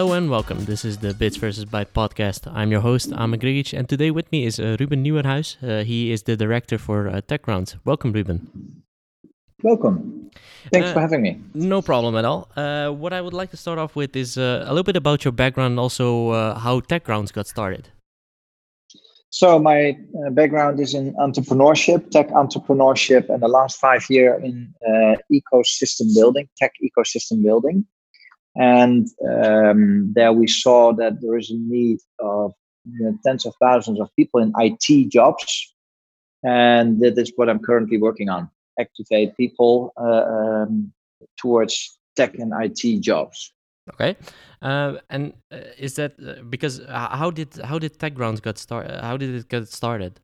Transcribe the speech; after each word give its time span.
Hello 0.00 0.14
and 0.14 0.30
welcome. 0.30 0.64
This 0.64 0.82
is 0.82 0.96
the 0.96 1.12
Bits 1.12 1.36
versus 1.36 1.66
Byte 1.66 1.92
podcast. 1.92 2.50
I'm 2.50 2.70
your 2.72 2.80
host, 2.80 3.12
Ame 3.12 3.34
Grigic, 3.34 3.78
and 3.78 3.86
today 3.86 4.10
with 4.10 4.32
me 4.32 4.46
is 4.46 4.58
uh, 4.58 4.78
Ruben 4.80 5.04
Nieuwenhuis. 5.04 5.58
Uh, 5.62 5.84
he 5.84 6.10
is 6.10 6.22
the 6.22 6.38
director 6.38 6.78
for 6.78 7.06
uh, 7.06 7.20
TechGrounds. 7.20 7.76
Welcome, 7.84 8.12
Ruben. 8.12 8.82
Welcome. 9.62 10.30
Thanks 10.72 10.88
Uh, 10.88 10.94
for 10.94 11.00
having 11.00 11.20
me. 11.20 11.38
No 11.52 11.82
problem 11.82 12.16
at 12.16 12.24
all. 12.24 12.48
Uh, 12.56 12.88
what 12.88 13.12
I 13.12 13.20
would 13.20 13.34
like 13.34 13.50
to 13.50 13.58
start 13.58 13.78
off 13.78 13.94
with 13.94 14.16
is 14.16 14.38
uh, 14.38 14.64
a 14.66 14.70
little 14.70 14.84
bit 14.84 14.96
about 14.96 15.22
your 15.26 15.32
background 15.32 15.78
also 15.78 16.30
uh, 16.30 16.58
how 16.58 16.80
TechGrounds 16.80 17.30
got 17.30 17.46
started. 17.46 17.90
So 19.28 19.58
my 19.58 19.98
uh, 20.16 20.30
background 20.30 20.80
is 20.80 20.94
in 20.94 21.12
entrepreneurship, 21.16 22.10
tech 22.10 22.30
entrepreneurship, 22.30 23.28
and 23.28 23.42
the 23.42 23.48
last 23.48 23.78
five 23.78 24.06
year 24.08 24.40
in 24.42 24.72
uh, 24.80 25.16
ecosystem 25.30 26.14
building, 26.14 26.48
tech 26.56 26.72
ecosystem 26.82 27.42
building. 27.42 27.84
And 28.60 29.08
um, 29.26 30.12
there 30.14 30.34
we 30.34 30.46
saw 30.46 30.92
that 30.92 31.22
there 31.22 31.38
is 31.38 31.50
a 31.50 31.56
need 31.56 32.00
of 32.18 32.52
you 32.84 33.06
know, 33.06 33.18
tens 33.24 33.46
of 33.46 33.54
thousands 33.58 33.98
of 33.98 34.14
people 34.16 34.38
in 34.38 34.52
IT 34.58 35.10
jobs, 35.10 35.74
and 36.44 37.00
that 37.00 37.16
is 37.16 37.32
what 37.36 37.48
I'm 37.48 37.60
currently 37.60 37.96
working 37.96 38.28
on: 38.28 38.50
activate 38.78 39.34
people 39.38 39.94
uh, 39.96 40.24
um, 40.36 40.92
towards 41.38 41.98
tech 42.16 42.34
and 42.34 42.52
IT 42.52 43.00
jobs. 43.00 43.50
Okay, 43.94 44.14
uh, 44.60 44.96
and 45.08 45.32
uh, 45.50 45.60
is 45.78 45.94
that 45.94 46.12
uh, 46.20 46.42
because 46.42 46.80
uh, 46.80 47.16
how 47.16 47.30
did 47.30 47.56
how 47.64 47.78
did 47.78 47.98
TechGrounds 47.98 48.42
got 48.42 48.58
started? 48.58 49.00
How 49.00 49.16
did 49.16 49.34
it 49.34 49.48
get 49.48 49.68
started? 49.68 50.20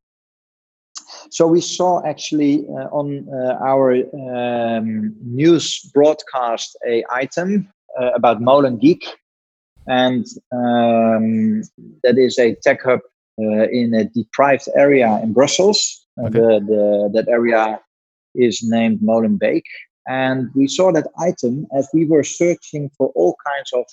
So 1.31 1.47
we 1.47 1.63
saw 1.63 2.05
actually 2.05 2.67
uh, 2.69 2.89
on 2.93 3.29
uh, 3.33 3.57
our 3.65 3.95
um, 3.95 5.15
news 5.23 5.91
broadcast 5.95 6.77
a 6.87 7.03
item 7.11 7.73
uh, 8.01 8.11
about 8.15 8.41
MolenGeek, 8.41 9.05
and 9.87 10.27
um, 10.53 11.63
that 12.03 12.19
is 12.19 12.39
a 12.39 12.55
tech 12.57 12.83
hub 12.83 13.01
uh, 13.39 13.69
in 13.71 13.95
a 13.95 14.05
deprived 14.05 14.69
area 14.75 15.21
in 15.23 15.33
Brussels. 15.33 16.07
Okay. 16.19 16.39
the, 16.39 16.61
the, 16.67 17.11
that 17.13 17.29
area 17.29 17.79
is 18.35 18.63
named 18.63 19.01
Molenbeek, 19.01 19.65
and 20.09 20.51
we 20.55 20.67
saw 20.67 20.91
that 20.93 21.07
item 21.19 21.67
as 21.77 21.89
we 21.93 22.07
were 22.07 22.25
searching 22.25 22.91
for 22.97 23.09
all 23.15 23.37
kinds 23.47 23.73
of 23.75 23.85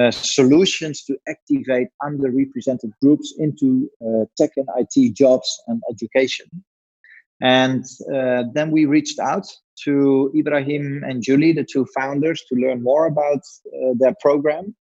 uh, 0.00 0.10
solutions 0.10 1.04
to 1.04 1.18
activate 1.28 1.88
underrepresented 2.02 2.92
groups 3.02 3.34
into 3.38 3.90
uh, 4.06 4.24
tech 4.38 4.50
and 4.56 4.66
IT 4.76 5.14
jobs 5.14 5.62
and 5.66 5.82
education. 5.90 6.46
And 7.42 7.84
uh, 8.14 8.44
then 8.54 8.70
we 8.70 8.86
reached 8.86 9.18
out 9.18 9.46
to 9.84 10.30
Ibrahim 10.34 11.02
and 11.04 11.22
Julie, 11.22 11.52
the 11.52 11.64
two 11.64 11.86
founders, 11.94 12.40
to 12.48 12.54
learn 12.54 12.82
more 12.82 13.06
about 13.06 13.40
uh, 13.66 13.94
their 13.98 14.14
program. 14.20 14.76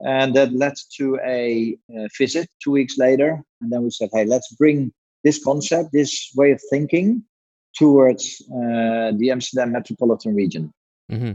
And 0.00 0.36
that 0.36 0.52
led 0.52 0.74
to 0.98 1.18
a 1.24 1.74
uh, 1.90 2.08
visit 2.18 2.48
two 2.62 2.72
weeks 2.72 2.98
later. 2.98 3.42
And 3.62 3.72
then 3.72 3.82
we 3.82 3.90
said, 3.90 4.10
hey, 4.12 4.26
let's 4.26 4.54
bring 4.56 4.92
this 5.24 5.42
concept, 5.42 5.90
this 5.92 6.30
way 6.36 6.50
of 6.52 6.60
thinking 6.68 7.24
towards 7.78 8.42
uh, 8.52 9.12
the 9.16 9.30
Amsterdam 9.30 9.72
metropolitan 9.72 10.34
region. 10.34 10.70
Mm-hmm. 11.10 11.32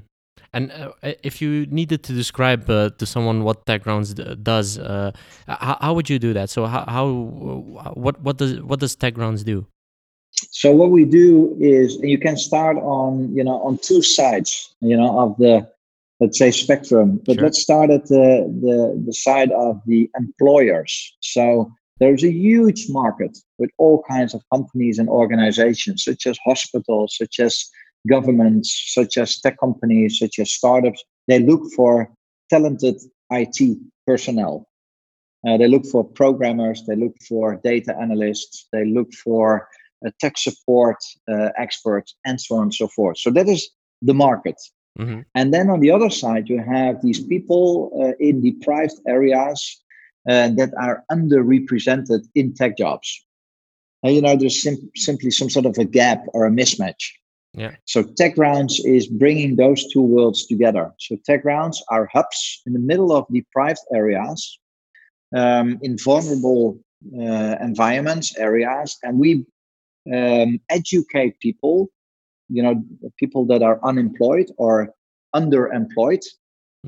And 0.54 0.72
uh, 0.72 0.92
if 1.24 1.42
you 1.42 1.66
needed 1.68 2.04
to 2.04 2.14
describe 2.14 2.70
uh, 2.70 2.92
to 3.00 3.06
someone 3.06 3.44
what 3.44 3.66
TechGrounds 3.66 4.14
d- 4.14 4.36
does, 4.36 4.78
uh, 4.78 5.12
how, 5.48 5.78
how 5.82 5.94
would 5.96 6.10
you 6.10 6.20
do 6.20 6.34
that? 6.34 6.50
So 6.52 6.66
how, 6.66 6.86
how 6.88 7.08
what 7.96 8.22
what 8.22 8.38
does 8.38 8.62
what 8.62 8.80
does 8.80 8.96
TechGrounds 8.96 9.44
do? 9.44 9.66
So 10.52 10.72
what 10.72 10.92
we 10.92 11.06
do 11.06 11.56
is 11.60 11.98
you 12.02 12.18
can 12.18 12.38
start 12.38 12.78
on 12.78 13.34
you 13.36 13.44
know 13.44 13.62
on 13.62 13.78
two 13.78 14.02
sides 14.02 14.74
you 14.82 14.98
know 14.98 15.20
of 15.20 15.38
the 15.38 15.68
let's 16.20 16.38
say 16.38 16.52
spectrum. 16.52 17.20
But 17.26 17.36
Sure. 17.36 17.44
let's 17.44 17.62
start 17.62 17.90
at 17.90 18.06
the, 18.08 18.48
the 18.62 19.04
the 19.06 19.14
side 19.14 19.52
of 19.52 19.82
the 19.86 20.10
employers. 20.18 20.94
So 21.20 21.72
there's 22.00 22.24
a 22.24 22.32
huge 22.32 22.90
market 22.90 23.38
with 23.60 23.72
all 23.78 24.04
kinds 24.10 24.34
of 24.34 24.42
companies 24.54 25.00
and 25.00 25.10
organizations, 25.10 26.04
such 26.04 26.26
as 26.26 26.38
hospitals, 26.46 27.16
such 27.18 27.40
as 27.40 27.54
governments, 28.10 28.70
such 28.94 29.18
as 29.18 29.40
tech 29.40 29.60
companies, 29.60 30.18
such 30.20 30.40
as 30.40 30.52
startups. 30.52 31.04
They 31.28 31.40
look 31.40 31.64
for 31.76 32.12
talented 32.50 32.96
IT 33.32 33.78
personnel. 34.08 34.68
Uh, 35.48 35.58
they 35.58 35.68
look 35.68 35.86
for 35.86 36.04
programmers, 36.04 36.84
they 36.88 36.96
look 36.96 37.16
for 37.28 37.60
data 37.64 37.96
analysts, 38.00 38.68
they 38.72 38.86
look 38.86 39.12
for 39.14 39.68
tech 40.20 40.38
support 40.38 40.98
uh, 41.32 41.50
experts, 41.58 42.16
and 42.26 42.40
so 42.40 42.56
on 42.56 42.64
and 42.64 42.74
so 42.74 42.88
forth. 42.88 43.18
So 43.20 43.30
that 43.32 43.48
is 43.48 43.70
the 44.02 44.14
market. 44.14 44.60
hmm 44.98 45.22
And 45.36 45.54
then 45.54 45.70
on 45.70 45.80
the 45.80 45.92
other 45.92 46.10
side, 46.10 46.50
you 46.50 46.60
have 46.76 47.02
these 47.02 47.22
people 47.34 47.92
uh, 48.02 48.14
in 48.20 48.42
deprived 48.42 49.00
areas 49.08 49.60
uh, 50.30 50.50
that 50.58 50.72
are 50.86 51.04
underrepresented 51.12 52.22
in 52.34 52.54
tech 52.54 52.78
jobs. 52.78 53.08
And, 54.04 54.16
you 54.16 54.22
know, 54.22 54.36
there's 54.36 54.62
sim- 54.62 54.92
simply 54.96 55.32
some 55.32 55.50
sort 55.50 55.66
of 55.66 55.78
a 55.78 55.86
gap 55.86 56.26
or 56.34 56.46
a 56.46 56.52
mismatch. 56.52 57.04
Yeah. 57.54 57.76
So 57.86 58.04
TechGrounds 58.04 58.80
is 58.86 59.08
bringing 59.08 59.58
those 59.58 59.86
two 59.92 60.02
worlds 60.02 60.48
together. 60.48 60.92
So 61.00 61.18
TechGrounds 61.28 61.78
are 61.90 62.10
hubs 62.14 62.62
in 62.66 62.74
the 62.74 62.80
middle 62.80 63.12
of 63.12 63.26
deprived 63.32 63.82
areas, 63.94 64.60
um, 65.36 65.78
in 65.82 65.98
vulnerable 65.98 66.80
uh, 67.14 67.56
environments, 67.62 68.38
areas, 68.38 68.98
and 69.04 69.20
we 69.20 69.46
um, 70.14 70.60
educate 70.70 71.40
people, 71.40 71.90
you 72.50 72.64
know, 72.64 72.84
people 73.18 73.46
that 73.46 73.62
are 73.62 73.80
unemployed 73.84 74.52
or 74.58 74.94
underemployed, 75.36 76.24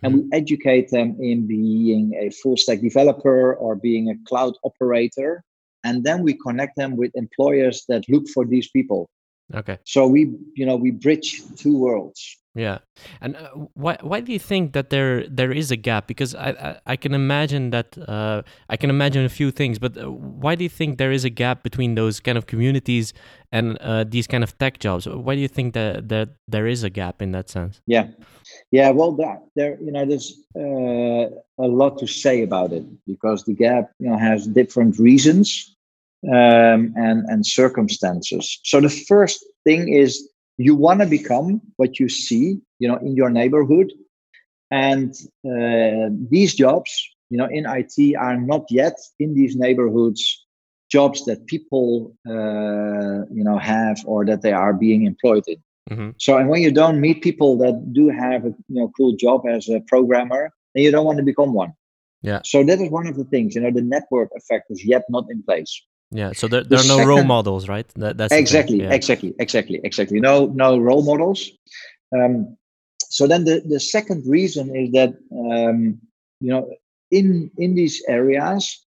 and 0.02 0.16
we 0.16 0.30
educate 0.32 0.90
them 0.90 1.18
in 1.22 1.46
being 1.46 2.14
a 2.16 2.30
full 2.32 2.58
stack 2.58 2.82
developer 2.82 3.54
or 3.54 3.76
being 3.76 4.10
a 4.10 4.16
cloud 4.28 4.56
operator. 4.64 5.44
And 5.84 6.04
then 6.04 6.24
we 6.24 6.34
connect 6.34 6.78
them 6.78 6.96
with 6.96 7.12
employers 7.14 7.86
that 7.90 8.04
look 8.10 8.28
for 8.30 8.46
these 8.46 8.70
people. 8.70 9.10
Okay. 9.54 9.78
So 9.86 10.08
we, 10.08 10.32
you 10.56 10.66
know, 10.66 10.78
we 10.78 10.92
bridge 10.92 11.42
two 11.58 11.78
worlds. 11.78 12.38
Yeah, 12.56 12.80
and 13.20 13.36
uh, 13.36 13.50
why 13.74 13.98
why 14.02 14.20
do 14.20 14.32
you 14.32 14.38
think 14.38 14.74
that 14.74 14.92
there 14.92 15.28
there 15.28 15.52
is 15.52 15.72
a 15.72 15.76
gap? 15.76 16.06
Because 16.06 16.36
I 16.36 16.50
I, 16.50 16.94
I 16.94 16.96
can 16.96 17.16
imagine 17.16 17.72
that 17.72 17.98
uh, 17.98 18.44
I 18.70 18.78
can 18.78 18.92
imagine 18.92 19.26
a 19.26 19.30
few 19.30 19.50
things, 19.50 19.80
but 19.80 19.98
uh, 19.98 20.12
why 20.12 20.54
do 20.54 20.64
you 20.64 20.70
think 20.70 21.00
there 21.00 21.12
is 21.12 21.26
a 21.26 21.32
gap 21.32 21.64
between 21.64 21.96
those 21.96 22.20
kind 22.20 22.38
of 22.38 22.46
communities 22.46 23.12
and 23.52 23.80
uh, 23.80 24.04
these 24.04 24.28
kind 24.28 24.44
of 24.44 24.56
tech 24.60 24.78
jobs? 24.78 25.08
Why 25.08 25.34
do 25.34 25.42
you 25.42 25.48
think 25.48 25.74
that 25.74 26.10
that 26.10 26.30
there 26.48 26.68
is 26.68 26.84
a 26.84 26.92
gap 26.92 27.24
in 27.24 27.32
that 27.32 27.50
sense? 27.50 27.82
Yeah, 27.88 28.10
yeah. 28.70 28.92
Well, 28.92 29.14
that 29.14 29.42
there, 29.56 29.80
you 29.82 29.92
know, 29.92 30.06
there's 30.06 30.40
uh, 30.56 31.34
a 31.58 31.68
lot 31.68 31.98
to 32.00 32.08
say 32.08 32.44
about 32.44 32.72
it 32.72 32.86
because 33.08 33.46
the 33.46 33.56
gap, 33.56 33.90
you 33.98 34.12
know, 34.12 34.18
has 34.18 34.46
different 34.46 35.00
reasons 35.00 35.76
um, 36.28 36.94
and 36.96 37.26
and 37.28 37.48
circumstances. 37.48 38.60
So 38.64 38.80
the 38.80 38.90
first 38.90 39.44
thing 39.64 39.90
is 39.92 40.30
you 40.58 40.76
want 40.76 41.02
to 41.02 41.06
become 41.06 41.62
what 41.78 42.00
you 42.00 42.10
see, 42.10 42.60
you 42.80 42.88
know, 42.88 42.98
in 42.98 43.16
your 43.16 43.30
neighborhood, 43.30 43.92
and 44.72 45.14
uh, 45.46 46.10
these 46.30 46.56
jobs, 46.56 46.92
you 47.30 47.38
know, 47.38 47.48
in 47.50 47.66
IT 47.66 48.16
are 48.16 48.38
not 48.38 48.66
yet 48.70 48.98
in 49.20 49.34
these 49.34 49.56
neighborhoods 49.56 50.44
jobs 50.94 51.26
that 51.26 51.48
people, 51.48 52.16
uh, 52.30 53.26
you 53.38 53.44
know, 53.44 53.58
have 53.58 53.98
or 54.06 54.26
that 54.26 54.42
they 54.44 54.52
are 54.52 54.74
being 54.74 55.02
employed 55.12 55.46
in. 55.48 55.60
hmm 55.92 56.10
So, 56.26 56.38
and 56.40 56.48
when 56.52 56.62
you 56.66 56.72
don't 56.82 57.00
meet 57.06 57.18
people 57.30 57.52
that 57.64 57.76
do 58.00 58.04
have 58.10 58.42
a 58.50 58.52
you 58.70 58.78
know 58.78 58.88
cool 58.96 59.14
job 59.26 59.40
as 59.56 59.64
a 59.70 59.80
programmer, 59.92 60.44
then 60.74 60.84
you 60.86 60.92
don't 60.92 61.08
want 61.10 61.20
to 61.22 61.28
become 61.32 61.52
one. 61.64 61.74
Yeah. 62.30 62.42
So 62.52 62.58
that 62.70 62.80
is 62.84 62.90
one 63.00 63.08
of 63.12 63.16
the 63.20 63.28
things. 63.34 63.50
You 63.56 63.62
know, 63.62 63.74
the 63.80 63.88
network 63.96 64.30
effect 64.40 64.66
is 64.74 64.82
yet 64.94 65.04
not 65.16 65.26
in 65.34 65.40
place. 65.48 65.74
Yeah, 66.14 66.32
so 66.34 66.48
there, 66.48 66.64
there 66.64 66.80
are 66.80 66.88
no 66.88 67.04
role 67.12 67.24
models, 67.24 67.68
right? 67.68 67.88
That, 67.96 68.18
that's 68.18 68.34
exactly, 68.34 68.82
yeah. 68.82 68.94
exactly, 68.94 69.34
exactly, 69.40 69.80
exactly. 69.84 70.20
No, 70.20 70.46
no 70.48 70.78
role 70.78 71.04
models. 71.04 71.50
Um, 72.16 72.56
so 73.10 73.26
then 73.28 73.46
the, 73.46 73.62
the 73.66 73.80
second 73.80 74.26
reason 74.28 74.76
is 74.76 74.92
that 74.92 75.10
um, 75.32 76.00
you 76.40 76.50
know 76.50 76.70
in 77.10 77.50
in 77.58 77.76
these 77.76 78.04
areas, 78.08 78.86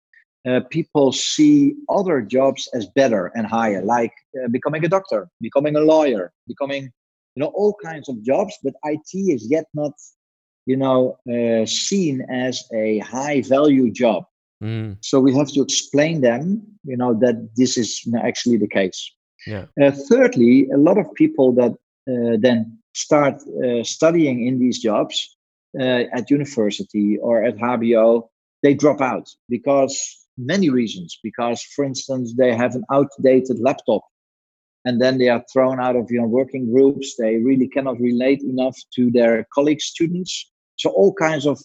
uh, 0.46 0.60
people 0.70 1.12
see 1.12 1.74
other 1.88 2.20
jobs 2.20 2.68
as 2.74 2.86
better 2.86 3.32
and 3.34 3.46
higher, 3.46 3.82
like 3.82 4.12
uh, 4.36 4.48
becoming 4.48 4.84
a 4.84 4.88
doctor, 4.88 5.28
becoming 5.40 5.76
a 5.76 5.80
lawyer, 5.80 6.32
becoming 6.46 6.84
you 7.34 7.40
know 7.40 7.52
all 7.54 7.74
kinds 7.82 8.08
of 8.08 8.22
jobs. 8.22 8.54
But 8.62 8.74
IT 8.84 9.10
is 9.14 9.50
yet 9.50 9.64
not 9.72 9.92
you 10.66 10.76
know 10.76 11.18
uh, 11.34 11.64
seen 11.64 12.20
as 12.30 12.64
a 12.74 12.98
high 12.98 13.40
value 13.40 13.90
job. 13.90 14.24
Mm, 14.64 14.96
So 15.02 15.20
we 15.20 15.34
have 15.34 15.48
to 15.52 15.60
explain 15.60 16.22
them, 16.22 16.62
you 16.84 16.96
know, 16.96 17.12
that 17.20 17.36
this 17.56 17.76
is 17.76 18.02
actually 18.22 18.56
the 18.56 18.68
case. 18.68 19.12
yeah. 19.46 19.66
Uh, 19.80 19.90
thirdly, 20.08 20.68
a 20.70 20.78
lot 20.78 20.96
of 20.96 21.12
people 21.14 21.52
that 21.52 21.72
uh, 22.08 22.36
then 22.40 22.78
start 22.94 23.34
uh, 23.64 23.82
studying 23.84 24.46
in 24.46 24.58
these 24.58 24.78
jobs 24.78 25.36
uh, 25.78 26.04
at 26.16 26.30
university 26.30 27.18
or 27.18 27.44
at 27.44 27.56
HBO, 27.56 28.28
they 28.62 28.74
drop 28.74 29.00
out 29.00 29.28
because 29.48 29.94
many 30.38 30.70
reasons. 30.70 31.18
Because, 31.22 31.62
for 31.74 31.84
instance, 31.84 32.34
they 32.36 32.54
have 32.54 32.74
an 32.74 32.84
outdated 32.90 33.58
laptop, 33.60 34.02
and 34.84 35.00
then 35.00 35.18
they 35.18 35.28
are 35.28 35.44
thrown 35.52 35.80
out 35.80 35.96
of 35.96 36.10
you 36.10 36.20
know 36.20 36.26
working 36.26 36.72
groups. 36.72 37.16
They 37.18 37.36
really 37.36 37.68
cannot 37.68 38.00
relate 38.00 38.42
enough 38.42 38.78
to 38.96 39.10
their 39.10 39.46
colleagues, 39.52 39.84
students. 39.84 40.50
So 40.76 40.90
all 40.90 41.12
kinds 41.12 41.46
of 41.46 41.60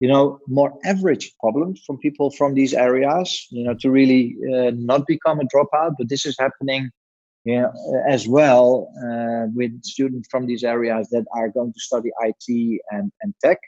you 0.00 0.08
know 0.08 0.38
more 0.46 0.72
average 0.84 1.32
problems 1.40 1.82
from 1.86 1.98
people 1.98 2.30
from 2.30 2.54
these 2.54 2.72
areas 2.72 3.46
you 3.50 3.64
know 3.64 3.74
to 3.74 3.90
really 3.90 4.36
uh, 4.52 4.70
not 4.74 5.06
become 5.06 5.40
a 5.40 5.48
dropout 5.52 5.92
but 5.98 6.08
this 6.08 6.24
is 6.24 6.36
happening 6.38 6.90
you 7.44 7.60
know, 7.60 7.72
as 8.06 8.28
well 8.28 8.92
uh, 9.02 9.46
with 9.54 9.82
students 9.82 10.28
from 10.30 10.46
these 10.46 10.64
areas 10.64 11.08
that 11.10 11.24
are 11.34 11.48
going 11.48 11.72
to 11.72 11.80
study 11.80 12.10
IT 12.20 12.80
and, 12.90 13.10
and 13.22 13.34
tech. 13.42 13.58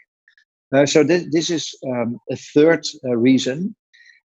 Uh, 0.75 0.87
so 0.87 1.03
this, 1.03 1.25
this 1.33 1.51
is 1.51 1.75
um, 1.87 2.19
a 2.31 2.37
third 2.37 2.85
uh, 3.05 3.17
reason. 3.17 3.75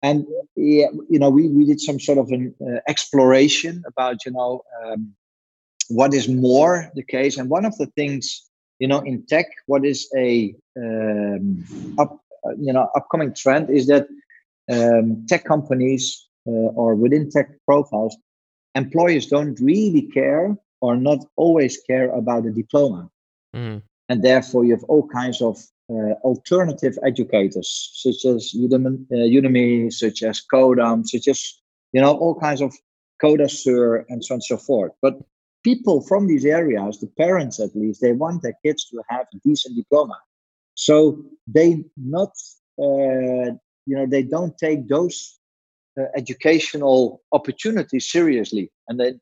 And 0.03 0.25
yeah, 0.55 0.87
you 1.09 1.17
know, 1.17 1.29
we, 1.29 1.47
we 1.47 1.65
did 1.65 1.79
some 1.79 1.99
sort 1.99 2.17
of 2.17 2.29
an 2.29 2.53
uh, 2.61 2.79
exploration 2.87 3.83
about, 3.87 4.17
you 4.25 4.31
know, 4.31 4.61
um, 4.83 5.15
what 5.87 6.13
is 6.13 6.27
more 6.27 6.91
the 6.95 7.03
case. 7.03 7.37
And 7.37 7.49
one 7.49 7.65
of 7.65 7.75
the 7.77 7.87
things 7.95 8.46
you 8.79 8.87
know 8.87 8.99
in 8.99 9.25
tech 9.25 9.47
what 9.65 9.85
is 9.85 10.09
a 10.15 10.55
um, 10.77 11.63
up 11.97 12.19
you 12.59 12.73
know 12.73 12.89
upcoming 12.95 13.33
trend 13.33 13.69
is 13.69 13.87
that 13.87 14.07
um, 14.71 15.25
tech 15.27 15.43
companies 15.43 16.27
uh, 16.47 16.69
or 16.75 16.95
within 16.95 17.29
tech 17.29 17.49
profiles 17.65 18.15
employers 18.75 19.27
don't 19.27 19.59
really 19.59 20.03
care 20.13 20.55
or 20.81 20.95
not 20.95 21.19
always 21.35 21.79
care 21.87 22.09
about 22.11 22.43
the 22.43 22.51
diploma 22.51 23.09
mm. 23.55 23.81
and 24.09 24.23
therefore 24.23 24.65
you 24.65 24.71
have 24.71 24.83
all 24.85 25.07
kinds 25.07 25.41
of 25.41 25.57
uh, 25.89 26.13
alternative 26.23 26.97
educators 27.05 27.91
such 27.93 28.25
as 28.25 28.53
udemy, 28.53 29.05
uh, 29.11 29.15
udemy 29.15 29.91
such 29.91 30.21
as 30.21 30.43
codam 30.53 31.05
such 31.05 31.27
as 31.27 31.59
you 31.93 32.01
know 32.01 32.15
all 32.17 32.35
kinds 32.39 32.61
of 32.61 32.73
Codaisseur 33.23 34.05
and 34.09 34.23
so 34.23 34.33
on 34.33 34.35
and 34.35 34.43
so 34.43 34.57
forth 34.57 34.91
but 35.01 35.19
people 35.63 36.01
from 36.01 36.27
these 36.27 36.45
areas, 36.45 36.99
the 36.99 37.11
parents 37.17 37.59
at 37.59 37.75
least, 37.75 38.01
they 38.01 38.13
want 38.13 38.41
their 38.41 38.57
kids 38.63 38.85
to 38.89 39.01
have 39.09 39.25
a 39.33 39.37
decent 39.43 39.75
diploma. 39.75 40.17
So 40.75 41.23
they 41.47 41.83
not, 41.97 42.31
uh, 42.79 43.51
you 43.85 43.95
know, 43.95 44.05
they 44.05 44.23
don't 44.23 44.57
take 44.57 44.87
those 44.87 45.39
uh, 45.99 46.03
educational 46.15 47.21
opportunities 47.31 48.09
seriously, 48.09 48.71
and 48.87 48.99
then. 48.99 49.19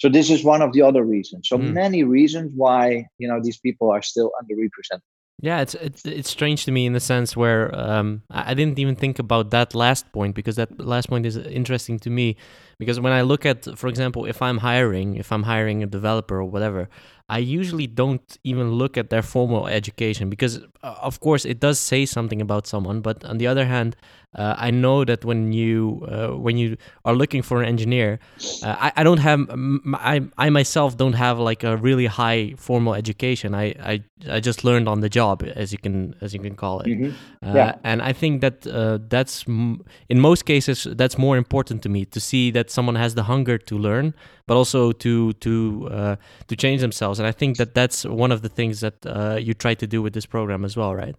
So 0.00 0.08
this 0.08 0.28
is 0.28 0.42
one 0.42 0.60
of 0.60 0.72
the 0.72 0.82
other 0.82 1.04
reasons. 1.04 1.48
So 1.48 1.56
mm. 1.56 1.72
many 1.72 2.02
reasons 2.02 2.52
why 2.56 3.06
you 3.18 3.28
know 3.28 3.40
these 3.40 3.58
people 3.58 3.92
are 3.92 4.02
still 4.02 4.32
underrepresented. 4.42 5.02
Yeah, 5.40 5.60
it's 5.60 5.74
it's 5.74 6.06
it's 6.06 6.30
strange 6.30 6.64
to 6.64 6.72
me 6.72 6.86
in 6.86 6.92
the 6.92 7.00
sense 7.00 7.36
where 7.36 7.74
um, 7.74 8.22
I 8.30 8.54
didn't 8.54 8.78
even 8.78 8.94
think 8.94 9.18
about 9.18 9.50
that 9.50 9.74
last 9.74 10.10
point 10.12 10.34
because 10.34 10.56
that 10.56 10.78
last 10.80 11.08
point 11.08 11.26
is 11.26 11.36
interesting 11.36 11.98
to 12.00 12.10
me 12.10 12.36
because 12.78 13.00
when 13.00 13.12
I 13.12 13.22
look 13.22 13.44
at, 13.44 13.76
for 13.76 13.88
example, 13.88 14.26
if 14.26 14.40
I'm 14.40 14.58
hiring, 14.58 15.16
if 15.16 15.32
I'm 15.32 15.42
hiring 15.42 15.82
a 15.82 15.86
developer 15.86 16.36
or 16.36 16.44
whatever, 16.44 16.88
I 17.28 17.38
usually 17.38 17.86
don't 17.86 18.38
even 18.44 18.72
look 18.72 18.98
at 18.98 19.08
their 19.08 19.22
formal 19.22 19.66
education 19.66 20.28
because, 20.28 20.60
uh, 20.82 20.94
of 21.00 21.20
course, 21.20 21.46
it 21.46 21.58
does 21.58 21.78
say 21.78 22.04
something 22.04 22.42
about 22.42 22.66
someone. 22.66 23.00
But 23.00 23.24
on 23.24 23.38
the 23.38 23.46
other 23.46 23.64
hand, 23.64 23.96
uh, 24.34 24.54
I 24.58 24.70
know 24.70 25.04
that 25.04 25.24
when 25.24 25.52
you 25.52 26.06
uh, 26.10 26.36
when 26.36 26.56
you 26.56 26.76
are 27.04 27.14
looking 27.14 27.42
for 27.42 27.62
an 27.62 27.68
engineer, 27.68 28.18
uh, 28.62 28.76
I, 28.78 28.92
I 28.96 29.04
don't 29.04 29.18
have 29.18 29.46
I 29.94 30.22
I 30.36 30.50
myself 30.50 30.96
don't 30.96 31.12
have 31.12 31.38
like 31.38 31.62
a 31.62 31.76
really 31.76 32.06
high 32.06 32.54
formal 32.56 32.94
education. 32.94 33.54
I, 33.54 33.74
I, 33.80 34.02
I 34.28 34.40
just 34.40 34.64
learned 34.64 34.88
on 34.88 35.00
the 35.00 35.08
job, 35.08 35.44
as 35.54 35.70
you 35.72 35.78
can 35.78 36.16
as 36.20 36.34
you 36.34 36.40
can 36.40 36.56
call 36.56 36.80
it. 36.80 36.88
Mm-hmm. 36.88 37.48
Uh, 37.48 37.54
yeah. 37.54 37.76
And 37.84 38.02
I 38.02 38.12
think 38.12 38.40
that 38.40 38.66
uh, 38.66 38.98
that's 39.08 39.46
in 39.46 40.20
most 40.20 40.46
cases 40.46 40.88
that's 40.96 41.16
more 41.16 41.36
important 41.36 41.82
to 41.82 41.88
me 41.88 42.04
to 42.06 42.18
see 42.18 42.50
that 42.50 42.70
someone 42.70 42.96
has 42.96 43.14
the 43.14 43.24
hunger 43.24 43.56
to 43.56 43.78
learn, 43.78 44.14
but 44.48 44.56
also 44.56 44.90
to 44.90 45.32
to 45.34 46.18
to 46.48 46.56
change 46.56 46.80
themselves. 46.80 47.13
And 47.18 47.26
I 47.26 47.32
think 47.32 47.56
that 47.58 47.74
that's 47.74 48.04
one 48.04 48.32
of 48.32 48.42
the 48.42 48.48
things 48.48 48.80
that 48.80 48.96
you 49.42 49.54
try 49.54 49.74
to 49.74 49.86
do 49.86 50.02
with 50.02 50.14
this 50.14 50.26
program 50.26 50.64
as 50.64 50.76
well, 50.76 50.94
right? 50.94 51.16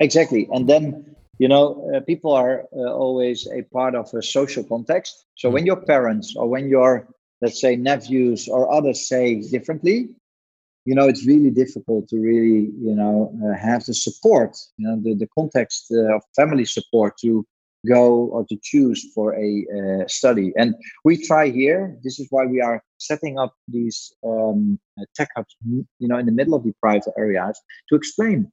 Exactly, 0.00 0.48
and 0.52 0.68
then 0.68 1.14
you 1.38 1.48
know 1.48 1.90
uh, 1.94 2.00
people 2.00 2.32
are 2.32 2.64
uh, 2.76 2.92
always 2.92 3.46
a 3.48 3.62
part 3.72 3.94
of 3.94 4.12
a 4.14 4.22
social 4.22 4.64
context 4.64 5.26
so 5.36 5.50
when 5.50 5.64
mm. 5.64 5.66
your 5.66 5.76
parents 5.76 6.34
or 6.36 6.48
when 6.48 6.68
your 6.68 7.08
let's 7.42 7.60
say 7.60 7.76
nephews 7.76 8.48
or 8.48 8.72
others 8.72 9.08
say 9.08 9.40
differently 9.50 10.08
you 10.84 10.94
know 10.94 11.08
it's 11.08 11.26
really 11.26 11.50
difficult 11.50 12.08
to 12.08 12.18
really 12.18 12.70
you 12.80 12.94
know 12.94 13.32
uh, 13.44 13.56
have 13.56 13.84
the 13.84 13.94
support 13.94 14.56
you 14.76 14.86
know 14.86 15.00
the, 15.02 15.14
the 15.14 15.28
context 15.38 15.86
uh, 15.90 16.16
of 16.16 16.22
family 16.36 16.64
support 16.64 17.16
to 17.18 17.44
go 17.86 18.26
or 18.32 18.44
to 18.46 18.56
choose 18.62 19.12
for 19.14 19.34
a 19.34 19.66
uh, 19.76 20.06
study 20.06 20.52
and 20.56 20.74
we 21.04 21.16
try 21.16 21.48
here 21.50 21.96
this 22.02 22.18
is 22.18 22.26
why 22.30 22.44
we 22.44 22.60
are 22.60 22.82
setting 22.98 23.38
up 23.38 23.54
these 23.68 24.12
um, 24.26 24.78
tech 25.14 25.28
hubs 25.36 25.54
you 25.64 26.08
know 26.08 26.18
in 26.18 26.26
the 26.26 26.32
middle 26.32 26.54
of 26.54 26.64
the 26.64 26.72
private 26.80 27.12
areas 27.16 27.60
to 27.88 27.94
explain 27.94 28.50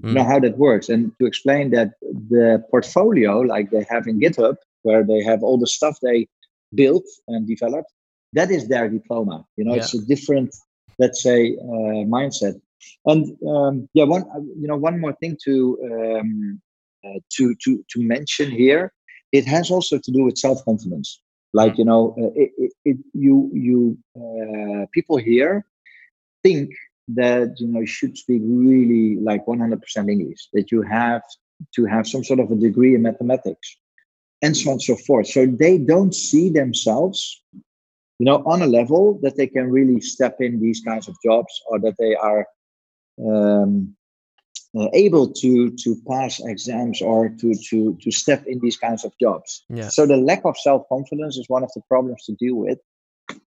mm. 0.00 0.08
you 0.08 0.14
know 0.14 0.24
how 0.24 0.38
that 0.38 0.56
works 0.58 0.88
and 0.88 1.12
to 1.18 1.26
explain 1.26 1.70
that 1.70 1.90
the 2.30 2.62
portfolio 2.70 3.40
like 3.40 3.70
they 3.70 3.84
have 3.88 4.06
in 4.06 4.20
github 4.20 4.56
where 4.82 5.04
they 5.04 5.22
have 5.22 5.42
all 5.42 5.58
the 5.58 5.66
stuff 5.66 5.98
they 6.02 6.26
built 6.74 7.06
and 7.28 7.46
developed 7.46 7.90
that 8.32 8.50
is 8.50 8.68
their 8.68 8.88
diploma 8.88 9.44
you 9.56 9.64
know 9.64 9.74
yeah. 9.74 9.80
it's 9.80 9.94
a 9.94 10.04
different 10.06 10.54
let's 10.98 11.22
say 11.22 11.56
uh, 11.60 12.02
mindset 12.16 12.60
and 13.06 13.36
um, 13.48 13.88
yeah 13.94 14.04
one 14.04 14.24
uh, 14.34 14.40
you 14.60 14.68
know 14.68 14.76
one 14.76 15.00
more 15.00 15.14
thing 15.14 15.36
to 15.44 15.78
um, 15.90 16.60
uh, 17.04 17.18
to 17.36 17.54
to 17.64 17.84
to 17.90 18.02
mention 18.02 18.50
here 18.50 18.92
it 19.32 19.44
has 19.44 19.70
also 19.70 19.98
to 19.98 20.10
do 20.10 20.24
with 20.24 20.38
self-confidence 20.38 21.20
like 21.52 21.74
mm. 21.74 21.78
you 21.78 21.84
know 21.84 22.14
uh, 22.18 22.30
it, 22.34 22.50
it, 22.58 22.72
it, 22.84 22.96
you 23.12 23.50
you 23.52 23.98
uh, 24.16 24.86
people 24.92 25.16
here 25.16 25.64
think 26.42 26.70
that 27.08 27.54
you 27.58 27.68
know 27.68 27.80
you 27.80 27.86
should 27.86 28.16
speak 28.16 28.42
really 28.44 29.16
like 29.20 29.44
100% 29.46 30.10
English, 30.10 30.48
that 30.52 30.70
you 30.70 30.82
have 30.82 31.22
to 31.74 31.84
have 31.86 32.06
some 32.06 32.24
sort 32.24 32.40
of 32.40 32.50
a 32.50 32.56
degree 32.56 32.94
in 32.94 33.02
mathematics, 33.02 33.76
and 34.42 34.56
so 34.56 34.70
on 34.70 34.74
and 34.74 34.82
so 34.82 34.96
forth. 34.96 35.26
So 35.26 35.46
they 35.46 35.78
don't 35.78 36.14
see 36.14 36.50
themselves, 36.50 37.42
you 38.18 38.26
know, 38.26 38.42
on 38.46 38.62
a 38.62 38.66
level 38.66 39.18
that 39.22 39.36
they 39.36 39.46
can 39.46 39.70
really 39.70 40.00
step 40.00 40.36
in 40.40 40.60
these 40.60 40.80
kinds 40.80 41.08
of 41.08 41.16
jobs 41.24 41.52
or 41.68 41.78
that 41.80 41.96
they 41.98 42.14
are 42.14 42.46
um, 43.26 43.94
uh, 44.76 44.88
able 44.92 45.28
to 45.28 45.70
to 45.70 45.96
pass 46.08 46.40
exams 46.40 47.00
or 47.00 47.28
to 47.28 47.54
to 47.54 47.94
to 48.02 48.10
step 48.10 48.44
in 48.46 48.58
these 48.60 48.76
kinds 48.76 49.04
of 49.04 49.12
jobs. 49.20 49.64
Yeah. 49.68 49.88
So 49.88 50.06
the 50.06 50.16
lack 50.16 50.44
of 50.44 50.56
self 50.58 50.88
confidence 50.88 51.36
is 51.36 51.48
one 51.48 51.62
of 51.62 51.70
the 51.74 51.82
problems 51.88 52.24
to 52.24 52.32
deal 52.32 52.56
with 52.56 52.78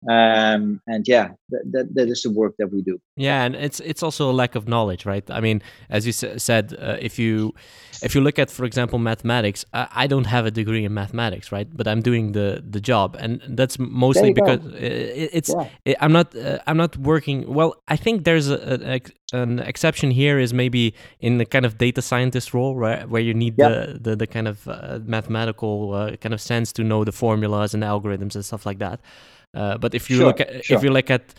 um, 0.09 0.81
and 0.87 1.07
yeah 1.07 1.29
that, 1.49 1.63
that, 1.71 1.95
that 1.95 2.07
is 2.09 2.21
the 2.23 2.31
work 2.31 2.55
that 2.57 2.71
we 2.71 2.81
do. 2.81 2.99
Yeah 3.15 3.43
and 3.43 3.55
it's 3.55 3.79
it's 3.79 4.03
also 4.03 4.29
a 4.29 4.33
lack 4.33 4.55
of 4.55 4.67
knowledge 4.67 5.05
right? 5.05 5.29
I 5.29 5.39
mean 5.39 5.61
as 5.89 6.05
you 6.05 6.11
s- 6.11 6.43
said 6.43 6.75
uh, 6.79 6.97
if 6.99 7.19
you 7.19 7.53
if 8.01 8.15
you 8.15 8.21
look 8.21 8.39
at 8.39 8.51
for 8.51 8.65
example 8.65 8.99
mathematics 8.99 9.65
I, 9.73 9.87
I, 9.91 10.07
don't 10.07 10.25
have 10.25 10.45
a 10.45 10.51
degree 10.51 10.83
in 10.85 10.93
mathematics 10.93 11.51
right? 11.51 11.67
But 11.71 11.87
i'm 11.87 12.01
doing 12.01 12.33
the 12.33 12.63
the 12.67 12.81
job 12.81 13.15
and 13.19 13.41
that's 13.49 13.77
mostly 13.79 14.33
because 14.33 14.59
it, 14.75 15.29
it's 15.33 15.49
yeah. 15.49 15.69
it, 15.85 15.97
i'm 16.01 16.11
not 16.11 16.35
uh, 16.35 16.59
i'm 16.67 16.77
not 16.77 16.97
working 16.97 17.51
well 17.53 17.75
i 17.87 17.95
think 17.95 18.25
there's 18.25 18.49
a, 18.49 18.95
a, 18.95 19.01
an 19.33 19.59
exception 19.59 20.11
here 20.11 20.37
is 20.39 20.53
maybe 20.53 20.93
in 21.19 21.37
the 21.37 21.45
kind 21.45 21.65
of 21.65 21.77
data 21.77 22.01
scientist 22.01 22.53
role 22.53 22.75
right? 22.75 23.09
Where 23.09 23.21
you 23.21 23.33
need 23.33 23.55
yeah. 23.57 23.69
the, 23.69 23.99
the 24.01 24.15
the 24.15 24.27
kind 24.27 24.47
of 24.47 24.67
uh, 24.67 24.99
mathematical 25.03 25.93
uh, 25.93 26.15
kind 26.17 26.33
of 26.33 26.41
sense 26.41 26.71
to 26.73 26.83
know 26.83 27.03
the 27.03 27.11
formulas 27.11 27.73
and 27.73 27.83
algorithms 27.83 28.35
and 28.35 28.45
stuff 28.45 28.65
like 28.65 28.79
that 28.79 28.99
uh, 29.55 29.77
but 29.77 29.95
if 29.95 30.09
you 30.09 30.17
sure, 30.17 30.27
look 30.27 30.39
at 30.41 30.65
sure. 30.65 30.77
if 30.77 30.83
you 30.83 30.91
look 30.91 31.09
at 31.09 31.33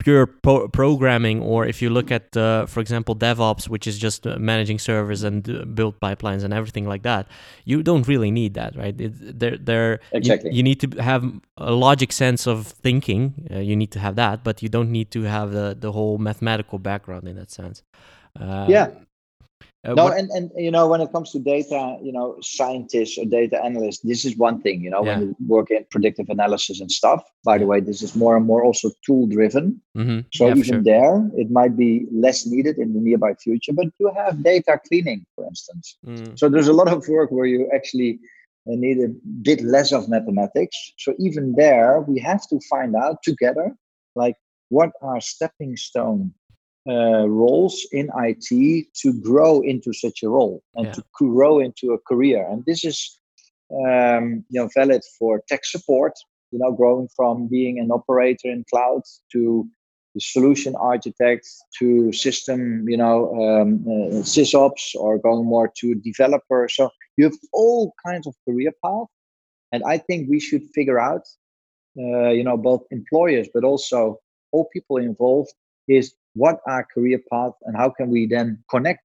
pure 0.00 0.26
po- 0.26 0.66
programming, 0.68 1.40
or 1.40 1.66
if 1.66 1.80
you 1.80 1.90
look 1.90 2.10
at, 2.10 2.36
uh, 2.36 2.66
for 2.66 2.80
example, 2.80 3.14
DevOps, 3.14 3.68
which 3.68 3.86
is 3.86 3.98
just 3.98 4.26
uh, 4.26 4.36
managing 4.38 4.78
servers 4.78 5.22
and 5.22 5.48
uh, 5.48 5.64
build 5.66 6.00
pipelines 6.00 6.42
and 6.42 6.52
everything 6.52 6.86
like 6.86 7.02
that, 7.02 7.28
you 7.64 7.82
don't 7.82 8.08
really 8.08 8.30
need 8.30 8.54
that, 8.54 8.74
right? 8.76 8.98
It, 8.98 9.38
they're, 9.38 9.58
they're, 9.58 10.00
exactly. 10.12 10.50
You, 10.50 10.56
you, 10.56 10.62
need 10.62 10.80
to 10.80 11.02
have 11.02 11.22
a 11.56 11.72
logic 11.72 12.12
sense 12.12 12.46
of 12.48 12.66
thinking. 12.66 13.46
Uh, 13.50 13.58
you 13.58 13.76
need 13.76 13.92
to 13.92 14.00
have 14.00 14.16
that, 14.16 14.42
but 14.42 14.62
you 14.62 14.68
don't 14.68 14.90
need 14.90 15.10
to 15.12 15.22
have 15.22 15.52
the 15.52 15.76
the 15.78 15.92
whole 15.92 16.18
mathematical 16.18 16.78
background 16.78 17.28
in 17.28 17.36
that 17.36 17.50
sense. 17.50 17.82
yeah, 18.40 18.88
uh, 19.86 19.94
no, 19.94 20.04
what... 20.04 20.18
and, 20.18 20.30
and 20.30 20.50
you 20.56 20.70
know 20.70 20.86
when 20.86 21.00
it 21.00 21.10
comes 21.10 21.32
to 21.32 21.38
data, 21.38 21.96
you 22.02 22.12
know 22.12 22.36
scientists 22.42 23.16
or 23.18 23.24
data 23.24 23.62
analysts, 23.64 24.00
this 24.00 24.24
is 24.24 24.36
one 24.36 24.60
thing. 24.60 24.82
You 24.82 24.90
know 24.90 25.04
yeah. 25.04 25.18
when 25.18 25.28
you 25.28 25.36
work 25.46 25.70
in 25.70 25.86
predictive 25.90 26.28
analysis 26.28 26.80
and 26.80 26.90
stuff. 26.90 27.22
By 27.44 27.56
the 27.58 27.66
way, 27.66 27.80
this 27.80 28.02
is 28.02 28.14
more 28.14 28.36
and 28.36 28.44
more 28.44 28.62
also 28.62 28.90
tool 29.04 29.26
driven. 29.26 29.80
Mm-hmm. 29.96 30.20
So 30.34 30.48
yeah, 30.48 30.54
even 30.54 30.64
sure. 30.64 30.82
there, 30.82 31.30
it 31.36 31.50
might 31.50 31.76
be 31.76 32.06
less 32.12 32.46
needed 32.46 32.76
in 32.78 32.92
the 32.92 33.00
nearby 33.00 33.34
future. 33.34 33.72
But 33.72 33.86
you 33.98 34.12
have 34.14 34.42
data 34.42 34.78
cleaning, 34.86 35.24
for 35.34 35.46
instance. 35.46 35.96
Mm. 36.06 36.38
So 36.38 36.48
there's 36.48 36.68
a 36.68 36.74
lot 36.74 36.88
of 36.88 37.08
work 37.08 37.30
where 37.30 37.46
you 37.46 37.70
actually 37.74 38.20
uh, 38.68 38.76
need 38.76 38.98
a 38.98 39.08
bit 39.42 39.62
less 39.62 39.92
of 39.92 40.10
mathematics. 40.10 40.76
So 40.98 41.14
even 41.18 41.54
there, 41.54 42.00
we 42.00 42.20
have 42.20 42.46
to 42.48 42.60
find 42.68 42.94
out 42.94 43.22
together, 43.22 43.74
like 44.14 44.36
what 44.68 44.90
are 45.00 45.20
stepping 45.20 45.76
stone 45.76 46.34
uh, 46.90 47.28
roles 47.28 47.86
in 47.92 48.10
IT 48.16 48.86
to 49.02 49.08
grow 49.20 49.60
into 49.60 49.92
such 49.92 50.22
a 50.22 50.28
role 50.28 50.62
and 50.74 50.86
yeah. 50.86 50.92
to 50.92 51.04
grow 51.12 51.60
into 51.60 51.92
a 51.92 51.98
career. 51.98 52.44
And 52.50 52.64
this 52.66 52.84
is, 52.84 52.98
um, 53.72 54.44
you 54.48 54.60
know, 54.60 54.68
valid 54.74 55.02
for 55.18 55.42
tech 55.48 55.64
support. 55.64 56.14
You 56.52 56.58
know, 56.58 56.72
growing 56.72 57.08
from 57.14 57.46
being 57.46 57.78
an 57.78 57.92
operator 57.92 58.48
in 58.48 58.64
cloud 58.68 59.02
to 59.32 59.68
the 60.14 60.20
solution 60.20 60.74
architect 60.74 61.46
to 61.78 62.12
system, 62.12 62.88
you 62.88 62.96
know, 62.96 63.18
um, 63.40 63.84
uh, 63.86 64.22
sysops 64.22 64.94
or 64.96 65.18
going 65.18 65.46
more 65.46 65.70
to 65.78 65.94
developer. 65.94 66.68
So 66.68 66.90
you 67.16 67.24
have 67.26 67.38
all 67.52 67.94
kinds 68.04 68.26
of 68.26 68.34
career 68.48 68.72
paths. 68.84 69.12
And 69.72 69.84
I 69.86 69.98
think 69.98 70.28
we 70.28 70.40
should 70.40 70.64
figure 70.74 70.98
out, 70.98 71.22
uh, 71.96 72.30
you 72.30 72.42
know, 72.42 72.56
both 72.56 72.82
employers, 72.90 73.48
but 73.54 73.62
also 73.62 74.18
all 74.50 74.68
people 74.72 74.96
involved 74.96 75.52
is 75.86 76.14
what 76.34 76.60
are 76.66 76.86
career 76.92 77.20
paths 77.30 77.56
and 77.64 77.76
how 77.76 77.90
can 77.90 78.10
we 78.10 78.26
then 78.26 78.62
connect 78.70 79.02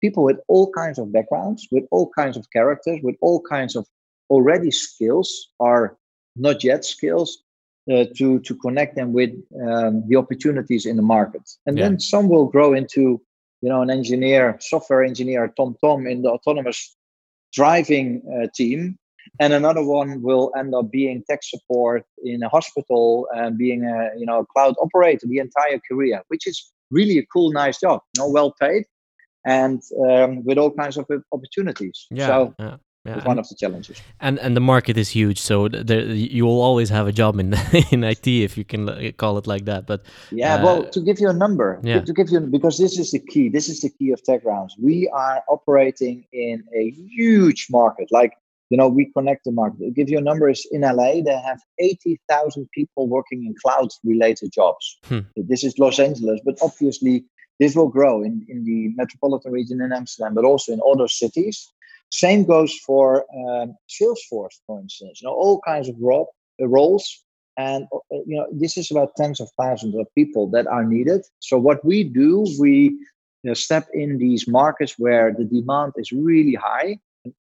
people 0.00 0.22
with 0.24 0.38
all 0.48 0.70
kinds 0.72 0.98
of 0.98 1.12
backgrounds, 1.12 1.66
with 1.72 1.84
all 1.90 2.10
kinds 2.16 2.36
of 2.36 2.46
characters, 2.50 3.00
with 3.02 3.16
all 3.20 3.40
kinds 3.40 3.74
of 3.74 3.86
already 4.30 4.70
skills 4.70 5.50
or 5.58 5.98
not 6.36 6.62
yet 6.62 6.84
skills 6.84 7.42
uh, 7.92 8.04
to 8.16 8.38
to 8.40 8.54
connect 8.56 8.94
them 8.96 9.12
with 9.12 9.30
um, 9.66 10.04
the 10.08 10.16
opportunities 10.16 10.86
in 10.86 10.96
the 10.96 11.02
market 11.02 11.42
and 11.66 11.78
yeah. 11.78 11.84
then 11.84 11.98
some 11.98 12.28
will 12.28 12.46
grow 12.46 12.74
into 12.74 13.20
you 13.62 13.68
know 13.68 13.82
an 13.82 13.90
engineer 13.90 14.56
software 14.60 15.02
engineer 15.02 15.52
TomTom 15.58 16.10
in 16.10 16.22
the 16.22 16.30
autonomous 16.30 16.96
driving 17.52 18.22
uh, 18.34 18.46
team 18.54 18.98
and 19.40 19.52
another 19.52 19.84
one 19.84 20.22
will 20.22 20.52
end 20.56 20.74
up 20.74 20.90
being 20.90 21.22
tech 21.28 21.40
support 21.42 22.04
in 22.24 22.42
a 22.42 22.48
hospital 22.48 23.28
and 23.34 23.58
being 23.58 23.84
a 23.84 24.10
you 24.18 24.26
know 24.26 24.40
a 24.40 24.46
cloud 24.46 24.74
operator 24.80 25.26
the 25.26 25.38
entire 25.38 25.80
career 25.90 26.22
which 26.28 26.46
is 26.46 26.72
really 26.90 27.18
a 27.18 27.26
cool 27.26 27.52
nice 27.52 27.80
job 27.80 28.00
you 28.14 28.22
know 28.22 28.28
well 28.28 28.54
paid 28.60 28.84
and 29.46 29.82
um, 30.08 30.44
with 30.44 30.58
all 30.58 30.70
kinds 30.70 30.96
of 30.96 31.06
opportunities 31.32 32.06
yeah, 32.10 32.26
so 32.26 32.54
yeah 32.58 32.76
yeah, 33.08 33.24
one 33.24 33.38
of 33.38 33.48
the 33.48 33.54
challenges. 33.54 34.02
And 34.20 34.38
and 34.38 34.56
the 34.56 34.60
market 34.60 34.96
is 34.96 35.08
huge, 35.08 35.40
so 35.40 35.68
there, 35.68 36.00
you 36.00 36.44
will 36.44 36.60
always 36.60 36.90
have 36.90 37.06
a 37.06 37.12
job 37.12 37.38
in 37.38 37.54
in 37.90 38.04
IT 38.04 38.26
if 38.26 38.58
you 38.58 38.64
can 38.64 39.12
call 39.12 39.38
it 39.38 39.46
like 39.46 39.64
that. 39.64 39.86
But 39.86 40.04
yeah, 40.30 40.56
uh, 40.56 40.64
well, 40.64 40.84
to 40.90 41.00
give 41.00 41.20
you 41.20 41.28
a 41.28 41.32
number, 41.32 41.80
yeah. 41.82 42.00
to 42.00 42.12
give 42.12 42.30
you 42.30 42.40
because 42.40 42.78
this 42.78 42.98
is 42.98 43.10
the 43.12 43.20
key. 43.20 43.48
This 43.48 43.68
is 43.68 43.80
the 43.80 43.90
key 43.90 44.10
of 44.10 44.22
TechGrounds. 44.22 44.72
We 44.78 45.08
are 45.08 45.42
operating 45.48 46.24
in 46.32 46.64
a 46.74 46.90
huge 46.90 47.66
market. 47.70 48.08
Like 48.10 48.32
you 48.70 48.76
know, 48.76 48.88
we 48.88 49.10
connect 49.16 49.44
the 49.44 49.52
market. 49.52 49.78
To 49.80 49.90
give 49.90 50.10
you 50.10 50.18
a 50.18 50.22
number 50.22 50.48
is 50.48 50.66
in 50.70 50.82
LA, 50.82 51.22
they 51.22 51.40
have 51.44 51.60
eighty 51.78 52.20
thousand 52.28 52.68
people 52.72 53.08
working 53.08 53.44
in 53.46 53.54
cloud 53.62 53.88
related 54.04 54.52
jobs. 54.52 54.98
Hmm. 55.04 55.20
This 55.36 55.64
is 55.64 55.78
Los 55.78 55.98
Angeles, 55.98 56.40
but 56.44 56.58
obviously 56.62 57.24
this 57.58 57.74
will 57.74 57.88
grow 57.88 58.22
in, 58.22 58.46
in 58.48 58.64
the 58.64 58.92
metropolitan 58.96 59.52
region 59.52 59.80
in 59.80 59.92
Amsterdam, 59.92 60.34
but 60.34 60.44
also 60.44 60.72
in 60.72 60.80
other 60.88 61.08
cities. 61.08 61.68
Same 62.10 62.44
goes 62.44 62.74
for 62.86 63.24
um, 63.34 63.74
Salesforce, 63.88 64.56
for 64.66 64.80
instance. 64.80 65.20
You 65.20 65.28
know, 65.28 65.34
all 65.34 65.60
kinds 65.66 65.88
of 65.88 65.96
ro- 66.00 66.28
uh, 66.60 66.68
roles, 66.68 67.22
and 67.56 67.86
uh, 67.92 67.98
you 68.26 68.36
know, 68.36 68.46
this 68.52 68.76
is 68.76 68.90
about 68.90 69.16
tens 69.16 69.40
of 69.40 69.50
thousands 69.60 69.94
of 69.96 70.06
people 70.14 70.48
that 70.50 70.66
are 70.66 70.84
needed. 70.84 71.22
So 71.40 71.58
what 71.58 71.84
we 71.84 72.04
do, 72.04 72.46
we 72.60 72.94
you 73.42 73.50
know, 73.50 73.54
step 73.54 73.88
in 73.92 74.18
these 74.18 74.48
markets 74.48 74.94
where 74.98 75.32
the 75.36 75.44
demand 75.44 75.92
is 75.96 76.12
really 76.12 76.54
high 76.54 76.98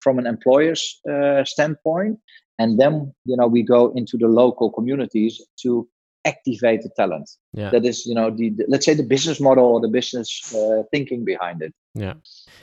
from 0.06 0.16
an 0.22 0.28
employer's 0.36 0.84
uh, 1.14 1.44
standpoint, 1.54 2.14
and 2.62 2.70
then 2.82 2.94
you 3.30 3.36
know 3.38 3.48
we 3.56 3.62
go 3.76 3.82
into 4.00 4.16
the 4.24 4.30
local 4.42 4.68
communities 4.78 5.34
to 5.64 5.70
activate 6.26 6.82
the 6.82 6.90
talent. 6.98 7.30
Yeah. 7.54 7.70
That 7.70 7.86
is, 7.86 8.06
you 8.06 8.16
know, 8.16 8.30
the, 8.32 8.50
the 8.50 8.66
let's 8.68 8.86
say 8.86 8.96
the 8.96 9.08
business 9.16 9.40
model 9.40 9.66
or 9.74 9.80
the 9.80 9.88
business 9.88 10.54
uh, 10.54 10.84
thinking 10.92 11.24
behind 11.24 11.62
it. 11.62 11.74
Yeah. 11.94 12.16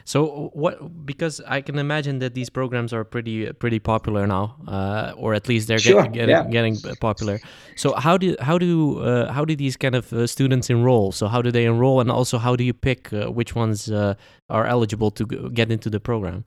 So 0.05 0.51
what? 0.53 0.75
Because 1.07 1.41
I 1.57 1.63
can 1.63 1.79
imagine 1.79 2.19
that 2.19 2.35
these 2.35 2.51
programs 2.51 2.93
are 2.93 3.05
pretty 3.05 3.51
pretty 3.63 3.79
popular 3.79 4.27
now, 4.27 4.57
uh, 4.69 5.15
or 5.17 5.33
at 5.35 5.49
least 5.49 5.69
they're 5.69 5.79
sure, 5.79 6.03
get, 6.03 6.13
getting 6.13 6.37
yeah. 6.37 6.45
getting 6.57 6.77
popular. 7.01 7.41
So 7.77 7.95
how 7.95 8.19
do 8.19 8.37
how 8.41 8.59
do 8.59 8.99
uh, 9.01 9.33
how 9.33 9.45
do 9.45 9.57
these 9.57 9.77
kind 9.79 9.95
of 9.95 10.13
uh, 10.13 10.27
students 10.27 10.69
enroll? 10.69 11.13
So 11.13 11.29
how 11.29 11.41
do 11.41 11.51
they 11.51 11.65
enroll, 11.65 12.01
and 12.01 12.11
also 12.11 12.39
how 12.39 12.57
do 12.57 12.65
you 12.65 12.75
pick 12.75 13.13
uh, 13.13 13.31
which 13.39 13.55
ones 13.55 13.91
uh, 13.91 14.15
are 14.51 14.67
eligible 14.67 15.11
to 15.13 15.25
get 15.55 15.71
into 15.71 15.89
the 15.89 16.01
program? 16.01 16.45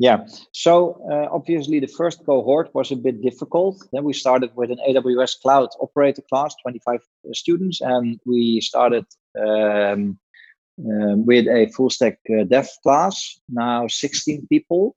Yeah, 0.00 0.26
so 0.52 0.98
uh, 1.12 1.28
obviously 1.30 1.78
the 1.78 1.86
first 1.86 2.24
cohort 2.24 2.74
was 2.74 2.90
a 2.90 2.96
bit 2.96 3.20
difficult. 3.20 3.86
Then 3.92 4.02
we 4.02 4.14
started 4.14 4.50
with 4.56 4.70
an 4.70 4.78
AWS 4.88 5.42
Cloud 5.42 5.68
Operator 5.78 6.22
class, 6.22 6.54
25 6.62 7.00
students, 7.32 7.82
and 7.82 8.18
we 8.24 8.62
started 8.62 9.04
um, 9.38 10.18
um, 10.78 11.26
with 11.26 11.46
a 11.48 11.70
full 11.76 11.90
stack 11.90 12.18
uh, 12.30 12.44
dev 12.44 12.66
class, 12.82 13.38
now 13.50 13.88
16 13.88 14.46
people. 14.46 14.96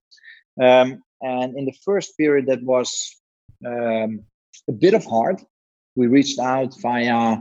Um, 0.62 1.03
and 1.22 1.57
in 1.57 1.65
the 1.65 1.75
first 1.83 2.17
period, 2.17 2.45
that 2.45 2.63
was 2.63 3.13
um, 3.67 4.22
a 4.69 4.72
bit 4.72 4.93
of 4.93 5.03
hard. 5.03 5.41
We 5.98 6.07
reached 6.07 6.39
out 6.39 6.79
via 6.81 7.39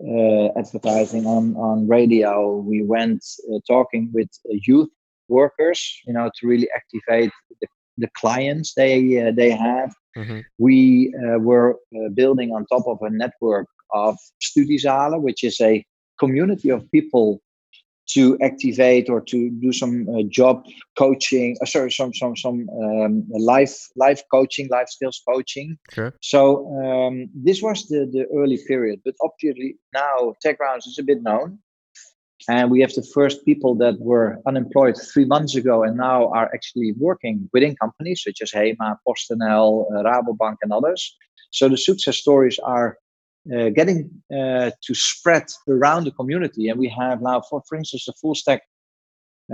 uh, 0.00 0.58
advertising 0.58 1.26
on, 1.26 1.54
on 1.56 1.86
radio. 1.86 2.56
We 2.56 2.82
went 2.82 3.22
uh, 3.52 3.58
talking 3.68 4.08
with 4.14 4.30
youth 4.48 4.88
workers, 5.28 6.00
you 6.06 6.12
know, 6.12 6.30
to 6.36 6.46
really 6.46 6.68
activate 6.74 7.30
the, 7.60 7.66
the 7.98 8.08
clients 8.14 8.74
they 8.74 9.26
uh, 9.26 9.32
they 9.32 9.50
have. 9.50 9.94
Mm-hmm. 10.16 10.40
We 10.58 11.14
uh, 11.14 11.38
were 11.38 11.76
uh, 11.96 12.08
building 12.14 12.52
on 12.52 12.66
top 12.66 12.86
of 12.86 12.98
a 13.02 13.10
network 13.10 13.66
of 13.92 14.16
Studiezalen, 14.40 15.20
which 15.22 15.42
is 15.42 15.60
a 15.60 15.84
community 16.18 16.70
of 16.70 16.90
people 16.92 17.40
to 18.06 18.38
activate 18.42 19.08
or 19.08 19.20
to 19.20 19.50
do 19.50 19.72
some 19.72 20.06
uh, 20.08 20.22
job 20.28 20.64
coaching 20.98 21.56
uh, 21.62 21.66
sorry 21.66 21.90
some 21.90 22.12
some 22.12 22.36
some 22.36 22.68
um, 22.82 23.24
life 23.30 23.88
life 23.96 24.22
coaching 24.30 24.68
life 24.68 24.88
skills 24.88 25.22
coaching 25.26 25.78
sure. 25.90 26.12
so 26.20 26.66
um, 26.78 27.28
this 27.34 27.62
was 27.62 27.88
the 27.88 28.06
the 28.12 28.26
early 28.36 28.58
period 28.68 29.00
but 29.04 29.14
obviously 29.22 29.76
now 29.92 30.34
TechGrounds 30.44 30.86
is 30.86 30.98
a 30.98 31.02
bit 31.02 31.22
known 31.22 31.58
and 32.48 32.70
we 32.70 32.80
have 32.80 32.92
the 32.92 33.06
first 33.14 33.44
people 33.44 33.74
that 33.76 33.98
were 34.00 34.38
unemployed 34.46 34.96
three 34.96 35.24
months 35.24 35.54
ago 35.54 35.82
and 35.82 35.96
now 35.96 36.28
are 36.28 36.50
actually 36.52 36.92
working 36.98 37.48
within 37.52 37.74
companies 37.76 38.22
such 38.22 38.42
as 38.42 38.52
Hema, 38.52 38.98
PostNL, 39.06 39.86
uh, 39.90 40.02
Rabobank, 40.02 40.56
and 40.62 40.72
others. 40.72 41.16
So 41.50 41.68
the 41.68 41.78
success 41.78 42.18
stories 42.18 42.58
are 42.58 42.98
uh, 43.54 43.70
getting 43.70 44.10
uh, 44.32 44.70
to 44.82 44.94
spread 44.94 45.44
around 45.68 46.04
the 46.04 46.10
community. 46.10 46.68
And 46.68 46.78
we 46.78 46.88
have 46.88 47.22
now, 47.22 47.40
for, 47.48 47.62
for 47.68 47.76
instance, 47.78 48.04
the 48.06 48.12
full 48.20 48.34
stack 48.34 48.62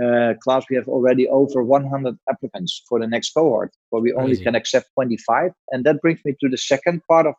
uh, 0.01 0.33
class, 0.41 0.65
we 0.69 0.75
have 0.75 0.87
already 0.87 1.27
over 1.27 1.63
100 1.63 2.17
applicants 2.29 2.83
for 2.87 2.99
the 2.99 3.07
next 3.07 3.31
cohort, 3.31 3.71
where 3.89 4.01
we 4.01 4.13
only 4.13 4.37
can 4.37 4.55
accept 4.55 4.89
25. 4.95 5.51
And 5.69 5.85
that 5.85 6.01
brings 6.01 6.19
me 6.25 6.35
to 6.41 6.49
the 6.49 6.57
second 6.57 7.01
part 7.07 7.25
of 7.27 7.35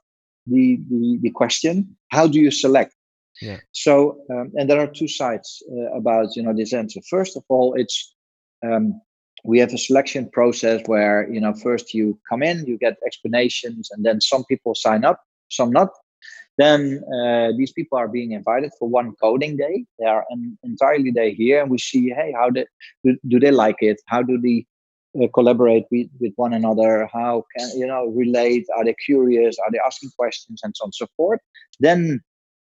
the, 0.46 0.78
the, 0.90 1.18
the 1.22 1.30
question 1.30 1.96
how 2.08 2.26
do 2.26 2.40
you 2.40 2.50
select? 2.50 2.94
Yeah. 3.40 3.58
So, 3.72 4.18
um, 4.30 4.52
and 4.56 4.68
there 4.68 4.80
are 4.80 4.86
two 4.86 5.08
sides 5.08 5.62
uh, 5.70 5.96
about 5.96 6.36
you 6.36 6.42
know 6.42 6.54
this 6.54 6.72
answer. 6.72 7.00
First 7.08 7.36
of 7.36 7.44
all, 7.48 7.74
it's 7.74 8.14
um, 8.62 9.00
we 9.44 9.58
have 9.58 9.72
a 9.72 9.78
selection 9.78 10.28
process 10.30 10.82
where 10.86 11.28
you 11.32 11.40
know 11.40 11.54
first 11.54 11.94
you 11.94 12.18
come 12.28 12.42
in, 12.42 12.66
you 12.66 12.78
get 12.78 12.98
explanations, 13.06 13.90
and 13.90 14.04
then 14.04 14.20
some 14.20 14.44
people 14.44 14.74
sign 14.74 15.04
up, 15.04 15.20
some 15.48 15.70
not. 15.70 15.90
Then 16.58 17.02
uh, 17.12 17.52
these 17.56 17.72
people 17.72 17.98
are 17.98 18.08
being 18.08 18.32
invited 18.32 18.72
for 18.78 18.88
one 18.88 19.14
coding 19.20 19.56
day. 19.56 19.86
They 19.98 20.04
are 20.04 20.24
an 20.30 20.58
entirely 20.62 21.10
day 21.10 21.34
here, 21.34 21.62
and 21.62 21.70
we 21.70 21.78
see, 21.78 22.10
hey, 22.10 22.34
how 22.36 22.50
do, 22.50 22.64
do, 23.04 23.16
do 23.26 23.40
they 23.40 23.50
like 23.50 23.76
it? 23.80 24.00
How 24.06 24.22
do 24.22 24.38
they 24.38 24.66
uh, 25.20 25.28
collaborate 25.32 25.86
with, 25.90 26.08
with 26.20 26.32
one 26.36 26.52
another? 26.52 27.08
How 27.12 27.44
can 27.56 27.70
you 27.78 27.86
know 27.86 28.06
relate? 28.06 28.66
Are 28.76 28.84
they 28.84 28.94
curious? 29.04 29.56
Are 29.64 29.70
they 29.70 29.80
asking 29.84 30.10
questions 30.16 30.60
and 30.62 30.76
so 30.76 30.84
on 30.84 30.88
and 30.88 30.94
so 30.94 31.06
forth? 31.16 31.40
Then 31.80 32.20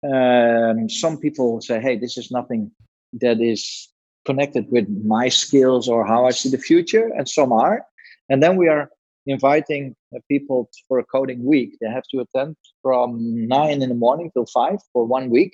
um, 0.03 0.89
some 0.89 1.17
people 1.17 1.61
say, 1.61 1.79
hey, 1.79 1.97
this 1.97 2.17
is 2.17 2.31
nothing 2.31 2.71
that 3.13 3.39
is 3.41 3.89
connected 4.25 4.71
with 4.71 4.87
my 5.03 5.29
skills 5.29 5.87
or 5.87 6.05
how 6.05 6.25
I 6.25 6.31
see 6.31 6.49
the 6.49 6.57
future, 6.57 7.11
and 7.17 7.27
some 7.27 7.51
are. 7.51 7.85
And 8.29 8.41
then 8.41 8.55
we 8.55 8.67
are 8.67 8.89
inviting 9.27 9.95
people 10.29 10.69
for 10.87 10.99
a 10.99 11.05
coding 11.05 11.43
week. 11.45 11.77
They 11.79 11.89
have 11.89 12.03
to 12.11 12.21
attend 12.21 12.55
from 12.81 13.47
nine 13.47 13.81
in 13.81 13.89
the 13.89 13.95
morning 13.95 14.31
till 14.31 14.45
five 14.45 14.79
for 14.93 15.05
one 15.05 15.29
week, 15.29 15.53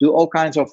do 0.00 0.12
all 0.12 0.28
kinds 0.28 0.56
of 0.56 0.70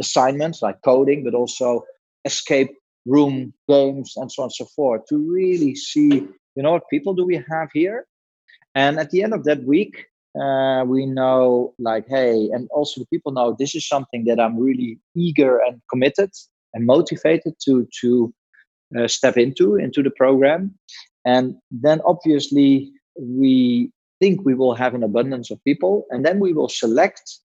assignments 0.00 0.62
like 0.62 0.82
coding, 0.84 1.24
but 1.24 1.34
also 1.34 1.84
escape 2.24 2.70
room 3.06 3.54
games 3.68 4.14
and 4.16 4.30
so 4.30 4.42
on 4.42 4.46
and 4.46 4.52
so 4.52 4.66
forth 4.76 5.06
to 5.08 5.16
really 5.16 5.74
see, 5.74 6.26
you 6.54 6.62
know, 6.62 6.72
what 6.72 6.88
people 6.90 7.14
do 7.14 7.24
we 7.24 7.42
have 7.50 7.68
here? 7.72 8.06
And 8.74 8.98
at 8.98 9.10
the 9.10 9.22
end 9.22 9.32
of 9.32 9.44
that 9.44 9.64
week, 9.64 10.06
uh, 10.40 10.84
we 10.84 11.06
know 11.06 11.74
like 11.78 12.06
hey 12.08 12.48
and 12.52 12.68
also 12.70 13.00
the 13.00 13.06
people 13.06 13.32
know 13.32 13.56
this 13.58 13.74
is 13.74 13.86
something 13.86 14.24
that 14.24 14.38
i'm 14.38 14.58
really 14.58 14.98
eager 15.14 15.58
and 15.58 15.80
committed 15.90 16.30
and 16.74 16.86
motivated 16.86 17.54
to 17.64 17.88
to 18.00 18.32
uh, 18.96 19.08
step 19.08 19.36
into 19.36 19.76
into 19.76 20.02
the 20.02 20.10
program. 20.10 20.74
And 21.24 21.56
then 21.70 22.00
obviously 22.04 22.90
we 23.18 23.90
think 24.20 24.44
we 24.44 24.54
will 24.54 24.74
have 24.74 24.94
an 24.94 25.02
abundance 25.02 25.50
of 25.50 25.62
people 25.64 26.06
and 26.10 26.24
then 26.24 26.40
we 26.40 26.52
will 26.52 26.68
select 26.68 27.38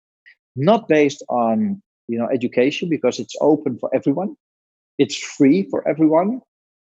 not 0.54 0.88
based 0.88 1.22
on 1.28 1.82
you 2.08 2.18
know 2.18 2.28
education 2.32 2.88
because 2.88 3.18
it's 3.18 3.34
open 3.40 3.78
for 3.78 3.90
everyone. 3.94 4.36
It's 4.98 5.16
free 5.16 5.64
for 5.70 5.86
everyone. 5.88 6.42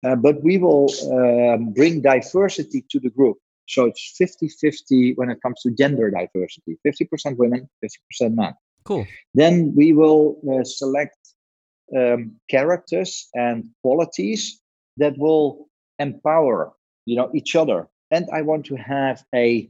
Uh, 0.06 0.15
but 0.15 0.44
we 0.44 0.60
will 0.60 0.88
um, 1.12 1.74
bring 1.74 2.01
diversity 2.01 2.86
to 2.91 3.00
the 3.00 3.10
group 3.10 3.38
so 3.67 3.86
it's 3.86 4.13
50 4.17 4.50
50 4.50 5.13
when 5.15 5.29
it 5.29 5.41
comes 5.41 5.62
to 5.62 5.71
gender 5.71 6.09
diversity 6.09 6.77
50% 6.86 7.38
women, 7.38 7.69
50% 7.83 8.36
men. 8.36 8.53
Cool. 8.83 9.05
Then 9.33 9.74
we 9.75 9.93
will 9.93 10.38
uh, 10.50 10.63
select 10.63 11.17
um, 11.95 12.36
characters 12.50 13.29
and 13.33 13.69
qualities 13.81 14.62
that 14.97 15.17
will 15.17 15.67
empower, 16.00 16.74
you 17.05 17.15
know, 17.15 17.29
each 17.33 17.55
other. 17.55 17.88
And 18.12 18.27
I 18.33 18.41
want 18.41 18.65
to 18.67 18.75
have 18.75 19.24
a 19.36 19.69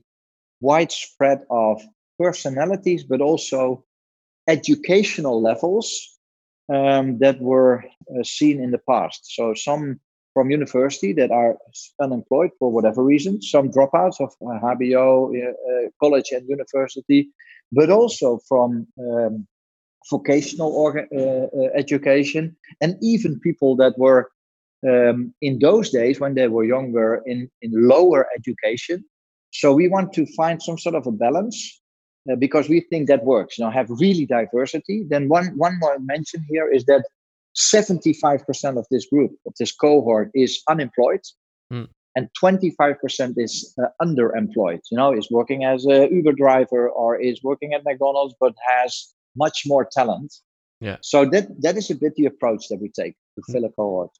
widespread 0.61 1.41
of 1.49 1.81
personalities, 2.19 3.03
but 3.03 3.21
also 3.21 3.83
educational 4.47 5.41
levels 5.41 6.19
um, 6.73 7.19
that 7.19 7.39
were 7.39 7.83
uh, 7.83 8.23
seen 8.23 8.61
in 8.61 8.71
the 8.71 8.81
past. 8.89 9.21
So 9.35 9.53
some 9.53 9.99
from 10.37 10.51
university 10.51 11.13
that 11.13 11.31
are 11.31 11.57
unemployed 11.99 12.51
for 12.59 12.71
whatever 12.71 13.03
reason, 13.03 13.41
some 13.41 13.71
dropouts 13.71 14.21
of 14.21 14.29
uh, 14.45 14.59
HBO, 14.75 15.33
uh, 15.33 15.49
uh, 15.49 15.89
college 15.99 16.29
and 16.31 16.47
university, 16.47 17.29
but 17.71 17.89
also 17.89 18.39
from 18.47 18.85
um, 18.99 19.47
vocational 20.11 20.71
orga- 20.85 21.09
uh, 21.11 21.47
uh, 21.59 21.69
education, 21.73 22.55
and 22.81 22.97
even 23.01 23.39
people 23.39 23.75
that 23.77 23.97
were 23.97 24.29
um, 24.87 25.33
in 25.41 25.57
those 25.57 25.89
days 25.89 26.19
when 26.19 26.35
they 26.35 26.47
were 26.47 26.63
younger 26.63 27.23
in, 27.25 27.49
in 27.63 27.71
lower 27.87 28.27
education. 28.37 29.03
So 29.49 29.73
we 29.73 29.87
want 29.87 30.13
to 30.13 30.27
find 30.39 30.61
some 30.61 30.77
sort 30.77 30.93
of 30.93 31.07
a 31.07 31.11
balance 31.11 31.81
uh, 32.31 32.35
because 32.35 32.69
we 32.69 32.81
think 32.81 33.07
that 33.07 33.25
works. 33.25 33.57
You 33.57 33.65
know, 33.65 33.71
have 33.71 33.89
really 33.89 34.27
diversity. 34.27 35.03
Then 35.09 35.29
one 35.29 35.47
one 35.57 35.79
more 35.79 35.97
mention 35.97 36.45
here 36.47 36.69
is 36.71 36.85
that 36.85 37.03
75% 37.57 38.77
of 38.77 38.85
this 38.91 39.07
group 39.07 39.31
of 39.45 39.53
this 39.59 39.71
cohort 39.71 40.29
is 40.33 40.61
unemployed. 40.69 41.21
Mm. 41.73 41.87
And 42.15 42.29
25% 42.41 43.33
is 43.37 43.75
uh, 43.79 43.87
underemployed, 44.01 44.79
you 44.89 44.97
know, 44.97 45.13
is 45.13 45.29
working 45.29 45.65
as 45.65 45.85
a 45.85 46.07
Uber 46.11 46.33
driver 46.33 46.89
or 46.89 47.19
is 47.19 47.41
working 47.43 47.73
at 47.73 47.83
McDonald's, 47.85 48.33
but 48.39 48.53
has 48.79 49.13
much 49.35 49.63
more 49.67 49.87
talent. 49.91 50.33
Yeah. 50.79 50.97
So 51.01 51.25
that 51.25 51.61
that 51.61 51.77
is 51.77 51.89
a 51.89 51.95
bit 51.95 52.13
the 52.15 52.25
approach 52.25 52.69
that 52.69 52.79
we 52.81 52.89
take 52.89 53.15
to 53.35 53.41
hmm. 53.45 53.53
fill 53.53 53.65
a 53.65 53.69
cohort. 53.69 54.11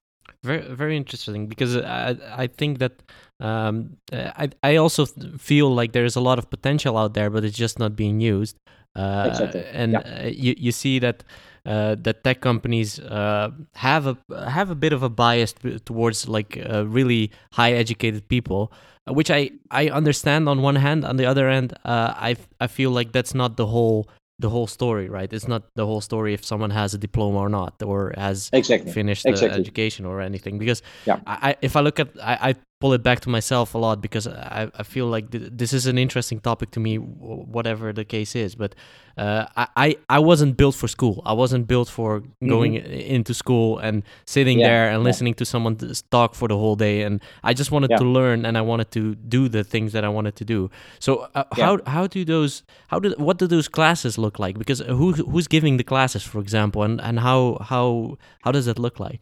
Very 0.44 0.62
very 0.62 0.98
interesting 0.98 1.48
because 1.48 1.76
I 1.78 2.18
I 2.36 2.48
think 2.48 2.80
that 2.80 2.94
um, 3.40 3.98
I 4.12 4.50
I 4.64 4.76
also 4.76 5.06
feel 5.38 5.74
like 5.74 5.92
there 5.94 6.06
is 6.06 6.16
a 6.16 6.22
lot 6.22 6.38
of 6.38 6.50
potential 6.50 6.98
out 6.98 7.14
there, 7.14 7.30
but 7.30 7.44
it's 7.44 7.58
just 7.58 7.80
not 7.80 7.96
being 7.96 8.20
used. 8.20 8.58
Uh, 8.98 9.28
exactly. 9.30 9.64
And 9.72 9.92
yeah. 9.92 10.00
uh, 10.00 10.28
you 10.28 10.56
you 10.58 10.72
see 10.72 11.00
that. 11.00 11.24
Uh, 11.68 11.96
that 11.96 12.24
tech 12.24 12.40
companies 12.40 12.98
uh, 12.98 13.52
have 13.76 14.08
a 14.08 14.16
have 14.50 14.70
a 14.72 14.76
bit 14.76 14.94
of 14.94 15.04
a 15.04 15.10
bias 15.10 15.54
towards 15.84 16.26
like 16.26 16.58
uh, 16.64 16.88
really 16.88 17.30
high 17.52 17.74
educated 17.74 18.26
people, 18.30 18.72
which 19.06 19.30
I 19.30 19.52
I 19.70 19.90
understand 19.90 20.48
on 20.48 20.62
one 20.62 20.78
hand. 20.78 21.04
On 21.04 21.18
the 21.18 21.26
other 21.26 21.50
hand, 21.50 21.74
uh, 21.84 22.14
I 22.16 22.38
I 22.62 22.68
feel 22.68 22.92
like 22.92 23.12
that's 23.12 23.36
not 23.36 23.58
the 23.58 23.66
whole 23.66 24.08
the 24.40 24.50
whole 24.50 24.68
story, 24.68 25.10
right? 25.10 25.34
It's 25.34 25.48
not 25.48 25.64
the 25.76 25.86
whole 25.86 26.00
story 26.00 26.34
if 26.34 26.46
someone 26.46 26.70
has 26.70 26.94
a 26.94 26.98
diploma 26.98 27.40
or 27.40 27.50
not, 27.50 27.84
or 27.84 28.14
has 28.16 28.50
exactly. 28.54 28.92
finished 28.94 29.26
exactly. 29.26 29.60
education 29.60 30.06
or 30.06 30.22
anything. 30.22 30.60
Because 30.60 30.82
yeah. 31.06 31.20
I, 31.28 31.56
if 31.62 31.76
I 31.76 31.82
look 31.82 32.00
at, 32.00 32.08
I, 32.22 32.50
I 32.50 32.56
pull 32.80 32.94
it 32.94 33.02
back 33.02 33.20
to 33.22 33.30
myself 33.30 33.74
a 33.74 33.78
lot 33.78 34.02
because 34.02 34.28
I, 34.28 34.70
I 34.76 34.84
feel 34.84 35.08
like 35.08 35.32
th- 35.32 35.50
this 35.52 35.74
is 35.74 35.88
an 35.88 35.98
interesting 35.98 36.40
topic 36.40 36.72
to 36.72 36.80
me, 36.80 36.98
whatever 36.98 37.92
the 37.92 38.06
case 38.06 38.36
is. 38.36 38.54
But 38.54 38.76
uh, 39.18 39.48
I, 39.56 39.98
I 40.10 40.20
wasn't 40.20 40.58
built 40.58 40.76
for 40.76 40.88
school. 40.88 41.24
I 41.26 41.34
wasn't 41.34 41.68
built 41.68 41.90
for 41.90 42.22
going 42.48 42.74
mm-hmm. 42.74 42.92
into 42.92 43.34
school 43.34 43.80
and 43.80 44.04
sitting 44.26 44.60
yeah. 44.60 44.68
there 44.68 44.90
and 44.92 45.04
listening 45.04 45.34
to 45.36 45.46
someone 45.46 45.78
talk 46.12 46.36
for 46.36 46.48
the 46.48 46.58
whole 46.58 46.76
day. 46.76 47.02
And 47.02 47.20
I 47.44 47.54
just 47.54 47.72
wanted 47.72 47.90
yeah. 47.90 47.98
to 47.98 48.06
learn 48.06 48.46
and 48.46 48.58
I 48.58 48.62
wanted 48.62 48.92
to 48.92 49.16
do 49.16 49.50
the 49.50 49.64
things 49.64 49.94
that 49.94 50.06
I 50.06 50.10
wanted 50.10 50.36
to 50.36 50.46
do. 50.46 50.70
So 51.00 51.30
uh, 51.34 51.46
how 51.54 51.80
how 51.88 52.06
do 52.06 52.24
those 52.24 52.62
how 52.90 53.00
do 53.00 53.16
what 53.18 53.40
do 53.40 53.48
those 53.48 53.68
classes 53.68 54.20
look 54.20 54.38
like? 54.38 54.60
Because 54.60 54.82
who 54.82 55.14
who's 55.14 55.48
giving 55.48 55.78
the 55.78 55.84
classes, 55.84 56.24
for 56.24 56.40
example, 56.40 56.84
and 56.84 57.02
and 57.02 57.20
how 57.20 57.58
how 57.62 58.18
how 58.44 58.52
does 58.52 58.68
it 58.68 58.78
look 58.78 59.00
like? 59.00 59.22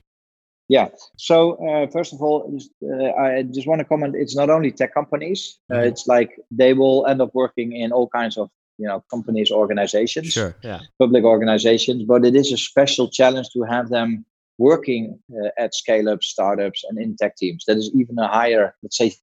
Yeah. 0.68 0.88
So 1.18 1.56
uh, 1.68 1.88
first 1.88 2.14
of 2.14 2.22
all, 2.22 2.58
uh, 2.84 3.12
I 3.22 3.44
just 3.44 3.68
want 3.68 3.80
to 3.80 3.86
comment. 3.86 4.16
It's 4.16 4.36
not 4.36 4.50
only 4.50 4.72
tech 4.72 4.94
companies. 4.94 5.60
Uh, 5.70 5.76
mm-hmm. 5.76 5.88
It's 5.88 6.08
like 6.08 6.40
they 6.50 6.74
will 6.74 7.06
end 7.06 7.22
up 7.22 7.32
working 7.34 7.74
in 7.74 7.92
all 7.92 8.08
kinds 8.10 8.38
of 8.38 8.50
you 8.78 8.88
know 8.88 9.04
companies, 9.12 9.52
organizations, 9.52 10.28
sure, 10.28 10.56
yeah, 10.64 10.80
public 11.00 11.24
organizations. 11.24 12.04
But 12.04 12.26
it 12.26 12.36
is 12.36 12.52
a 12.52 12.58
special 12.58 13.10
challenge 13.10 13.50
to 13.54 13.64
have 13.64 13.90
them 13.90 14.26
working 14.58 15.20
uh, 15.32 15.50
at 15.58 15.76
scale 15.76 16.10
up 16.10 16.24
startups 16.24 16.84
and 16.90 16.98
in 16.98 17.16
tech 17.16 17.36
teams. 17.36 17.66
That 17.68 17.78
is 17.78 17.92
even 17.94 18.18
a 18.18 18.28
higher, 18.28 18.74
let's 18.82 18.98
say, 18.98 19.14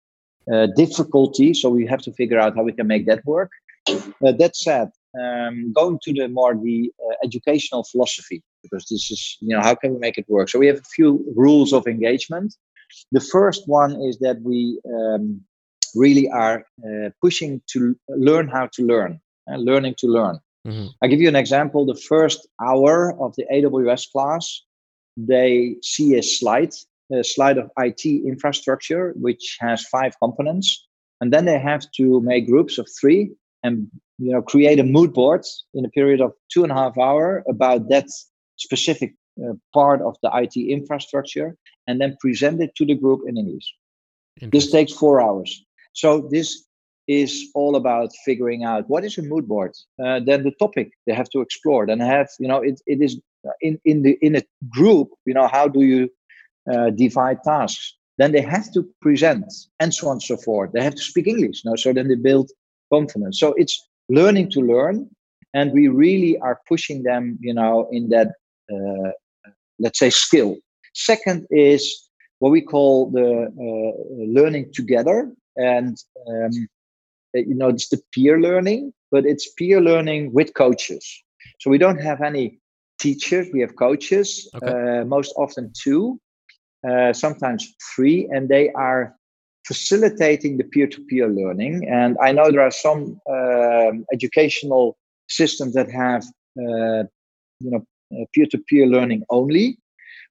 uh, 0.53 0.69
difficulty. 0.77 1.55
So 1.55 1.71
we 1.71 1.87
have 1.87 2.03
to 2.03 2.13
figure 2.13 2.39
out 2.39 2.55
how 2.55 2.63
we 2.63 2.73
can 2.73 2.87
make 2.87 3.07
that 3.07 3.25
work. 3.25 3.51
Uh, 3.89 4.33
that 4.33 4.55
said, 4.55 4.91
um, 5.21 5.73
going 5.73 5.99
to 6.05 6.13
the 6.13 6.29
more 6.29 6.55
the 6.55 6.93
uh, 7.05 7.15
educational 7.25 7.85
philosophy 7.85 8.43
because 8.63 8.87
this 8.91 9.11
is 9.11 9.39
you 9.41 9.55
know 9.55 9.63
how 9.63 9.75
can 9.75 9.95
we 9.95 9.99
make 9.99 10.19
it 10.19 10.27
work? 10.29 10.49
So 10.49 10.59
we 10.59 10.67
have 10.67 10.79
a 10.79 10.95
few 10.97 11.25
rules 11.37 11.73
of 11.73 11.87
engagement. 11.87 12.55
The 13.11 13.21
first 13.21 13.67
one 13.67 13.93
is 14.03 14.19
that 14.19 14.41
we 14.43 14.81
um, 14.87 15.41
really 15.95 16.29
are 16.31 16.65
uh, 16.87 17.11
pushing 17.21 17.63
to 17.73 17.97
learn 18.09 18.49
how 18.49 18.69
to 18.75 18.83
learn 18.87 19.21
uh, 19.51 19.57
learning 19.57 19.95
to 19.99 20.07
learn. 20.07 20.39
Mm-hmm. 20.67 20.87
i'll 21.03 21.09
give 21.09 21.21
you 21.21 21.29
an 21.29 21.35
example. 21.35 21.85
The 21.85 22.01
first 22.13 22.47
hour 22.65 23.13
of 23.21 23.35
the 23.37 23.45
aws 23.53 24.05
class 24.13 24.63
they 25.17 25.77
see 25.83 26.17
a 26.17 26.23
slide 26.23 26.73
a 27.13 27.23
slide 27.23 27.59
of 27.59 27.71
it 27.79 28.05
infrastructure 28.05 29.13
which 29.17 29.59
has 29.61 29.85
five 29.87 30.15
components 30.23 30.87
and 31.21 31.33
then 31.33 31.45
they 31.45 31.59
have 31.59 31.85
to 31.93 32.21
make 32.23 32.47
groups 32.47 32.79
of 32.79 32.89
three 32.99 33.31
and 33.63 33.89
you 34.19 34.33
know 34.33 34.41
create 34.41 34.79
a 34.79 34.85
mood 34.85 35.13
board 35.13 35.45
in 35.75 35.85
a 35.85 35.89
period 35.91 36.21
of 36.21 36.33
two 36.53 36.63
and 36.63 36.73
a 36.73 36.75
half 36.75 36.97
hour 36.97 37.45
about 37.49 37.89
that 37.89 38.07
specific 38.67 39.15
uh, 39.43 39.55
part 39.73 40.01
of 40.03 40.15
the 40.23 40.31
IT 40.43 40.57
infrastructure 40.57 41.57
and 41.87 42.01
then 42.01 42.17
present 42.21 42.61
it 42.61 42.73
to 42.77 42.85
the 42.85 42.95
group 42.95 43.21
in 43.29 43.37
English. 43.37 43.69
This 44.41 44.71
takes 44.71 44.93
four 44.93 45.21
hours. 45.21 45.51
So 45.93 46.29
this 46.31 46.65
is 47.09 47.51
all 47.55 47.77
about 47.77 48.11
figuring 48.25 48.65
out 48.65 48.89
what 48.89 49.05
is 49.05 49.19
a 49.19 49.23
mood 49.23 49.47
board. 49.47 49.73
Uh, 50.03 50.21
then 50.25 50.43
the 50.43 50.53
topic 50.59 50.93
they 51.07 51.15
have 51.15 51.29
to 51.31 51.41
explore. 51.41 51.87
Then 51.87 52.01
have 52.01 52.29
you 52.39 52.49
know 52.49 52.61
it, 52.71 52.81
it 52.87 53.01
is 53.03 53.21
in 53.61 53.79
in 53.85 54.03
the 54.03 54.19
in 54.23 54.37
a 54.37 54.43
group. 54.71 55.09
You 55.27 55.35
know 55.35 55.49
how 55.49 55.69
do 55.69 55.83
you 55.83 56.09
uh, 56.73 56.91
divide 56.91 57.43
tasks? 57.43 57.97
Then 58.19 58.33
they 58.33 58.41
have 58.43 58.73
to 58.75 58.81
present 59.01 59.45
and 59.81 59.93
so 59.93 60.09
on 60.09 60.15
and 60.15 60.23
so 60.23 60.37
forth. 60.37 60.73
They 60.73 60.83
have 60.83 60.95
to 60.95 61.03
speak 61.03 61.27
English. 61.27 61.65
now. 61.65 61.77
so 61.77 61.93
then 61.93 62.09
they 62.09 62.15
build 62.15 62.51
confidence. 62.93 63.41
So 63.41 63.55
it's 63.57 63.77
learning 64.09 64.51
to 64.51 64.61
learn 64.61 65.09
and 65.55 65.73
we 65.73 65.89
really 65.89 66.39
are 66.39 66.61
pushing 66.69 67.03
them 67.03 67.39
you 67.41 67.55
know 67.55 67.89
in 67.91 68.09
that 68.11 68.29
let's 69.79 69.99
say 69.99 70.11
skill 70.11 70.57
second 70.95 71.47
is 71.51 71.83
what 72.39 72.51
we 72.51 72.61
call 72.61 73.11
the 73.11 73.29
uh, 73.47 73.93
learning 74.41 74.71
together 74.73 75.33
and 75.57 75.97
um, 76.29 76.51
you 77.35 77.55
know 77.55 77.69
it's 77.69 77.89
the 77.89 78.01
peer 78.13 78.41
learning 78.41 78.93
but 79.11 79.25
it's 79.25 79.49
peer 79.53 79.81
learning 79.81 80.33
with 80.33 80.55
coaches 80.55 81.05
so 81.61 81.71
we 81.71 81.79
don't 81.79 82.01
have 82.01 82.21
any 82.21 82.59
teachers 82.99 83.49
we 83.53 83.61
have 83.61 83.75
coaches 83.77 84.49
okay. 84.57 85.01
uh, 85.01 85.05
most 85.05 85.33
often 85.37 85.73
two 85.83 86.21
uh, 86.89 87.13
sometimes 87.13 87.75
three 87.95 88.29
and 88.33 88.49
they 88.49 88.71
are 88.73 89.15
facilitating 89.67 90.57
the 90.59 90.65
peer-to-peer 90.65 91.29
learning. 91.29 91.89
And 91.89 92.17
I 92.21 92.33
know 92.33 92.51
there 92.51 92.63
are 92.63 92.71
some 92.71 93.21
um, 93.31 94.05
educational 94.13 94.97
systems 95.29 95.75
that 95.75 95.91
have, 95.91 96.25
uh, 96.59 97.05
you 97.61 97.71
know, 97.71 97.79
uh, 97.79 97.92
peer-to-peer 98.35 98.87
learning 98.87 99.25
only, 99.31 99.79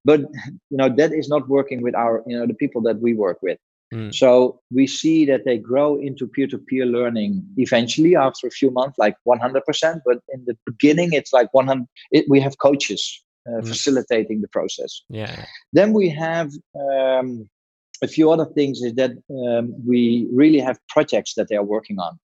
but 0.04 0.22
you 0.70 0.78
know 0.78 0.90
that 0.90 1.14
is 1.14 1.30
not 1.30 1.48
working 1.48 1.82
with 1.82 1.96
our, 1.96 2.24
you 2.28 2.38
know, 2.38 2.48
the 2.48 2.54
people 2.54 2.82
that 2.82 3.00
we 3.00 3.14
work 3.14 3.40
with. 3.42 3.58
Mm. 3.94 4.14
So 4.14 4.62
we 4.74 4.88
see 4.88 5.26
that 5.26 5.44
they 5.46 5.58
grow 5.58 6.00
into 6.00 6.26
peer-to-peer 6.26 6.86
learning 6.86 7.44
eventually 7.58 8.16
after 8.16 8.48
a 8.48 8.52
few 8.52 8.72
months, 8.72 8.98
like 8.98 9.18
100%. 9.28 9.62
But 10.06 10.20
in 10.30 10.46
the 10.46 10.58
beginning, 10.66 11.12
it's 11.12 11.34
like 11.34 11.50
100. 11.54 11.86
It, 12.12 12.26
we 12.30 12.40
have 12.40 12.58
coaches 12.58 13.22
uh, 13.48 13.60
mm. 13.60 13.68
facilitating 13.68 14.42
the 14.42 14.48
process. 14.48 15.02
Yeah. 15.10 15.46
Then 15.74 15.92
we 15.92 16.08
have 16.10 16.52
um, 16.76 17.50
a 18.02 18.08
few 18.08 18.32
other 18.32 18.46
things 18.46 18.82
is 18.82 18.94
that 18.96 19.12
um, 19.30 19.74
we 19.86 20.28
really 20.32 20.60
have 20.60 20.80
projects 20.88 21.34
that 21.36 21.50
they 21.50 21.56
are 21.56 21.64
working 21.64 22.00
on 22.00 22.18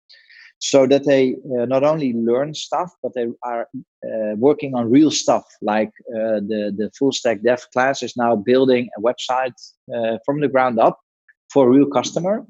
so 0.59 0.87
that 0.87 1.05
they 1.05 1.37
uh, 1.59 1.67
not 1.67 1.85
only 1.85 2.13
learn 2.15 2.55
stuff 2.55 2.91
but 3.03 3.13
they 3.15 3.27
are 3.43 3.69
uh, 3.75 4.35
working 4.37 4.75
on 4.75 4.91
real 4.91 5.11
stuff 5.11 5.45
like 5.61 5.91
uh, 6.15 6.41
the 6.51 6.75
the 6.77 6.91
full 6.99 7.13
stack 7.13 7.43
dev 7.43 7.63
class 7.73 8.03
is 8.03 8.17
now 8.17 8.35
building 8.35 8.89
a 8.97 9.01
website 9.01 9.55
uh, 9.95 10.17
from 10.25 10.41
the 10.41 10.49
ground 10.49 10.79
up 10.79 10.99
for 11.53 11.67
a 11.67 11.71
real 11.71 11.87
customer. 11.87 12.45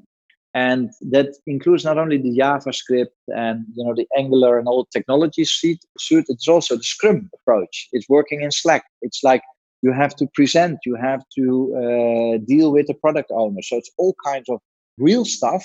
And 0.53 0.89
that 1.11 1.35
includes 1.45 1.85
not 1.85 1.99
only 1.99 2.17
the 2.17 2.35
javascript 2.35 3.17
and 3.27 3.65
you 3.75 3.83
know 3.85 3.93
the 3.93 4.07
angular 4.17 4.57
and 4.57 4.67
all 4.67 4.85
technology 4.85 5.45
suite, 5.45 5.83
suite 5.99 6.25
it's 6.29 6.47
also 6.47 6.77
the 6.77 6.83
scrum 6.83 7.29
approach. 7.35 7.89
It's 7.91 8.09
working 8.09 8.41
in 8.41 8.51
slack. 8.51 8.85
It's 9.01 9.23
like 9.23 9.43
you 9.83 9.91
have 9.91 10.15
to 10.15 10.27
present 10.33 10.79
you 10.85 10.95
have 10.95 11.23
to 11.37 11.45
uh, 11.81 12.37
deal 12.47 12.71
with 12.71 12.87
the 12.87 12.95
product 12.95 13.29
owner. 13.31 13.61
So 13.61 13.75
it's 13.77 13.91
all 13.97 14.15
kinds 14.25 14.49
of 14.49 14.59
real 14.97 15.25
stuff 15.25 15.63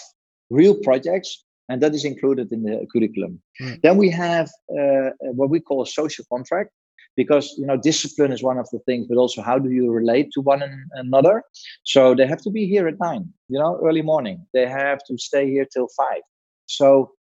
real 0.51 0.75
projects 0.75 1.43
and 1.69 1.81
that 1.83 1.95
is 1.95 2.05
included 2.05 2.53
in 2.53 2.63
the 2.63 2.87
curriculum. 2.93 3.41
Mm. 3.61 3.81
Then 3.83 3.97
we 3.97 4.11
have 4.11 4.51
uh, 4.71 5.11
what 5.21 5.51
we 5.51 5.61
call 5.61 5.83
a 5.83 5.87
social 5.87 6.25
contract, 6.33 6.71
because 7.17 7.55
you 7.59 7.67
know 7.67 7.77
discipline 7.77 8.33
is 8.33 8.43
one 8.43 8.59
of 8.59 8.69
the 8.71 8.79
things, 8.81 9.07
but 9.09 9.19
also 9.19 9.43
how 9.43 9.59
do 9.59 9.71
you 9.71 9.91
relate 9.91 10.31
to 10.33 10.41
one 10.41 10.63
another? 10.93 11.43
So 11.85 12.15
they 12.15 12.27
have 12.27 12.43
to 12.43 12.51
be 12.51 12.67
here 12.67 12.89
at 12.89 12.99
nine, 12.99 13.33
you 13.49 13.59
know, 13.59 13.81
early 13.85 14.03
morning. 14.03 14.47
They 14.55 14.67
have 14.67 15.01
to 15.09 15.19
stay 15.19 15.51
here 15.51 15.67
till 15.73 15.89
five. 15.97 16.23
So 16.67 17.13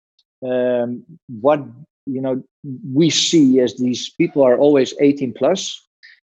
um, 0.47 1.05
what 1.29 1.61
you 2.07 2.21
know 2.21 2.43
we 2.95 3.11
see 3.11 3.61
as 3.61 3.77
these 3.77 4.11
people 4.11 4.43
are 4.43 4.59
always 4.59 4.95
18 5.01 5.35
plus 5.35 5.87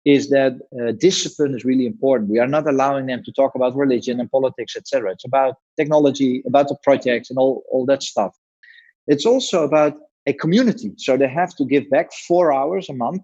is 0.05 0.29
that 0.31 0.53
uh, 0.79 0.93
discipline 0.93 1.55
is 1.55 1.65
really 1.65 1.87
important. 1.87 2.31
We 2.31 2.39
are 2.39 2.47
not 2.47 2.69
allowing 2.69 3.07
them 3.07 3.23
to 3.25 3.33
talk 3.33 3.55
about 3.55 3.75
religion 3.75 4.21
and 4.21 4.31
politics, 4.31 4.77
etc. 4.77 5.13
It's 5.13 5.25
about 5.25 5.55
technology, 5.77 6.43
about 6.47 6.69
the 6.69 6.77
projects, 6.83 7.31
and 7.31 7.39
all, 7.39 7.65
all 7.71 7.87
that 7.87 8.03
stuff. 8.03 8.37
It's 9.07 9.25
also 9.25 9.65
about 9.65 9.95
a 10.27 10.33
community. 10.33 10.93
So 10.99 11.17
they 11.17 11.29
have 11.29 11.55
to 11.57 11.65
give 11.65 11.89
back 11.91 12.13
four 12.13 12.53
hours 12.53 12.89
a 12.89 12.95
month 12.95 13.23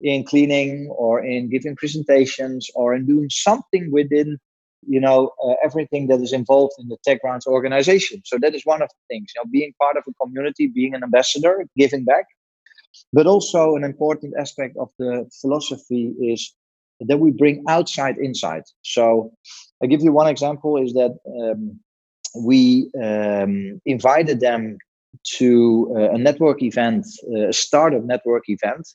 in 0.00 0.24
cleaning 0.24 0.88
or 0.96 1.24
in 1.24 1.48
giving 1.48 1.76
presentations 1.76 2.68
or 2.74 2.94
in 2.94 3.06
doing 3.06 3.28
something 3.30 3.90
within 3.90 4.38
you 4.86 5.00
know 5.00 5.30
uh, 5.44 5.54
everything 5.64 6.08
that 6.08 6.20
is 6.20 6.32
involved 6.32 6.72
in 6.80 6.88
the 6.88 6.96
Techgrounds 7.06 7.46
organization 7.46 8.20
so 8.24 8.36
that 8.40 8.52
is 8.52 8.62
one 8.64 8.82
of 8.82 8.88
the 8.88 9.14
things 9.14 9.30
you 9.32 9.40
know 9.40 9.48
being 9.50 9.72
part 9.80 9.96
of 9.96 10.02
a 10.08 10.12
community 10.14 10.66
being 10.66 10.92
an 10.92 11.04
ambassador 11.04 11.64
giving 11.76 12.04
back 12.04 12.24
but 13.12 13.26
also, 13.26 13.76
an 13.76 13.84
important 13.84 14.34
aspect 14.38 14.76
of 14.76 14.90
the 14.98 15.28
philosophy 15.40 16.14
is 16.20 16.54
that 17.00 17.18
we 17.18 17.30
bring 17.30 17.64
outside 17.68 18.16
insight. 18.18 18.64
So, 18.82 19.32
I 19.82 19.86
give 19.86 20.02
you 20.02 20.12
one 20.12 20.28
example: 20.28 20.76
is 20.82 20.92
that 20.94 21.16
um, 21.26 21.80
we 22.36 22.90
um, 23.02 23.80
invited 23.84 24.40
them 24.40 24.78
to 25.36 25.92
uh, 25.96 26.12
a 26.12 26.18
network 26.18 26.62
event, 26.62 27.06
uh, 27.34 27.48
a 27.48 27.52
startup 27.52 28.04
network 28.04 28.44
event. 28.48 28.88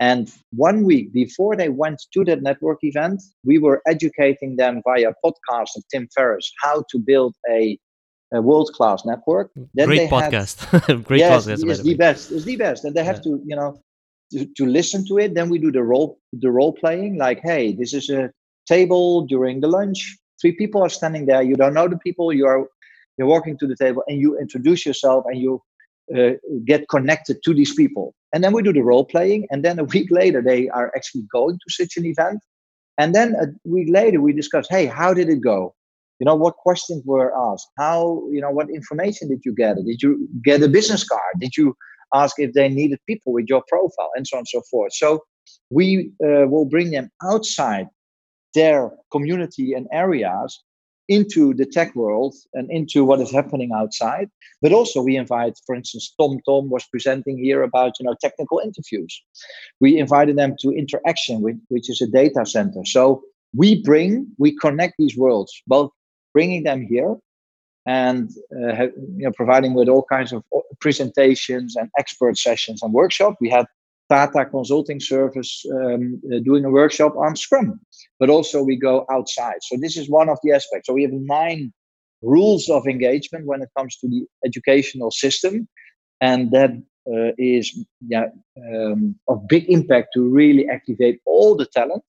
And 0.00 0.28
one 0.50 0.82
week 0.82 1.12
before 1.12 1.54
they 1.54 1.68
went 1.68 2.02
to 2.12 2.24
that 2.24 2.42
network 2.42 2.78
event, 2.82 3.22
we 3.44 3.58
were 3.58 3.80
educating 3.86 4.56
them 4.56 4.82
via 4.84 5.12
podcast 5.24 5.76
of 5.76 5.84
Tim 5.92 6.08
Ferriss 6.14 6.50
how 6.60 6.84
to 6.90 6.98
build 6.98 7.36
a 7.48 7.78
a 8.32 8.40
world 8.40 8.70
class 8.74 9.04
network. 9.04 9.50
Then 9.74 9.86
Great 9.86 10.10
podcast. 10.10 10.64
Have, 10.86 11.04
Great 11.10 11.20
yes, 11.20 11.46
podcast. 11.46 11.70
It's 11.70 11.82
the 11.82 11.94
best. 11.94 12.32
It's 12.32 12.44
the 12.44 12.56
best. 12.56 12.84
And 12.84 12.94
they 12.94 13.04
have 13.04 13.16
yeah. 13.16 13.22
to, 13.22 13.42
you 13.44 13.56
know, 13.56 13.80
to, 14.32 14.46
to 14.56 14.66
listen 14.66 15.06
to 15.08 15.18
it. 15.18 15.34
Then 15.34 15.48
we 15.50 15.58
do 15.58 15.70
the 15.70 15.82
role 15.82 16.18
the 16.32 16.50
role 16.50 16.72
playing. 16.72 17.18
Like, 17.18 17.40
hey, 17.42 17.72
this 17.72 17.92
is 17.94 18.10
a 18.10 18.30
table 18.66 19.26
during 19.26 19.60
the 19.60 19.68
lunch. 19.68 20.16
Three 20.40 20.52
people 20.52 20.82
are 20.82 20.88
standing 20.88 21.26
there. 21.26 21.42
You 21.42 21.56
don't 21.56 21.74
know 21.74 21.88
the 21.88 21.98
people. 21.98 22.32
You 22.32 22.46
are 22.46 22.66
you're 23.18 23.28
walking 23.28 23.58
to 23.58 23.66
the 23.66 23.76
table 23.76 24.02
and 24.08 24.18
you 24.18 24.38
introduce 24.38 24.86
yourself 24.86 25.24
and 25.26 25.40
you 25.40 25.62
uh, 26.16 26.32
get 26.64 26.88
connected 26.88 27.42
to 27.44 27.54
these 27.54 27.74
people. 27.74 28.14
And 28.32 28.42
then 28.42 28.52
we 28.52 28.62
do 28.62 28.72
the 28.72 28.82
role 28.82 29.04
playing. 29.04 29.46
And 29.50 29.64
then 29.64 29.78
a 29.78 29.84
week 29.84 30.08
later, 30.10 30.42
they 30.42 30.68
are 30.70 30.90
actually 30.96 31.24
going 31.30 31.58
to 31.58 31.72
such 31.72 31.96
an 31.96 32.06
event. 32.06 32.40
And 32.98 33.14
then 33.14 33.34
a 33.34 33.46
week 33.68 33.88
later, 33.90 34.20
we 34.20 34.32
discuss, 34.32 34.66
hey, 34.68 34.86
how 34.86 35.14
did 35.14 35.28
it 35.28 35.40
go? 35.42 35.74
You 36.18 36.26
know 36.26 36.34
what 36.34 36.56
questions 36.56 37.02
were 37.04 37.32
asked? 37.50 37.68
How 37.78 38.22
you 38.30 38.40
know 38.40 38.50
what 38.50 38.68
information 38.70 39.28
did 39.28 39.40
you 39.44 39.54
gather? 39.54 39.82
Did 39.82 40.02
you 40.02 40.28
get 40.44 40.62
a 40.62 40.68
business 40.68 41.04
card? 41.04 41.34
Did 41.40 41.56
you 41.56 41.74
ask 42.14 42.38
if 42.38 42.52
they 42.52 42.68
needed 42.68 42.98
people 43.08 43.32
with 43.32 43.46
your 43.48 43.62
profile? 43.68 44.10
And 44.16 44.26
so 44.26 44.36
on 44.36 44.40
and 44.40 44.48
so 44.48 44.62
forth. 44.70 44.92
So 44.94 45.24
we 45.70 46.12
uh, 46.24 46.46
will 46.46 46.66
bring 46.66 46.90
them 46.90 47.10
outside 47.22 47.88
their 48.54 48.90
community 49.10 49.72
and 49.72 49.88
areas 49.92 50.62
into 51.08 51.52
the 51.54 51.66
tech 51.66 51.94
world 51.94 52.34
and 52.54 52.70
into 52.70 53.04
what 53.04 53.20
is 53.20 53.32
happening 53.32 53.70
outside. 53.74 54.28
But 54.60 54.72
also 54.72 55.02
we 55.02 55.16
invite 55.16 55.54
for 55.66 55.74
instance 55.74 56.14
TomTom 56.18 56.68
was 56.68 56.84
presenting 56.86 57.38
here 57.38 57.62
about 57.62 57.94
you 57.98 58.06
know 58.06 58.14
technical 58.20 58.60
interviews. 58.64 59.22
We 59.80 59.98
invited 59.98 60.36
them 60.36 60.54
to 60.60 60.68
Interxion 60.68 61.40
with, 61.40 61.58
which 61.68 61.90
is 61.90 62.00
a 62.00 62.06
data 62.06 62.46
center. 62.46 62.84
So 62.84 63.22
we 63.54 63.82
bring 63.82 64.26
we 64.38 64.56
connect 64.56 64.94
these 64.98 65.16
worlds 65.16 65.52
both 65.66 65.90
bringing 66.32 66.62
them 66.62 66.86
here 66.86 67.16
and 67.86 68.30
uh, 68.54 68.84
you 69.16 69.24
know, 69.24 69.32
providing 69.32 69.74
with 69.74 69.88
all 69.88 70.04
kinds 70.04 70.32
of 70.32 70.44
uh, 70.54 70.60
presentations 70.80 71.76
and 71.76 71.90
expert 71.98 72.38
sessions 72.38 72.82
and 72.82 72.92
workshops. 72.92 73.36
We 73.40 73.50
had 73.50 73.66
Tata 74.08 74.44
Consulting 74.44 75.00
Service 75.00 75.64
um, 75.72 76.20
uh, 76.32 76.38
doing 76.40 76.64
a 76.64 76.70
workshop 76.70 77.16
on 77.16 77.34
Scrum, 77.34 77.80
but 78.20 78.28
also 78.28 78.62
we 78.62 78.76
go 78.76 79.06
outside. 79.10 79.56
So 79.62 79.76
this 79.80 79.96
is 79.96 80.08
one 80.08 80.28
of 80.28 80.38
the 80.42 80.52
aspects. 80.52 80.86
So 80.86 80.92
we 80.92 81.02
have 81.02 81.12
nine 81.12 81.72
rules 82.20 82.68
of 82.68 82.86
engagement 82.86 83.46
when 83.46 83.62
it 83.62 83.70
comes 83.76 83.96
to 83.96 84.08
the 84.08 84.26
educational 84.46 85.10
system, 85.10 85.66
and 86.20 86.50
that 86.52 86.70
uh, 87.08 87.32
is 87.36 87.84
yeah, 88.06 88.26
um, 88.72 89.16
of 89.28 89.48
big 89.48 89.64
impact 89.68 90.08
to 90.14 90.28
really 90.28 90.68
activate 90.68 91.20
all 91.26 91.56
the 91.56 91.66
talent, 91.66 92.04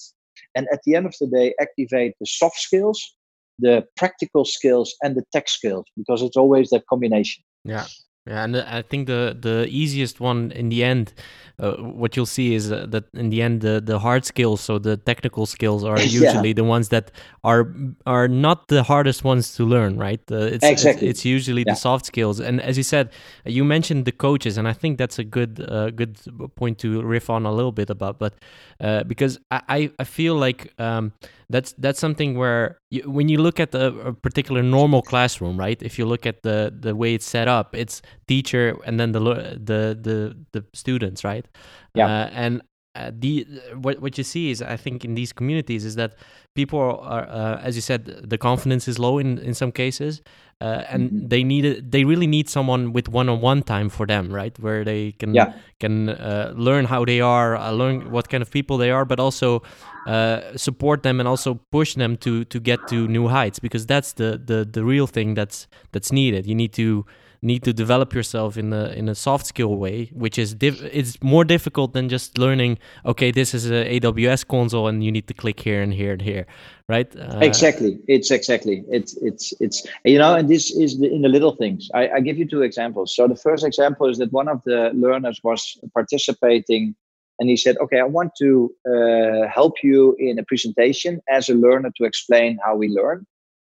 and 0.56 0.68
at 0.72 0.82
the 0.86 0.96
end 0.96 1.08
of 1.08 1.16
the 1.20 1.28
day, 1.28 1.56
activate 1.60 2.14
the 2.20 2.28
soft 2.28 2.60
skills 2.60 3.16
the 3.60 3.86
practical 3.96 4.46
skills 4.46 4.96
and 5.02 5.16
the 5.16 5.24
tech 5.32 5.48
skills 5.50 5.86
because 5.98 6.22
it's 6.22 6.38
always 6.38 6.70
that 6.70 6.86
combination. 6.88 7.44
Yeah. 7.64 7.86
Yeah, 8.26 8.46
and 8.46 8.56
I 8.56 8.82
think 8.84 9.08
the 9.08 9.36
the 9.38 9.68
easiest 9.70 10.22
one 10.22 10.52
in 10.52 10.70
the 10.70 10.82
end, 10.82 11.14
uh, 11.60 11.74
what 11.74 12.16
you'll 12.16 12.26
see 12.26 12.56
is 12.56 12.72
uh, 12.72 12.86
that 12.88 13.04
in 13.14 13.32
the 13.32 13.42
end 13.42 13.60
the 13.60 13.82
the 13.82 14.00
hard 14.00 14.24
skills, 14.24 14.62
so 14.62 14.80
the 14.80 14.96
technical 14.96 15.46
skills, 15.46 15.84
are 15.84 16.00
usually 16.22 16.50
yeah. 16.50 16.54
the 16.54 16.64
ones 16.64 16.88
that 16.88 17.12
are 17.44 17.76
are 18.06 18.30
not 18.30 18.70
the 18.70 18.82
hardest 18.84 19.26
ones 19.26 19.54
to 19.56 19.66
learn, 19.66 19.98
right? 19.98 20.22
Uh, 20.32 20.38
it's, 20.38 20.64
exactly. 20.64 21.10
It's, 21.10 21.20
it's 21.20 21.26
usually 21.26 21.66
yeah. 21.68 21.74
the 21.74 21.76
soft 21.76 22.06
skills, 22.06 22.40
and 22.40 22.62
as 22.62 22.78
you 22.78 22.84
said, 22.84 23.10
you 23.44 23.66
mentioned 23.66 24.06
the 24.06 24.14
coaches, 24.14 24.58
and 24.58 24.70
I 24.70 24.74
think 24.74 24.98
that's 24.98 25.20
a 25.20 25.26
good 25.26 25.60
uh, 25.60 25.90
good 25.90 26.18
point 26.56 26.78
to 26.80 27.02
riff 27.02 27.30
on 27.30 27.46
a 27.46 27.52
little 27.52 27.74
bit 27.74 27.90
about, 27.90 28.20
but 28.20 28.36
uh, 28.80 29.04
because 29.04 29.38
I 29.52 29.92
I 30.00 30.06
feel 30.06 30.36
like. 30.36 30.74
Um, 30.80 31.12
that's 31.50 31.74
that's 31.78 32.00
something 32.00 32.38
where 32.38 32.78
you, 32.90 33.10
when 33.10 33.30
you 33.30 33.38
look 33.38 33.60
at 33.60 33.74
a, 33.76 33.88
a, 33.88 34.14
particular 34.14 34.64
normal 34.64 35.02
classroom 35.02 35.58
right 35.58 35.82
if 35.82 36.00
you 36.00 36.06
look 36.06 36.26
at 36.26 36.44
the 36.44 36.74
the 36.78 36.96
way 36.96 37.14
it's 37.14 37.26
set 37.26 37.48
up 37.48 37.76
it's 37.76 38.02
teacher 38.28 38.78
and 38.86 39.00
then 39.00 39.12
the 39.12 39.20
the 39.20 39.98
the, 40.02 40.38
the 40.52 40.66
students 40.74 41.24
right? 41.24 41.48
Yeah. 41.96 42.08
Uh, 42.08 42.30
and 42.34 42.62
uh, 42.96 43.12
the 43.14 43.48
what 43.76 44.00
what 44.00 44.18
you 44.18 44.24
see 44.24 44.52
is 44.52 44.62
I 44.62 44.78
think 44.78 45.04
in 45.04 45.16
these 45.16 45.34
communities 45.34 45.84
is 45.84 45.96
that 45.96 46.14
people 46.54 46.80
are 46.80 47.28
uh, 47.28 47.60
as 47.62 47.76
you 47.76 47.82
said 47.82 48.06
the 48.06 48.38
confidence 48.38 48.88
is 48.88 49.00
low 49.00 49.18
in 49.18 49.40
in 49.40 49.54
some 49.56 49.72
cases 49.72 50.22
uh, 50.62 50.84
and 50.88 51.10
mm-hmm. 51.10 51.28
they 51.28 51.44
need 51.44 51.66
it, 51.66 51.92
they 51.92 52.04
really 52.04 52.28
need 52.28 52.48
someone 52.48 52.94
with 52.94 53.10
one-on-one 53.10 53.64
time 53.64 53.90
for 53.90 54.06
them 54.06 54.32
right 54.32 54.58
where 54.60 54.84
they 54.84 55.14
can 55.14 55.34
yeah. 55.34 55.54
can 55.80 56.10
uh, 56.10 56.54
learn 56.56 56.86
how 56.86 57.04
they 57.04 57.20
are 57.20 57.56
uh, 57.56 57.72
learn 57.72 58.12
what 58.12 58.30
kind 58.30 58.44
of 58.44 58.52
people 58.52 58.78
they 58.78 58.92
are 58.92 59.06
but 59.06 59.20
also 59.20 59.64
uh, 60.06 60.56
support 60.56 61.02
them 61.02 61.20
and 61.20 61.28
also 61.28 61.56
push 61.72 61.96
them 61.96 62.16
to 62.16 62.46
to 62.46 62.60
get 62.60 62.88
to 62.88 63.08
new 63.08 63.28
heights 63.28 63.58
because 63.58 63.88
that's 63.88 64.14
the 64.14 64.40
the 64.46 64.64
the 64.72 64.84
real 64.84 65.08
thing 65.08 65.34
that's 65.34 65.68
that's 65.92 66.12
needed 66.12 66.46
you 66.46 66.56
need 66.56 66.74
to 66.74 67.06
need 67.44 67.64
to 67.64 67.74
develop 67.74 68.14
yourself 68.14 68.58
in 68.58 68.74
a 68.74 68.86
in 69.00 69.10
a 69.10 69.16
soft 69.16 69.46
skill 69.46 69.76
way, 69.76 70.10
which 70.14 70.38
is 70.38 70.56
it's 70.62 71.22
more 71.22 71.44
difficult 71.44 71.94
than 71.94 72.10
just 72.10 72.38
learning. 72.38 72.80
Okay, 73.06 73.32
this 73.32 73.54
is 73.54 73.70
a 73.70 74.00
AWS 74.00 74.48
console, 74.48 74.88
and 74.88 75.04
you 75.04 75.12
need 75.12 75.28
to 75.28 75.34
click 75.34 75.60
here 75.60 75.82
and 75.82 75.94
here 75.94 76.14
and 76.14 76.22
here, 76.22 76.46
right? 76.88 77.14
Uh, 77.16 77.40
exactly, 77.42 78.00
it's 78.08 78.32
exactly 78.32 78.84
it's 78.90 79.16
it's 79.18 79.54
it's 79.60 79.86
you 80.06 80.18
know, 80.18 80.34
and 80.34 80.50
this 80.50 80.72
is 80.72 81.00
the, 81.00 81.14
in 81.14 81.22
the 81.22 81.30
little 81.30 81.56
things. 81.56 81.90
I, 81.94 82.10
I 82.16 82.20
give 82.22 82.38
you 82.38 82.48
two 82.48 82.62
examples. 82.62 83.16
So 83.16 83.28
the 83.28 83.36
first 83.36 83.64
example 83.66 84.10
is 84.10 84.18
that 84.18 84.32
one 84.32 84.48
of 84.48 84.64
the 84.64 84.92
learners 84.94 85.40
was 85.44 85.78
participating 85.94 86.96
and 87.40 87.50
he 87.50 87.58
said, 87.58 87.78
"Okay, 87.78 88.00
I 88.00 88.04
want 88.04 88.32
to 88.40 88.74
uh, 88.88 89.48
help 89.48 89.84
you 89.84 90.16
in 90.18 90.40
a 90.40 90.44
presentation 90.44 91.22
as 91.30 91.50
a 91.50 91.56
learner 91.56 91.92
to 91.98 92.04
explain 92.06 92.58
how 92.66 92.76
we 92.76 92.88
learn." 92.88 93.26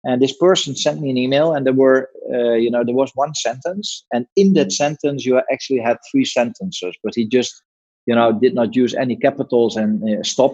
And 0.04 0.20
this 0.20 0.36
person 0.36 0.76
sent 0.76 1.00
me 1.00 1.10
an 1.10 1.16
email, 1.16 1.54
and 1.54 1.64
there 1.64 1.72
were, 1.72 2.10
uh, 2.32 2.52
you 2.52 2.70
know, 2.70 2.84
there 2.84 2.94
was 2.94 3.10
one 3.14 3.34
sentence, 3.34 4.04
and 4.12 4.26
in 4.36 4.52
that 4.52 4.70
sentence, 4.70 5.24
you 5.24 5.40
actually 5.50 5.80
had 5.80 5.96
three 6.10 6.26
sentences, 6.26 6.94
but 7.02 7.14
he 7.16 7.26
just, 7.26 7.62
you 8.06 8.14
know, 8.14 8.32
did 8.32 8.54
not 8.54 8.76
use 8.76 8.94
any 8.94 9.16
capitals 9.16 9.76
and 9.76 10.02
uh, 10.04 10.22
stop, 10.22 10.52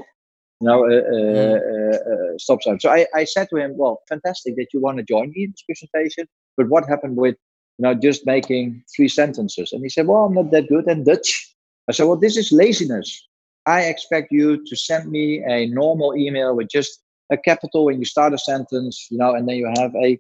you 0.60 0.68
know, 0.68 0.84
uh, 0.84 0.88
uh, 0.88 1.58
mm. 1.58 2.34
uh 2.34 2.38
stop 2.38 2.62
sign. 2.62 2.78
So 2.78 2.90
I, 2.90 3.06
I 3.14 3.24
said 3.24 3.48
to 3.50 3.56
him, 3.56 3.76
well, 3.76 4.00
fantastic 4.08 4.54
that 4.56 4.68
you 4.72 4.80
want 4.80 4.98
to 4.98 5.02
join 5.02 5.30
me 5.30 5.44
in 5.44 5.50
this 5.50 5.62
presentation, 5.62 6.28
but 6.56 6.68
what 6.68 6.88
happened 6.88 7.16
with, 7.16 7.34
you 7.78 7.82
know, 7.82 7.94
just 7.94 8.24
making 8.26 8.84
three 8.94 9.08
sentences? 9.08 9.72
And 9.72 9.82
he 9.82 9.88
said, 9.88 10.06
well, 10.06 10.26
I'm 10.26 10.34
not 10.34 10.52
that 10.52 10.68
good 10.68 10.88
at 10.88 11.04
Dutch. 11.04 11.54
I 11.88 11.92
said, 11.92 12.04
well, 12.04 12.16
this 12.16 12.36
is 12.36 12.52
laziness. 12.52 13.26
I 13.66 13.82
expect 13.82 14.30
you 14.30 14.64
to 14.64 14.76
send 14.76 15.10
me 15.10 15.42
a 15.44 15.66
normal 15.66 16.16
email 16.16 16.54
with 16.54 16.68
just 16.68 17.00
a 17.30 17.36
capital 17.36 17.84
when 17.84 17.98
you 17.98 18.04
start 18.04 18.34
a 18.34 18.38
sentence, 18.38 19.06
you 19.10 19.18
know, 19.18 19.34
and 19.34 19.48
then 19.48 19.56
you 19.56 19.72
have 19.76 19.94
a 19.96 20.18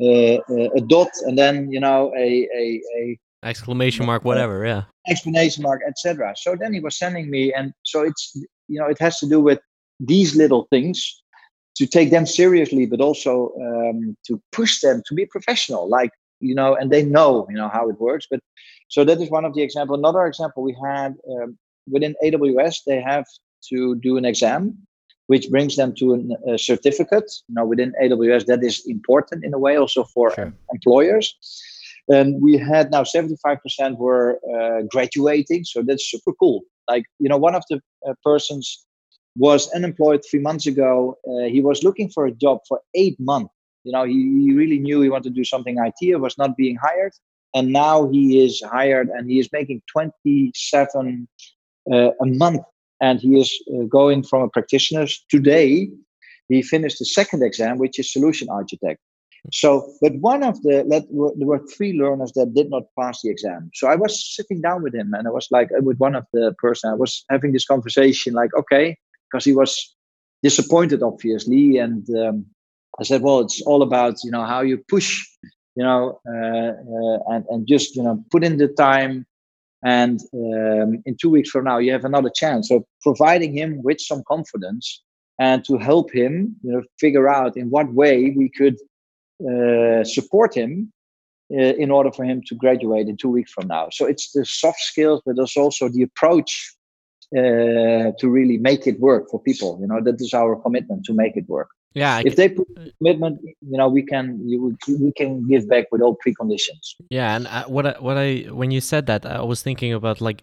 a, 0.00 0.40
a 0.76 0.80
dot 0.80 1.10
and 1.22 1.38
then 1.38 1.70
you 1.70 1.78
know 1.78 2.12
a 2.16 2.48
a, 2.56 2.82
a 2.98 3.18
exclamation 3.44 4.06
mark, 4.06 4.24
whatever, 4.24 4.64
yeah, 4.64 4.82
exclamation 5.08 5.62
mark, 5.62 5.80
etc. 5.86 6.34
So 6.36 6.56
then 6.56 6.72
he 6.72 6.80
was 6.80 6.98
sending 6.98 7.30
me, 7.30 7.52
and 7.52 7.72
so 7.82 8.02
it's 8.02 8.32
you 8.68 8.80
know 8.80 8.86
it 8.86 8.98
has 9.00 9.18
to 9.20 9.28
do 9.28 9.40
with 9.40 9.60
these 10.00 10.34
little 10.36 10.66
things 10.70 11.22
to 11.76 11.86
take 11.86 12.10
them 12.10 12.26
seriously, 12.26 12.86
but 12.86 13.00
also 13.00 13.52
um, 13.60 14.16
to 14.26 14.40
push 14.52 14.80
them 14.80 15.02
to 15.06 15.14
be 15.14 15.26
professional. 15.26 15.88
Like 15.88 16.10
you 16.40 16.54
know, 16.54 16.74
and 16.74 16.90
they 16.90 17.04
know, 17.04 17.46
you 17.48 17.56
know, 17.56 17.68
how 17.68 17.88
it 17.88 18.00
works. 18.00 18.26
But 18.30 18.40
so 18.88 19.04
that 19.04 19.20
is 19.20 19.30
one 19.30 19.44
of 19.44 19.54
the 19.54 19.62
example. 19.62 19.96
Another 19.96 20.26
example 20.26 20.62
we 20.62 20.76
had 20.84 21.14
um, 21.30 21.58
within 21.90 22.14
AWS, 22.22 22.78
they 22.86 23.00
have 23.00 23.24
to 23.70 23.96
do 23.96 24.16
an 24.16 24.24
exam, 24.24 24.76
which 25.26 25.48
brings 25.50 25.76
them 25.76 25.94
to 25.96 26.14
an, 26.14 26.36
a 26.48 26.58
certificate. 26.58 27.30
You 27.48 27.54
know, 27.56 27.66
within 27.66 27.92
AWS, 28.02 28.46
that 28.46 28.62
is 28.62 28.84
important 28.86 29.44
in 29.44 29.54
a 29.54 29.58
way, 29.58 29.76
also 29.76 30.04
for 30.04 30.32
sure. 30.32 30.52
employers. 30.72 31.34
And 32.08 32.42
we 32.42 32.58
had 32.58 32.90
now 32.90 33.02
75% 33.02 33.96
were 33.96 34.38
uh, 34.54 34.82
graduating, 34.90 35.64
so 35.64 35.82
that's 35.82 36.10
super 36.10 36.32
cool. 36.38 36.62
Like, 36.86 37.04
you 37.18 37.28
know, 37.30 37.38
one 37.38 37.54
of 37.54 37.64
the 37.70 37.80
uh, 38.06 38.12
persons 38.22 38.84
was 39.36 39.70
unemployed 39.72 40.22
three 40.28 40.40
months 40.40 40.66
ago. 40.66 41.16
Uh, 41.26 41.48
he 41.48 41.60
was 41.60 41.82
looking 41.82 42.10
for 42.10 42.26
a 42.26 42.30
job 42.30 42.58
for 42.68 42.80
eight 42.94 43.16
months. 43.18 43.52
You 43.84 43.92
know, 43.92 44.04
he, 44.04 44.44
he 44.44 44.52
really 44.52 44.78
knew 44.78 45.00
he 45.00 45.10
wanted 45.10 45.30
to 45.30 45.34
do 45.34 45.44
something 45.44 45.76
IT, 45.78 46.20
was 46.20 46.38
not 46.38 46.56
being 46.56 46.76
hired. 46.76 47.12
And 47.54 47.72
now 47.72 48.08
he 48.08 48.44
is 48.44 48.62
hired 48.62 49.08
and 49.08 49.30
he 49.30 49.38
is 49.38 49.48
making 49.52 49.82
27 49.92 51.28
uh, 51.92 51.96
a 51.96 52.26
month. 52.26 52.62
And 53.00 53.20
he 53.20 53.40
is 53.40 53.52
uh, 53.72 53.84
going 53.84 54.22
from 54.22 54.42
a 54.42 54.48
practitioner. 54.48 55.06
Today, 55.28 55.88
he 56.48 56.62
finished 56.62 56.98
the 56.98 57.04
second 57.04 57.42
exam, 57.42 57.78
which 57.78 57.98
is 57.98 58.12
solution 58.12 58.48
architect. 58.50 59.00
So, 59.52 59.92
but 60.00 60.14
one 60.14 60.42
of 60.42 60.62
the, 60.62 60.84
let, 60.86 61.04
there 61.10 61.46
were 61.46 61.66
three 61.76 61.92
learners 61.92 62.32
that 62.32 62.54
did 62.54 62.70
not 62.70 62.84
pass 62.98 63.20
the 63.20 63.30
exam. 63.30 63.70
So 63.74 63.88
I 63.88 63.94
was 63.94 64.34
sitting 64.34 64.62
down 64.62 64.82
with 64.82 64.94
him 64.94 65.12
and 65.12 65.28
I 65.28 65.30
was 65.30 65.48
like, 65.50 65.68
with 65.80 65.98
one 65.98 66.14
of 66.14 66.24
the 66.32 66.54
person, 66.58 66.90
I 66.90 66.94
was 66.94 67.24
having 67.28 67.52
this 67.52 67.66
conversation 67.66 68.32
like, 68.32 68.50
okay, 68.56 68.96
because 69.30 69.44
he 69.44 69.52
was 69.52 69.94
disappointed, 70.42 71.02
obviously. 71.02 71.78
And 71.78 72.08
um, 72.16 72.46
I 73.00 73.02
said, 73.02 73.22
well, 73.22 73.40
it's 73.40 73.60
all 73.62 73.82
about 73.82 74.22
you 74.22 74.30
know 74.30 74.44
how 74.44 74.60
you 74.60 74.78
push, 74.88 75.26
you 75.74 75.82
know, 75.82 76.20
uh, 76.28 76.72
uh, 76.94 77.34
and 77.34 77.44
and 77.50 77.66
just 77.66 77.96
you 77.96 78.02
know 78.02 78.22
put 78.30 78.44
in 78.44 78.58
the 78.58 78.68
time. 78.68 79.26
And 79.84 80.20
um, 80.32 81.02
in 81.04 81.16
two 81.20 81.30
weeks 81.30 81.50
from 81.50 81.64
now, 81.64 81.78
you 81.78 81.92
have 81.92 82.06
another 82.06 82.30
chance. 82.34 82.68
So 82.68 82.86
providing 83.02 83.54
him 83.54 83.82
with 83.82 84.00
some 84.00 84.22
confidence 84.26 85.02
and 85.38 85.64
to 85.66 85.76
help 85.76 86.12
him, 86.12 86.56
you 86.62 86.72
know, 86.72 86.82
figure 86.98 87.28
out 87.28 87.56
in 87.56 87.68
what 87.68 87.92
way 87.92 88.34
we 88.36 88.48
could 88.48 88.76
uh, 89.46 90.04
support 90.04 90.54
him 90.54 90.92
uh, 91.52 91.74
in 91.82 91.90
order 91.90 92.10
for 92.10 92.24
him 92.24 92.40
to 92.46 92.54
graduate 92.54 93.08
in 93.08 93.16
two 93.16 93.28
weeks 93.28 93.52
from 93.52 93.66
now. 93.66 93.88
So 93.90 94.06
it's 94.06 94.32
the 94.32 94.46
soft 94.46 94.80
skills, 94.80 95.20
but 95.26 95.36
it's 95.38 95.56
also 95.56 95.88
the 95.88 96.02
approach 96.02 96.74
uh, 97.36 98.12
to 98.18 98.28
really 98.28 98.56
make 98.56 98.86
it 98.86 98.98
work 99.00 99.28
for 99.30 99.42
people. 99.42 99.78
You 99.80 99.88
know, 99.88 100.00
that 100.02 100.20
is 100.20 100.32
our 100.32 100.56
commitment 100.56 101.04
to 101.06 101.12
make 101.12 101.36
it 101.36 101.48
work. 101.48 101.68
Yeah, 101.94 102.22
if 102.24 102.34
they 102.34 102.48
put 102.48 102.66
commitment, 102.98 103.40
you 103.42 103.78
know, 103.78 103.88
we 103.88 104.02
can 104.02 104.40
you, 104.48 104.76
we 104.88 105.12
can 105.12 105.46
give 105.46 105.68
back 105.68 105.86
with 105.92 106.02
all 106.02 106.16
preconditions. 106.16 106.94
Yeah, 107.08 107.36
and 107.36 107.46
I, 107.46 107.62
what 107.68 107.86
I, 107.86 107.92
what 108.00 108.16
I 108.16 108.46
when 108.50 108.72
you 108.72 108.80
said 108.80 109.06
that, 109.06 109.24
I 109.24 109.42
was 109.42 109.62
thinking 109.62 109.92
about 109.92 110.20
like 110.20 110.42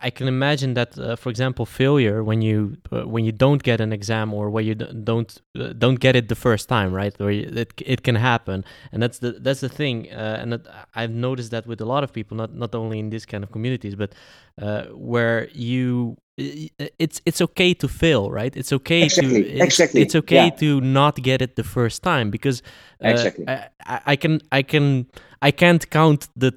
I 0.00 0.10
can 0.10 0.28
imagine 0.28 0.74
that, 0.74 0.98
uh, 0.98 1.16
for 1.16 1.28
example, 1.28 1.66
failure 1.66 2.22
when 2.22 2.40
you 2.40 2.76
uh, 2.92 3.02
when 3.02 3.24
you 3.24 3.32
don't 3.32 3.62
get 3.62 3.80
an 3.80 3.92
exam 3.92 4.32
or 4.32 4.48
where 4.48 4.62
you 4.62 4.74
don't 4.74 5.40
uh, 5.58 5.72
don't 5.72 5.98
get 5.98 6.14
it 6.14 6.28
the 6.28 6.36
first 6.36 6.68
time, 6.68 6.94
right? 6.94 7.14
Or 7.20 7.30
it 7.30 7.72
it 7.84 8.02
can 8.02 8.14
happen, 8.14 8.64
and 8.92 9.02
that's 9.02 9.18
the 9.18 9.32
that's 9.32 9.60
the 9.60 9.68
thing. 9.68 10.08
Uh, 10.10 10.38
and 10.40 10.52
that, 10.52 10.66
I've 10.94 11.10
noticed 11.10 11.50
that 11.50 11.66
with 11.66 11.80
a 11.80 11.84
lot 11.84 12.04
of 12.04 12.12
people, 12.12 12.36
not 12.36 12.54
not 12.54 12.74
only 12.74 13.00
in 13.00 13.10
this 13.10 13.26
kind 13.26 13.44
of 13.44 13.50
communities, 13.50 13.94
but 13.94 14.14
uh, 14.60 14.84
where 14.94 15.48
you 15.52 16.16
it's 16.38 17.20
it's 17.26 17.42
okay 17.42 17.74
to 17.74 17.86
fail 17.86 18.30
right 18.30 18.56
it's 18.56 18.72
okay 18.72 19.02
exactly. 19.02 19.42
to 19.42 19.48
it's, 19.50 19.64
exactly. 19.64 20.00
it's 20.00 20.14
okay 20.14 20.46
yeah. 20.46 20.50
to 20.50 20.80
not 20.80 21.16
get 21.16 21.42
it 21.42 21.56
the 21.56 21.64
first 21.64 22.02
time 22.02 22.30
because 22.30 22.62
uh, 23.04 23.08
exactly. 23.08 23.46
I, 23.46 23.68
I, 24.06 24.16
can 24.16 24.40
i 24.50 24.62
can 24.62 25.06
i 25.42 25.50
can't 25.50 25.90
count 25.90 26.28
the 26.34 26.50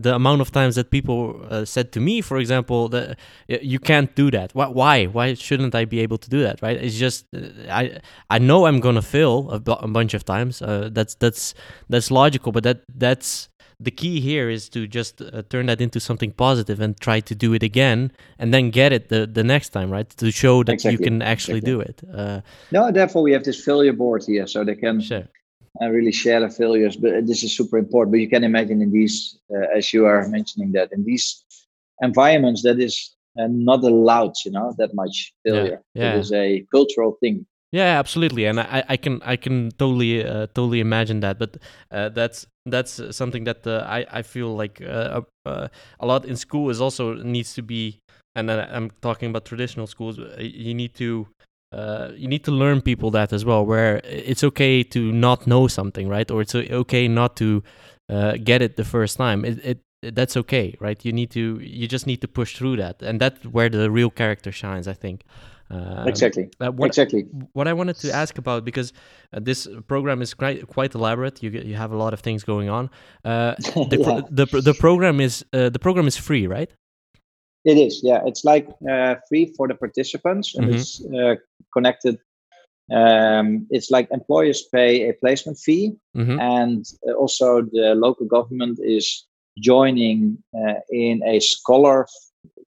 the 0.00 0.14
amount 0.14 0.42
of 0.42 0.52
times 0.52 0.76
that 0.76 0.92
people 0.92 1.44
uh, 1.50 1.64
said 1.64 1.90
to 1.92 2.00
me 2.00 2.20
for 2.20 2.38
example 2.38 2.88
that 2.90 3.18
you 3.48 3.80
can't 3.80 4.14
do 4.14 4.30
that 4.30 4.54
why 4.54 5.06
why 5.06 5.34
shouldn't 5.34 5.74
i 5.74 5.84
be 5.84 5.98
able 5.98 6.18
to 6.18 6.30
do 6.30 6.40
that 6.42 6.62
right 6.62 6.76
it's 6.76 6.96
just 6.96 7.26
uh, 7.34 7.40
i 7.68 7.98
i 8.30 8.38
know 8.38 8.66
i'm 8.66 8.78
gonna 8.78 9.02
fail 9.02 9.50
a, 9.50 9.58
b- 9.58 9.74
a 9.80 9.88
bunch 9.88 10.14
of 10.14 10.24
times 10.24 10.62
uh, 10.62 10.88
that's 10.92 11.16
that's 11.16 11.52
that's 11.88 12.12
logical 12.12 12.52
but 12.52 12.62
that 12.62 12.82
that's 12.94 13.48
the 13.78 13.90
key 13.90 14.20
here 14.20 14.48
is 14.48 14.68
to 14.70 14.86
just 14.86 15.20
uh, 15.20 15.42
turn 15.50 15.66
that 15.66 15.80
into 15.80 16.00
something 16.00 16.32
positive 16.32 16.80
and 16.80 16.98
try 16.98 17.20
to 17.20 17.34
do 17.34 17.52
it 17.52 17.62
again 17.62 18.10
and 18.38 18.52
then 18.52 18.70
get 18.70 18.92
it 18.92 19.08
the, 19.08 19.26
the 19.26 19.44
next 19.44 19.70
time 19.70 19.90
right 19.90 20.08
to 20.10 20.30
show 20.30 20.62
that 20.62 20.74
exactly. 20.74 20.92
you 20.92 20.98
can 20.98 21.22
actually 21.22 21.58
exactly. 21.58 21.72
do 21.72 21.80
it 21.80 22.02
uh, 22.14 22.40
no 22.72 22.90
therefore 22.90 23.22
we 23.22 23.32
have 23.32 23.44
this 23.44 23.62
failure 23.62 23.92
board 23.92 24.22
here 24.26 24.46
so 24.46 24.64
they 24.64 24.74
can 24.74 25.00
sure. 25.00 25.28
uh, 25.82 25.88
really 25.90 26.12
share 26.12 26.40
the 26.40 26.48
failures 26.48 26.96
but 26.96 27.26
this 27.26 27.42
is 27.42 27.54
super 27.54 27.76
important 27.76 28.12
but 28.12 28.20
you 28.20 28.28
can 28.28 28.44
imagine 28.44 28.80
in 28.80 28.90
these 28.90 29.38
uh, 29.54 29.76
as 29.76 29.92
you 29.92 30.06
are 30.06 30.26
mentioning 30.28 30.72
that 30.72 30.90
in 30.92 31.04
these 31.04 31.44
environments 32.00 32.62
that 32.62 32.80
is 32.80 33.14
uh, 33.38 33.46
not 33.50 33.84
allowed 33.84 34.32
you 34.44 34.50
know 34.50 34.74
that 34.78 34.94
much 34.94 35.34
failure 35.44 35.82
yeah. 35.94 36.02
yeah. 36.02 36.14
it 36.14 36.20
is 36.20 36.32
a 36.32 36.64
cultural 36.72 37.18
thing 37.20 37.44
yeah, 37.76 37.98
absolutely, 37.98 38.46
and 38.46 38.58
I, 38.58 38.82
I 38.88 38.96
can 38.96 39.20
I 39.22 39.36
can 39.36 39.70
totally 39.72 40.24
uh, 40.24 40.46
totally 40.54 40.80
imagine 40.80 41.20
that. 41.20 41.38
But 41.38 41.58
uh, 41.90 42.08
that's 42.08 42.46
that's 42.64 43.00
something 43.14 43.44
that 43.44 43.66
uh, 43.66 43.84
I 43.86 44.06
I 44.10 44.22
feel 44.22 44.56
like 44.56 44.80
uh, 44.80 45.20
uh, 45.44 45.68
a 46.00 46.06
lot 46.06 46.24
in 46.24 46.36
school 46.36 46.70
is 46.70 46.80
also 46.80 47.14
needs 47.14 47.54
to 47.54 47.62
be. 47.62 48.00
And 48.34 48.50
I'm 48.50 48.90
talking 49.00 49.30
about 49.30 49.46
traditional 49.46 49.86
schools. 49.86 50.18
Uh, 50.18 50.36
you 50.38 50.74
need 50.74 50.94
to 50.96 51.26
you 52.16 52.28
need 52.28 52.44
to 52.44 52.50
learn 52.50 52.80
people 52.80 53.10
that 53.10 53.32
as 53.32 53.44
well, 53.44 53.64
where 53.64 54.00
it's 54.04 54.44
okay 54.44 54.82
to 54.82 55.12
not 55.12 55.46
know 55.46 55.68
something, 55.68 56.08
right? 56.08 56.30
Or 56.30 56.40
it's 56.42 56.54
okay 56.54 57.08
not 57.08 57.36
to 57.36 57.62
get 58.44 58.62
it 58.62 58.76
the 58.76 58.84
first 58.84 59.16
time. 59.16 59.44
It, 59.44 59.64
it 59.64 59.78
that's 60.14 60.36
okay, 60.36 60.76
right? 60.80 61.02
You 61.04 61.12
need 61.12 61.30
to 61.30 61.58
you 61.62 61.86
just 61.88 62.06
need 62.06 62.20
to 62.20 62.28
push 62.28 62.56
through 62.56 62.76
that, 62.76 63.02
and 63.02 63.20
that's 63.20 63.44
where 63.44 63.70
the 63.70 63.90
real 63.90 64.10
character 64.10 64.52
shines, 64.52 64.86
I 64.86 64.94
think. 64.94 65.24
Um, 65.70 66.06
exactly. 66.06 66.48
Uh, 66.60 66.70
what, 66.70 66.86
exactly. 66.86 67.22
What 67.52 67.66
I 67.66 67.72
wanted 67.72 67.96
to 67.96 68.12
ask 68.12 68.38
about 68.38 68.64
because 68.64 68.92
uh, 69.32 69.40
this 69.42 69.66
program 69.88 70.22
is 70.22 70.34
quite 70.34 70.66
quite 70.68 70.94
elaborate. 70.94 71.42
You 71.42 71.50
you 71.50 71.74
have 71.74 71.92
a 71.92 71.96
lot 71.96 72.12
of 72.12 72.20
things 72.20 72.44
going 72.44 72.68
on. 72.68 72.90
Uh, 73.24 73.54
the, 73.90 73.98
yeah. 74.00 74.20
the 74.30 74.60
the 74.60 74.74
program 74.74 75.20
is 75.20 75.44
uh, 75.52 75.68
the 75.70 75.78
program 75.78 76.06
is 76.06 76.16
free, 76.16 76.46
right? 76.46 76.70
It 77.64 77.78
is. 77.78 78.00
Yeah, 78.02 78.20
it's 78.24 78.44
like 78.44 78.68
uh, 78.88 79.16
free 79.28 79.52
for 79.56 79.66
the 79.66 79.74
participants, 79.74 80.54
and 80.54 80.66
mm-hmm. 80.66 80.76
it's 80.76 81.04
uh, 81.06 81.34
connected. 81.72 82.18
Um, 82.92 83.66
it's 83.70 83.90
like 83.90 84.06
employers 84.12 84.62
pay 84.72 85.08
a 85.08 85.14
placement 85.14 85.58
fee, 85.58 85.96
mm-hmm. 86.16 86.38
and 86.38 86.84
also 87.18 87.62
the 87.62 87.96
local 87.96 88.26
government 88.26 88.78
is 88.80 89.26
joining 89.58 90.38
in 90.90 91.22
a 91.26 91.40
scholar 91.40 92.06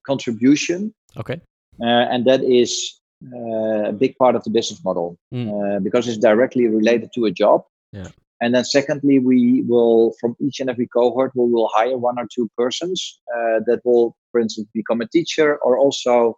contribution. 0.05 0.93
Okay 1.15 1.39
and 1.81 2.25
that 2.25 2.43
is 2.43 2.99
uh, 3.33 3.89
a 3.89 3.93
big 3.93 4.17
part 4.17 4.35
of 4.35 4.43
the 4.43 4.49
business 4.49 4.83
model 4.83 5.17
mm. 5.33 5.83
because 5.83 6.07
it's 6.07 6.17
directly 6.17 6.67
related 6.67 7.09
to 7.13 7.25
a 7.25 7.31
job. 7.31 7.63
Yeah. 7.91 8.07
And 8.41 8.55
then 8.55 8.63
secondly, 8.63 9.19
we 9.19 9.63
will 9.67 10.13
from 10.21 10.35
each 10.39 10.61
and 10.61 10.69
every 10.69 10.87
cohort 10.87 11.31
we 11.35 11.51
will 11.51 11.69
hire 11.73 11.97
one 11.97 12.17
or 12.17 12.27
two 12.33 12.49
persons 12.57 13.19
uh, 13.35 13.59
that 13.65 13.81
will, 13.83 14.15
for 14.31 14.39
instance, 14.39 14.69
become 14.73 15.01
a 15.01 15.07
teacher 15.07 15.57
or 15.57 15.77
also 15.77 16.37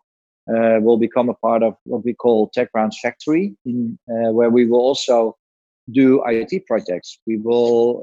uh, 0.49 0.80
will 0.82 0.97
become 0.97 1.30
a 1.30 1.36
part 1.36 1.62
of 1.62 1.75
what 1.84 2.04
we 2.04 2.15
call 2.15 2.49
TechGrounds 2.58 2.95
Factory, 3.01 3.56
in, 3.65 3.99
uh, 4.10 4.32
where 4.32 4.49
we 4.49 4.65
will 4.65 4.80
also 4.80 5.38
do 5.91 6.23
IoT 6.27 6.65
projects. 6.65 7.19
We 7.27 7.38
will 7.38 8.01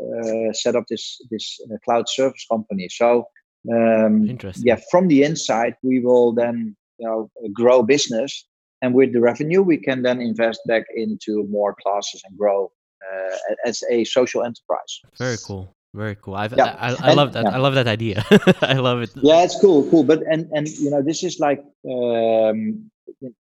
set 0.53 0.77
up 0.77 0.85
this 0.89 1.21
this 1.31 1.61
cloud 1.85 2.09
service 2.09 2.47
company. 2.49 2.89
So 2.91 3.27
um, 3.73 4.39
yeah, 4.57 4.79
from 4.91 5.09
the 5.09 5.25
inside, 5.25 5.75
we 5.83 5.99
will 5.99 6.33
then 6.33 6.77
you 6.99 7.07
know 7.07 7.31
grow 7.53 7.83
business 7.83 8.47
and 8.83 8.95
with 8.95 9.13
the 9.13 9.21
revenue 9.21 9.63
we 9.63 9.77
can 9.77 10.03
then 10.03 10.21
invest 10.21 10.61
back 10.67 10.85
into 10.95 11.45
more 11.49 11.75
classes 11.83 12.23
and 12.25 12.37
grow 12.39 12.71
uh, 13.09 13.37
as 13.65 13.83
a 13.91 14.05
social 14.05 14.43
enterprise. 14.43 15.01
Very 15.17 15.37
cool. 15.45 15.75
Very 15.95 16.17
cool. 16.17 16.35
I've, 16.35 16.55
yeah. 16.57 16.77
I, 16.79 16.91
I, 16.91 16.91
I 16.91 17.09
and, 17.09 17.17
love 17.17 17.33
that. 17.33 17.45
yeah. 17.45 17.51
i 17.51 17.59
love 17.59 17.75
that 17.75 17.89
idea. 17.89 18.25
I 18.63 18.75
love 18.75 19.01
it. 19.03 19.11
Yeah 19.17 19.43
it's 19.43 19.59
cool 19.61 19.89
cool. 19.91 20.05
But 20.05 20.23
and 20.31 20.49
and 20.53 20.69
you 20.69 20.91
know 20.91 21.03
this 21.03 21.25
is 21.25 21.41
like 21.41 21.61
um 21.87 22.91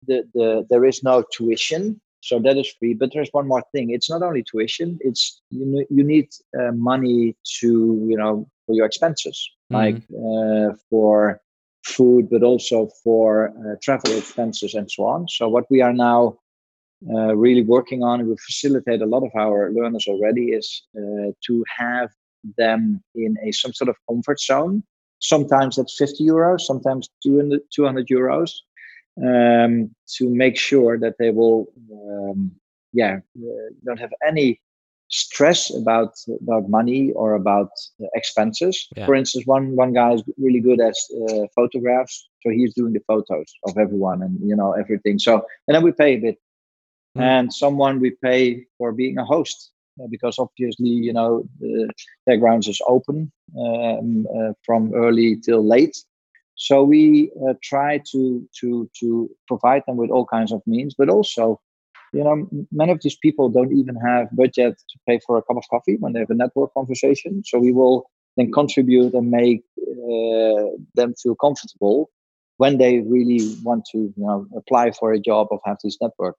the 0.07 0.25
the 0.35 0.67
there 0.71 0.85
is 0.85 1.03
no 1.03 1.25
tuition 1.33 2.01
so 2.21 2.41
that 2.41 2.57
is 2.57 2.69
free. 2.79 2.95
But 2.95 3.11
there's 3.13 3.29
one 3.33 3.47
more 3.47 3.63
thing. 3.73 3.91
It's 3.91 4.11
not 4.11 4.23
only 4.23 4.43
tuition 4.43 4.99
it's 5.01 5.41
you 5.51 5.87
you 5.91 6.05
need 6.05 6.29
uh, 6.59 6.73
money 6.73 7.37
to 7.61 7.69
you 8.11 8.17
know 8.17 8.49
for 8.65 8.75
your 8.75 8.87
expenses. 8.87 9.51
Mm-hmm. 9.73 9.75
like 9.83 10.03
uh, 10.15 10.77
for 10.89 11.41
food, 11.87 12.29
but 12.31 12.43
also 12.43 12.89
for 13.03 13.49
uh, 13.49 13.77
travel 13.83 14.13
expenses 14.19 14.75
and 14.75 14.91
so 14.91 15.05
on. 15.05 15.29
So 15.29 15.49
what 15.49 15.65
we 15.71 15.81
are 15.81 15.93
now 15.93 16.39
uh, 17.11 17.37
really 17.37 17.63
working 17.63 18.03
on, 18.03 18.21
and 18.21 18.29
we 18.29 18.37
facilitate 18.37 19.03
a 19.03 19.07
lot 19.07 19.23
of 19.23 19.31
our 19.39 19.73
learners 19.73 20.07
already, 20.09 20.47
is 20.47 20.83
uh, 20.97 21.31
to 21.47 21.65
have 21.79 22.11
them 22.59 23.03
in 23.15 23.37
a 23.45 23.53
some 23.53 23.73
sort 23.73 23.89
of 23.89 23.97
comfort 24.09 24.41
zone. 24.41 24.83
Sometimes 25.21 25.77
that's 25.77 25.97
50 25.97 26.25
euros, 26.25 26.61
sometimes 26.61 27.09
200, 27.23 27.61
200 27.75 28.09
euros, 28.09 28.51
um, 29.23 29.91
to 30.17 30.29
make 30.29 30.57
sure 30.57 30.99
that 30.99 31.15
they 31.19 31.31
will, 31.31 31.67
um, 31.93 32.51
yeah, 32.93 33.21
uh, 33.39 33.69
don't 33.85 34.01
have 34.01 34.13
any 34.27 34.61
stress 35.09 35.75
about 35.75 36.15
about 36.43 36.69
money 36.69 37.13
or 37.13 37.35
about 37.35 37.71
uh, 38.03 38.07
expenses. 38.15 38.89
Yeah. 38.97 39.07
For 39.07 39.15
instance, 39.15 39.47
one 39.47 39.77
one 39.77 39.93
guy 39.93 40.13
is 40.13 40.23
really 40.39 40.61
good 40.61 40.81
at 40.81 40.95
uh, 41.23 41.47
photographs, 41.55 42.29
so 42.43 42.51
he's 42.51 42.75
doing 42.75 42.93
the 42.93 43.05
photos 43.07 43.53
of 43.65 43.77
everyone 43.79 44.23
and 44.23 44.39
you 44.43 44.57
know 44.57 44.73
everything. 44.73 45.19
So 45.19 45.47
and 45.67 45.75
then 45.75 45.83
we 45.83 45.93
pay 45.93 46.15
a 46.15 46.21
bit, 46.21 46.39
mm. 47.17 47.23
and 47.23 47.53
someone 47.53 48.01
we 48.01 48.11
pay 48.11 48.67
for 48.79 48.93
being 48.93 49.19
a 49.19 49.25
host 49.25 49.71
uh, 50.03 50.07
because 50.11 50.39
obviously 50.39 50.89
you 50.89 51.13
know 51.13 51.45
the 51.61 51.89
backgrounds 52.27 52.69
is 52.69 52.81
open 52.87 53.31
um, 53.59 54.27
uh, 54.37 54.53
from 54.65 54.93
early 54.95 55.37
till 55.37 55.67
late. 55.67 55.97
So 56.57 56.83
we 56.83 57.31
uh, 57.47 57.55
try 57.63 58.01
to 58.13 58.49
to 58.61 58.91
to 59.01 59.31
provide 59.47 59.83
them 59.87 59.97
with 59.97 60.11
all 60.11 60.27
kinds 60.27 60.53
of 60.53 60.63
means, 60.67 60.95
but 60.95 61.09
also 61.09 61.61
you 62.17 62.25
know, 62.25 62.49
many 62.73 62.93
of 62.93 63.01
these 63.03 63.17
people 63.17 63.49
don't 63.49 63.73
even 63.73 63.97
have 63.97 64.29
budget 64.33 64.75
to 64.91 64.99
pay 65.07 65.19
for 65.27 65.37
a 65.37 65.43
cup 65.43 65.57
of 65.57 65.65
coffee 65.69 65.97
when 66.01 66.13
they 66.13 66.21
have 66.21 66.31
a 66.31 66.35
network 66.35 66.73
conversation. 66.75 67.43
So 67.45 67.59
we 67.59 67.73
will 67.73 68.11
then 68.37 68.51
contribute 68.53 69.13
and 69.15 69.31
make 69.31 69.63
uh, 69.81 70.65
them 70.95 71.15
feel 71.23 71.35
comfortable 71.35 72.11
when 72.57 72.79
they 72.79 73.01
really 73.01 73.41
want 73.63 73.85
to, 73.93 73.99
you 73.99 74.13
know, 74.17 74.47
apply 74.57 74.93
for 74.93 75.13
a 75.13 75.21
job 75.21 75.49
or 75.51 75.61
have 75.65 75.79
this 75.85 75.99
network. 76.01 76.37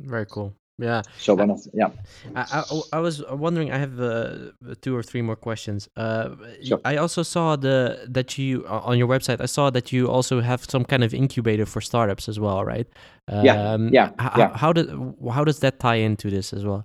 Very 0.00 0.26
cool. 0.26 0.54
Yeah. 0.80 1.02
So 1.18 1.34
one 1.34 1.50
of 1.50 1.60
yeah. 1.74 1.90
I, 2.34 2.64
I, 2.70 2.80
I 2.94 3.00
was 3.00 3.22
wondering. 3.30 3.70
I 3.70 3.78
have 3.78 4.00
uh, 4.00 4.74
two 4.80 4.96
or 4.96 5.02
three 5.02 5.22
more 5.22 5.36
questions. 5.36 5.88
Uh, 5.96 6.30
sure. 6.62 6.80
I 6.84 6.96
also 6.96 7.22
saw 7.22 7.56
the 7.56 8.06
that 8.08 8.38
you 8.38 8.66
on 8.66 8.96
your 8.98 9.08
website. 9.08 9.40
I 9.40 9.46
saw 9.46 9.70
that 9.70 9.92
you 9.92 10.08
also 10.08 10.40
have 10.40 10.64
some 10.64 10.84
kind 10.84 11.04
of 11.04 11.12
incubator 11.12 11.66
for 11.66 11.80
startups 11.80 12.28
as 12.28 12.38
well, 12.40 12.64
right? 12.64 12.88
Um, 13.28 13.44
yeah. 13.44 13.76
Yeah. 13.92 14.10
How, 14.18 14.38
yeah. 14.38 14.56
how 14.56 14.72
does 14.72 14.88
how 15.30 15.44
does 15.44 15.58
that 15.60 15.78
tie 15.80 15.96
into 15.96 16.30
this 16.30 16.52
as 16.52 16.64
well? 16.64 16.84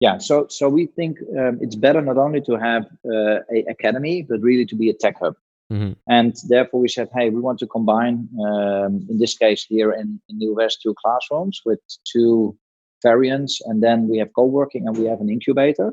Yeah. 0.00 0.18
So 0.18 0.46
so 0.48 0.68
we 0.68 0.86
think 0.86 1.18
um, 1.38 1.58
it's 1.60 1.76
better 1.76 2.00
not 2.00 2.16
only 2.16 2.40
to 2.42 2.56
have 2.56 2.84
uh, 3.04 3.40
a 3.54 3.64
academy, 3.68 4.22
but 4.22 4.40
really 4.40 4.66
to 4.66 4.76
be 4.76 4.88
a 4.88 4.94
tech 4.94 5.16
hub. 5.20 5.34
Mm-hmm. 5.72 5.92
And 6.08 6.34
therefore, 6.48 6.80
we 6.80 6.88
said, 6.88 7.10
hey, 7.14 7.30
we 7.30 7.40
want 7.40 7.60
to 7.60 7.66
combine, 7.66 8.28
um, 8.44 9.06
in 9.08 9.18
this 9.20 9.38
case 9.38 9.64
here 9.64 9.92
in, 9.92 10.20
in 10.28 10.38
Nieuw-West, 10.38 10.82
two 10.82 10.94
classrooms 11.00 11.62
with 11.64 11.78
two 12.02 12.58
variants, 13.02 13.60
and 13.66 13.82
then 13.82 14.08
we 14.08 14.18
have 14.18 14.32
co-working 14.34 14.86
and 14.86 14.96
we 14.96 15.06
have 15.06 15.20
an 15.20 15.30
incubator. 15.30 15.92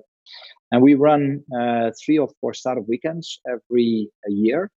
And 0.71 0.81
we 0.81 0.95
run 0.95 1.43
uh, 1.57 1.91
three 2.03 2.17
or 2.17 2.29
four 2.41 2.53
startup 2.53 2.87
weekends 2.87 3.39
every 3.49 4.09
year. 4.27 4.69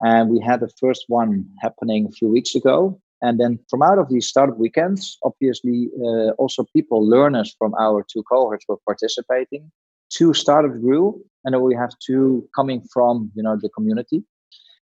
And 0.00 0.30
we 0.30 0.40
had 0.40 0.60
the 0.60 0.70
first 0.80 1.04
one 1.06 1.46
happening 1.60 2.06
a 2.06 2.12
few 2.12 2.28
weeks 2.28 2.54
ago. 2.56 3.00
And 3.22 3.38
then 3.38 3.60
from 3.70 3.82
out 3.82 3.98
of 3.98 4.08
these 4.08 4.26
startup 4.26 4.58
weekends, 4.58 5.16
obviously, 5.22 5.90
uh, 6.04 6.30
also 6.38 6.66
people, 6.74 7.08
learners 7.08 7.54
from 7.56 7.72
our 7.78 8.04
two 8.12 8.24
cohorts 8.24 8.64
were 8.66 8.78
participating. 8.84 9.70
Two 10.10 10.34
startups 10.34 10.78
grew, 10.80 11.24
and 11.44 11.54
then 11.54 11.62
we 11.62 11.74
have 11.74 11.90
two 12.04 12.46
coming 12.54 12.82
from 12.92 13.30
you 13.34 13.42
know 13.42 13.56
the 13.56 13.70
community. 13.70 14.24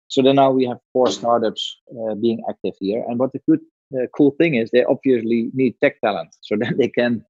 So 0.09 0.23
then 0.23 0.37
now 0.37 0.51
we 0.51 0.65
have 0.65 0.79
four 0.93 1.09
startups 1.11 1.77
uh, 1.93 2.15
being 2.15 2.43
active 2.49 2.75
here. 2.81 3.05
And 3.07 3.19
what 3.19 3.33
the 3.33 3.41
good 3.47 3.61
uh, 3.95 4.07
cool 4.17 4.33
thing 4.33 4.55
is 4.55 4.71
they 4.71 4.85
obviously 4.85 5.51
need 5.53 5.75
tech 5.81 6.01
talent 6.01 6.35
so 6.41 6.57
that 6.61 6.77
they 6.79 6.89
can 6.89 7.25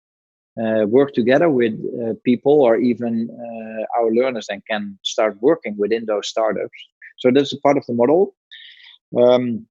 uh, 0.61 0.85
work 0.87 1.15
together 1.15 1.49
with 1.49 1.73
uh, 2.03 2.15
people 2.25 2.61
or 2.63 2.77
even 2.77 3.29
uh, 3.31 3.99
our 4.01 4.11
learners 4.11 4.47
and 4.51 4.65
can 4.67 4.99
start 5.03 5.37
working 5.41 5.77
within 5.79 6.05
those 6.07 6.29
startups. 6.29 6.79
So 7.19 7.31
that's 7.31 7.53
a 7.53 7.61
part 7.61 7.77
of 7.77 7.87
the 7.87 7.95
model. 7.95 8.35
Um, 9.17 9.67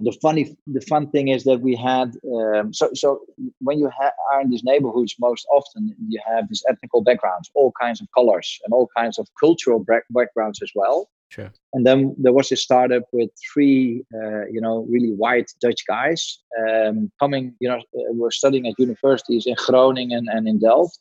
the 0.00 0.12
funny 0.22 0.56
the 0.66 0.80
fun 0.82 1.10
thing 1.10 1.28
is 1.28 1.44
that 1.44 1.60
we 1.60 1.76
had 1.76 2.16
um, 2.34 2.72
so 2.72 2.90
so 2.94 3.20
when 3.60 3.78
you 3.78 3.90
ha- 3.90 4.16
are 4.32 4.40
in 4.40 4.50
these 4.50 4.64
neighborhoods 4.64 5.14
most 5.20 5.46
often 5.52 5.94
you 6.08 6.18
have 6.26 6.48
these 6.48 6.64
ethnical 6.68 7.02
backgrounds 7.02 7.50
all 7.54 7.72
kinds 7.78 8.00
of 8.00 8.08
colors 8.14 8.58
and 8.64 8.72
all 8.72 8.88
kinds 8.96 9.18
of 9.18 9.28
cultural 9.38 9.84
backgrounds 10.10 10.62
as 10.62 10.70
well 10.74 11.08
Sure. 11.30 11.52
And 11.72 11.86
then 11.86 12.14
there 12.18 12.32
was 12.32 12.50
a 12.50 12.56
startup 12.56 13.04
with 13.12 13.30
three, 13.52 14.04
uh, 14.12 14.46
you 14.46 14.60
know, 14.60 14.84
really 14.90 15.12
white 15.12 15.52
Dutch 15.60 15.86
guys 15.86 16.40
um, 16.58 17.10
coming, 17.20 17.54
you 17.60 17.68
know, 17.68 17.78
uh, 17.78 18.12
were 18.12 18.32
studying 18.32 18.66
at 18.66 18.74
universities 18.78 19.46
in 19.46 19.54
Groningen 19.54 20.26
and 20.28 20.48
in 20.48 20.58
Delft. 20.58 20.98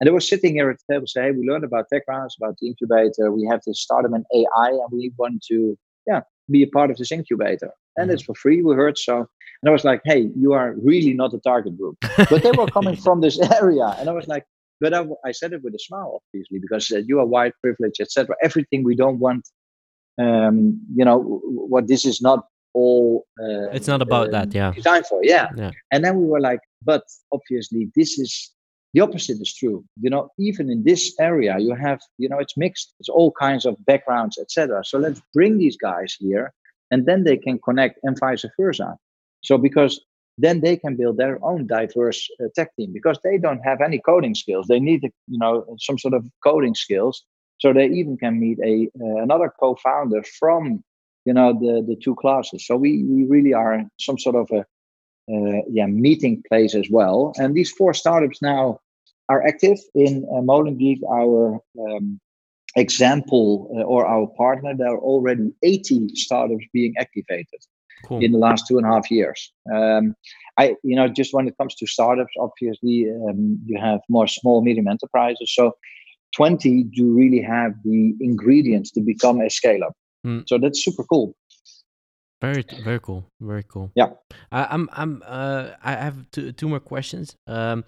And 0.00 0.06
they 0.06 0.12
were 0.12 0.20
sitting 0.20 0.54
here 0.54 0.70
at 0.70 0.78
the 0.78 0.94
table 0.94 1.06
saying, 1.08 1.26
hey, 1.26 1.38
we 1.40 1.48
learned 1.48 1.64
about 1.64 1.86
TechGrounds, 1.92 2.36
about 2.40 2.56
the 2.60 2.68
incubator. 2.68 3.32
We 3.32 3.46
have 3.50 3.62
this 3.66 3.80
startup 3.80 4.12
in 4.12 4.24
AI 4.32 4.68
and 4.68 4.92
we 4.92 5.12
want 5.18 5.42
to, 5.50 5.76
yeah, 6.06 6.20
be 6.48 6.62
a 6.62 6.68
part 6.68 6.92
of 6.92 6.96
this 6.96 7.10
incubator. 7.10 7.72
And 7.96 8.06
mm-hmm. 8.06 8.14
it's 8.14 8.22
for 8.22 8.34
free, 8.36 8.62
we 8.62 8.76
heard. 8.76 8.96
So, 8.96 9.16
and 9.18 9.68
I 9.68 9.70
was 9.70 9.84
like, 9.84 10.02
hey, 10.04 10.28
you 10.36 10.52
are 10.52 10.74
really 10.80 11.14
not 11.14 11.34
a 11.34 11.38
target 11.40 11.76
group. 11.76 11.96
But 12.30 12.44
they 12.44 12.52
were 12.52 12.66
coming 12.66 12.96
from 13.04 13.20
this 13.20 13.40
area. 13.60 13.96
And 13.98 14.08
I 14.08 14.12
was 14.12 14.28
like, 14.28 14.44
but 14.80 14.94
I, 14.94 15.04
I 15.24 15.32
said 15.32 15.52
it 15.52 15.62
with 15.64 15.74
a 15.74 15.78
smile, 15.78 16.22
obviously, 16.28 16.58
because 16.58 16.90
uh, 16.92 16.98
you 16.98 17.18
are 17.18 17.26
white, 17.26 17.54
privilege, 17.62 18.00
etc. 18.00 18.36
Everything 18.42 18.84
we 18.84 18.94
don't 18.94 19.18
want 19.18 19.48
um, 20.18 20.80
you 20.94 21.04
know 21.04 21.18
what 21.44 21.88
this 21.88 22.04
is 22.04 22.20
not 22.20 22.46
all 22.74 23.24
uh, 23.40 23.70
it's 23.72 23.86
not 23.86 24.02
about 24.02 24.30
that 24.32 24.52
yeah. 24.54 24.72
designed 24.72 25.06
for 25.06 25.20
yeah. 25.24 25.48
yeah. 25.56 25.70
And 25.92 26.04
then 26.04 26.16
we 26.16 26.26
were 26.26 26.40
like 26.40 26.60
but 26.82 27.02
obviously 27.32 27.90
this 27.94 28.18
is 28.18 28.50
the 28.92 29.00
opposite 29.00 29.40
is 29.40 29.54
true. 29.54 29.84
You 30.00 30.10
know 30.10 30.30
even 30.38 30.70
in 30.70 30.84
this 30.84 31.14
area 31.20 31.56
you 31.58 31.74
have 31.74 32.00
you 32.18 32.28
know 32.28 32.38
it's 32.38 32.56
mixed. 32.56 32.94
It's 33.00 33.08
all 33.08 33.32
kinds 33.32 33.64
of 33.64 33.76
backgrounds 33.86 34.38
etc 34.38 34.82
so 34.84 34.98
let's 34.98 35.20
bring 35.32 35.58
these 35.58 35.76
guys 35.76 36.16
here 36.18 36.52
and 36.90 37.06
then 37.06 37.24
they 37.24 37.36
can 37.36 37.58
connect 37.58 37.98
and 38.02 38.18
vice 38.18 38.44
versa. 38.58 38.96
So 39.42 39.58
because 39.58 40.00
then 40.38 40.60
they 40.60 40.76
can 40.76 40.96
build 40.96 41.16
their 41.16 41.38
own 41.44 41.66
diverse 41.66 42.28
uh, 42.40 42.48
tech 42.56 42.74
team 42.76 42.92
because 42.92 43.18
they 43.22 43.38
don't 43.38 43.60
have 43.60 43.80
any 43.80 44.00
coding 44.00 44.34
skills. 44.34 44.66
They 44.66 44.80
need 44.80 45.02
you 45.28 45.38
know 45.38 45.64
some 45.78 45.98
sort 45.98 46.14
of 46.14 46.26
coding 46.42 46.74
skills 46.74 47.24
so 47.58 47.72
they 47.72 47.86
even 47.86 48.16
can 48.16 48.40
meet 48.40 48.58
a 48.64 48.88
uh, 49.00 49.22
another 49.22 49.52
co-founder 49.60 50.22
from 50.38 50.82
you 51.24 51.32
know 51.32 51.52
the 51.52 51.84
the 51.86 51.96
two 51.96 52.14
classes. 52.16 52.66
So 52.66 52.76
we 52.76 53.02
we 53.04 53.24
really 53.24 53.54
are 53.54 53.84
some 53.98 54.18
sort 54.18 54.36
of 54.36 54.50
a 54.50 54.64
uh, 55.32 55.62
yeah 55.68 55.86
meeting 55.86 56.42
place 56.48 56.74
as 56.74 56.88
well. 56.90 57.32
And 57.38 57.54
these 57.54 57.70
four 57.70 57.94
startups 57.94 58.42
now 58.42 58.80
are 59.28 59.46
active 59.46 59.78
in 59.94 60.26
uh, 60.30 60.40
MolenGeek, 60.40 61.00
our 61.10 61.60
um, 61.80 62.20
example 62.76 63.70
uh, 63.76 63.82
or 63.82 64.06
our 64.06 64.26
partner. 64.36 64.74
There 64.76 64.92
are 64.92 64.98
already 64.98 65.52
80 65.62 66.08
startups 66.14 66.64
being 66.72 66.94
activated 66.98 67.60
cool. 68.06 68.22
in 68.22 68.32
the 68.32 68.38
last 68.38 68.66
two 68.66 68.76
and 68.76 68.86
a 68.86 68.90
half 68.90 69.10
years. 69.10 69.52
Um, 69.72 70.14
I, 70.58 70.76
you 70.82 70.94
know, 70.96 71.08
just 71.08 71.32
when 71.32 71.48
it 71.48 71.56
comes 71.58 71.74
to 71.76 71.86
startups, 71.86 72.32
obviously 72.38 73.10
um, 73.10 73.58
you 73.64 73.78
have 73.80 74.00
more 74.08 74.26
small, 74.26 74.62
medium 74.62 74.88
enterprises. 74.88 75.52
So 75.54 75.76
20 76.36 76.84
do 76.84 77.12
really 77.12 77.40
have 77.40 77.74
the 77.84 78.14
ingredients 78.20 78.90
to 78.92 79.00
become 79.00 79.40
a 79.40 79.48
scale 79.48 79.84
up. 79.84 79.94
Mm. 80.26 80.48
So 80.48 80.58
that's 80.58 80.84
super 80.84 81.04
cool. 81.04 81.34
Very, 82.40 82.64
very 82.82 83.00
cool. 83.00 83.26
Very 83.40 83.62
cool. 83.62 83.90
Yeah. 83.94 84.10
I, 84.52 84.66
I'm, 84.70 84.90
I'm, 84.92 85.22
uh, 85.24 85.70
I 85.82 85.92
have 85.92 86.30
two, 86.30 86.52
two 86.52 86.68
more 86.68 86.80
questions. 86.80 87.36
Um, 87.46 87.84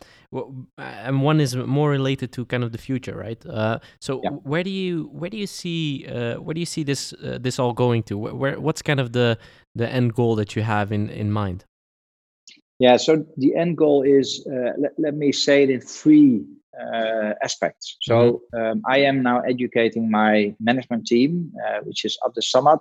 and 0.78 1.22
one 1.22 1.40
is 1.40 1.54
more 1.54 1.90
related 1.90 2.32
to 2.32 2.46
kind 2.46 2.64
of 2.64 2.72
the 2.72 2.78
future, 2.78 3.14
right? 3.14 3.44
Uh, 3.44 3.80
so 4.00 4.20
yeah. 4.24 4.30
where 4.30 4.62
do 4.62 4.70
you, 4.70 5.10
where 5.12 5.28
do 5.28 5.36
you 5.36 5.46
see, 5.46 6.06
uh, 6.06 6.36
where 6.36 6.54
do 6.54 6.60
you 6.60 6.66
see 6.66 6.84
this, 6.84 7.12
uh, 7.12 7.36
this 7.38 7.58
all 7.58 7.74
going 7.74 8.02
to? 8.04 8.16
Where, 8.16 8.34
where, 8.34 8.60
what's 8.60 8.80
kind 8.80 8.98
of 8.98 9.12
the, 9.12 9.36
the 9.74 9.86
end 9.88 10.14
goal 10.14 10.36
that 10.36 10.56
you 10.56 10.62
have 10.62 10.90
in, 10.90 11.10
in 11.10 11.30
mind? 11.30 11.66
Yeah. 12.78 12.96
So 12.96 13.26
the 13.36 13.54
end 13.56 13.76
goal 13.76 14.04
is, 14.04 14.46
uh, 14.50 14.72
let, 14.78 14.92
let 14.96 15.14
me 15.16 15.32
say 15.32 15.64
it 15.64 15.70
in 15.70 15.82
three 15.82 16.46
uh, 16.80 17.32
aspects. 17.42 17.96
So 18.00 18.42
mm-hmm. 18.54 18.58
um, 18.58 18.82
I 18.88 18.98
am 18.98 19.22
now 19.22 19.40
educating 19.40 20.10
my 20.10 20.54
management 20.60 21.06
team, 21.06 21.52
uh, 21.66 21.80
which 21.82 22.04
is 22.04 22.18
Abdus 22.24 22.50
Samad. 22.54 22.80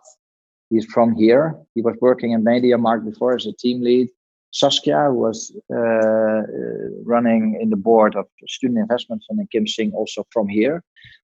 He's 0.69 0.85
from 0.85 1.15
here. 1.15 1.55
He 1.75 1.81
was 1.81 1.95
working 2.01 2.31
in 2.31 2.43
MediaMarkt 2.43 3.05
before 3.05 3.35
as 3.35 3.45
a 3.45 3.53
team 3.53 3.81
lead. 3.81 4.09
Saskia, 4.51 5.11
was 5.11 5.53
uh, 5.73 5.77
uh, 5.77 6.43
running 7.03 7.59
in 7.61 7.69
the 7.69 7.75
board 7.75 8.15
of 8.15 8.25
Student 8.47 8.79
Investment 8.79 9.21
Fund, 9.27 9.39
and 9.39 9.51
Kim 9.51 9.67
Singh, 9.67 9.91
also 9.91 10.25
from 10.31 10.47
here. 10.47 10.81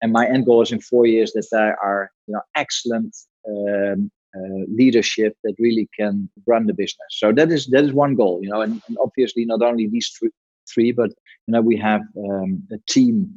And 0.01 0.11
my 0.11 0.27
end 0.27 0.45
goal 0.45 0.61
is 0.61 0.73
in 0.73 0.81
four 0.81 1.05
years 1.05 1.31
that 1.31 1.47
they 1.49 1.57
are, 1.57 2.11
you 2.27 2.33
know, 2.33 2.41
excellent 2.55 3.15
um, 3.47 4.11
uh, 4.35 4.65
leadership 4.67 5.37
that 5.43 5.55
really 5.57 5.87
can 5.97 6.29
run 6.45 6.65
the 6.65 6.73
business. 6.73 7.11
So 7.11 7.31
that 7.31 7.49
is 7.49 7.67
that 7.67 7.85
is 7.85 7.93
one 7.93 8.15
goal, 8.15 8.39
you 8.43 8.49
know, 8.49 8.61
and, 8.61 8.81
and 8.87 8.97
obviously 9.01 9.45
not 9.45 9.61
only 9.61 9.87
these 9.87 10.09
three, 10.09 10.31
three, 10.71 10.91
but 10.91 11.09
you 11.47 11.51
know 11.53 11.61
we 11.61 11.77
have 11.77 12.01
um, 12.17 12.63
a 12.71 12.77
team 12.89 13.33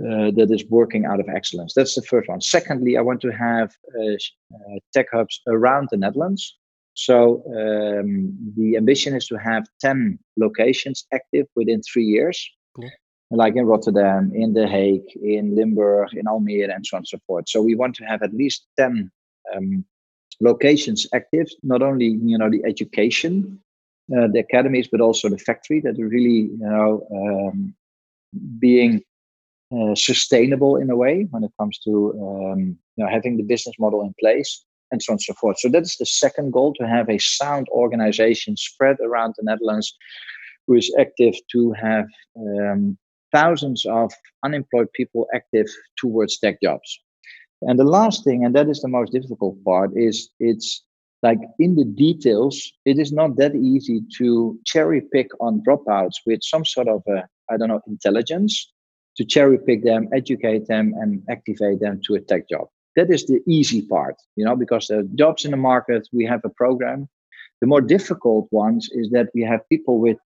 uh, 0.00 0.30
that 0.36 0.48
is 0.50 0.64
working 0.68 1.04
out 1.06 1.20
of 1.20 1.28
excellence. 1.28 1.72
That's 1.74 1.94
the 1.94 2.02
first 2.02 2.28
one. 2.28 2.40
Secondly, 2.40 2.96
I 2.96 3.00
want 3.00 3.20
to 3.22 3.30
have 3.30 3.74
uh, 3.98 4.14
uh, 4.54 4.78
tech 4.92 5.06
hubs 5.12 5.40
around 5.46 5.88
the 5.90 5.96
Netherlands. 5.96 6.56
So 6.94 7.42
um, 7.46 8.36
the 8.56 8.76
ambition 8.76 9.14
is 9.14 9.26
to 9.26 9.36
have 9.36 9.66
10 9.80 10.18
locations 10.36 11.06
active 11.12 11.46
within 11.54 11.80
three 11.82 12.04
years. 12.04 12.48
Cool. 12.76 12.90
Like 13.30 13.56
in 13.56 13.66
Rotterdam, 13.66 14.32
in 14.34 14.54
The 14.54 14.66
Hague, 14.66 15.04
in 15.22 15.54
Limburg, 15.54 16.14
in 16.14 16.26
Almere, 16.26 16.74
and 16.74 16.84
so 16.84 16.96
on 16.96 17.00
and 17.00 17.08
so 17.08 17.18
forth. 17.26 17.48
So 17.48 17.60
we 17.60 17.74
want 17.74 17.94
to 17.96 18.04
have 18.04 18.22
at 18.22 18.32
least 18.32 18.66
10 18.78 19.10
um, 19.54 19.84
locations 20.40 21.06
active, 21.12 21.46
not 21.62 21.82
only 21.82 22.18
you 22.22 22.38
know 22.38 22.50
the 22.50 22.62
education 22.64 23.60
uh, 24.16 24.26
the 24.32 24.40
academies, 24.40 24.88
but 24.90 25.00
also 25.00 25.28
the 25.28 25.38
factory 25.38 25.80
that 25.80 25.98
are 25.98 26.08
really, 26.08 26.50
you 26.50 26.58
know, 26.58 27.06
um, 27.12 27.74
being 28.58 29.02
uh, 29.70 29.94
sustainable 29.94 30.76
in 30.76 30.90
a 30.90 30.96
way 30.96 31.26
when 31.30 31.44
it 31.44 31.52
comes 31.58 31.78
to 31.78 32.12
um, 32.22 32.78
you 32.96 33.04
know 33.04 33.10
having 33.10 33.36
the 33.36 33.42
business 33.42 33.74
model 33.78 34.00
in 34.02 34.14
place 34.18 34.64
and 34.90 35.02
so 35.02 35.12
on 35.12 35.14
and 35.14 35.22
so 35.22 35.34
forth. 35.34 35.58
So 35.58 35.68
that 35.68 35.82
is 35.82 35.96
the 35.96 36.06
second 36.06 36.52
goal 36.52 36.72
to 36.74 36.86
have 36.86 37.10
a 37.10 37.18
sound 37.18 37.68
organization 37.70 38.56
spread 38.56 38.96
around 39.04 39.34
the 39.36 39.44
Netherlands 39.44 39.94
who 40.66 40.74
is 40.74 40.94
active 40.98 41.34
to 41.52 41.72
have 41.72 42.06
um, 42.38 42.96
thousands 43.32 43.84
of 43.86 44.12
unemployed 44.42 44.88
people 44.94 45.26
active 45.34 45.66
towards 45.98 46.38
tech 46.38 46.62
jobs. 46.62 46.98
And 47.62 47.78
the 47.78 47.84
last 47.84 48.24
thing, 48.24 48.44
and 48.44 48.54
that 48.54 48.68
is 48.68 48.80
the 48.80 48.88
most 48.88 49.12
difficult 49.12 49.62
part, 49.64 49.90
is 49.94 50.30
it's 50.40 50.82
like 51.22 51.38
in 51.58 51.74
the 51.74 51.84
details, 51.84 52.72
it 52.84 52.98
is 52.98 53.12
not 53.12 53.36
that 53.36 53.54
easy 53.54 54.02
to 54.18 54.58
cherry 54.64 55.02
pick 55.12 55.28
on 55.40 55.62
dropouts 55.66 56.16
with 56.26 56.42
some 56.42 56.64
sort 56.64 56.88
of 56.88 57.02
a, 57.08 57.28
I 57.50 57.56
don't 57.56 57.68
know, 57.68 57.80
intelligence 57.86 58.72
to 59.16 59.24
cherry 59.24 59.58
pick 59.58 59.82
them, 59.82 60.08
educate 60.14 60.68
them, 60.68 60.94
and 61.00 61.22
activate 61.28 61.80
them 61.80 62.00
to 62.06 62.14
a 62.14 62.20
tech 62.20 62.48
job. 62.48 62.68
That 62.94 63.10
is 63.10 63.26
the 63.26 63.40
easy 63.46 63.82
part, 63.82 64.16
you 64.36 64.44
know, 64.44 64.56
because 64.56 64.86
the 64.86 65.08
jobs 65.16 65.44
in 65.44 65.50
the 65.50 65.56
market, 65.56 66.08
we 66.12 66.24
have 66.24 66.40
a 66.44 66.50
program. 66.50 67.08
The 67.60 67.66
more 67.66 67.80
difficult 67.80 68.48
ones 68.52 68.88
is 68.92 69.10
that 69.10 69.28
we 69.34 69.42
have 69.42 69.68
people 69.68 69.98
with 69.98 70.18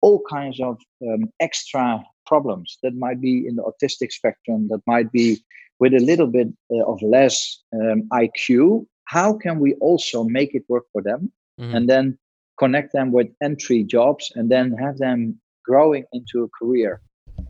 all 0.00 0.22
kinds 0.28 0.60
of 0.60 0.78
um, 1.06 1.30
extra 1.38 2.02
problems 2.26 2.78
that 2.82 2.94
might 2.94 3.20
be 3.20 3.46
in 3.46 3.56
the 3.56 3.62
autistic 3.62 4.10
spectrum, 4.12 4.68
that 4.68 4.80
might 4.86 5.12
be 5.12 5.42
with 5.78 5.94
a 5.94 5.98
little 5.98 6.26
bit 6.26 6.48
uh, 6.72 6.84
of 6.84 7.00
less 7.02 7.60
um, 7.72 8.08
IQ. 8.12 8.86
How 9.10 9.32
can 9.34 9.58
we 9.58 9.74
also 9.88 10.22
make 10.22 10.54
it 10.54 10.64
work 10.68 10.84
for 10.92 11.02
them 11.02 11.32
mm-hmm. 11.60 11.74
and 11.74 11.88
then 11.88 12.16
connect 12.58 12.92
them 12.92 13.10
with 13.10 13.26
entry 13.42 13.82
jobs 13.82 14.30
and 14.36 14.48
then 14.48 14.72
have 14.84 14.98
them 14.98 15.40
growing 15.64 16.04
into 16.12 16.44
a 16.44 16.48
career 16.58 17.00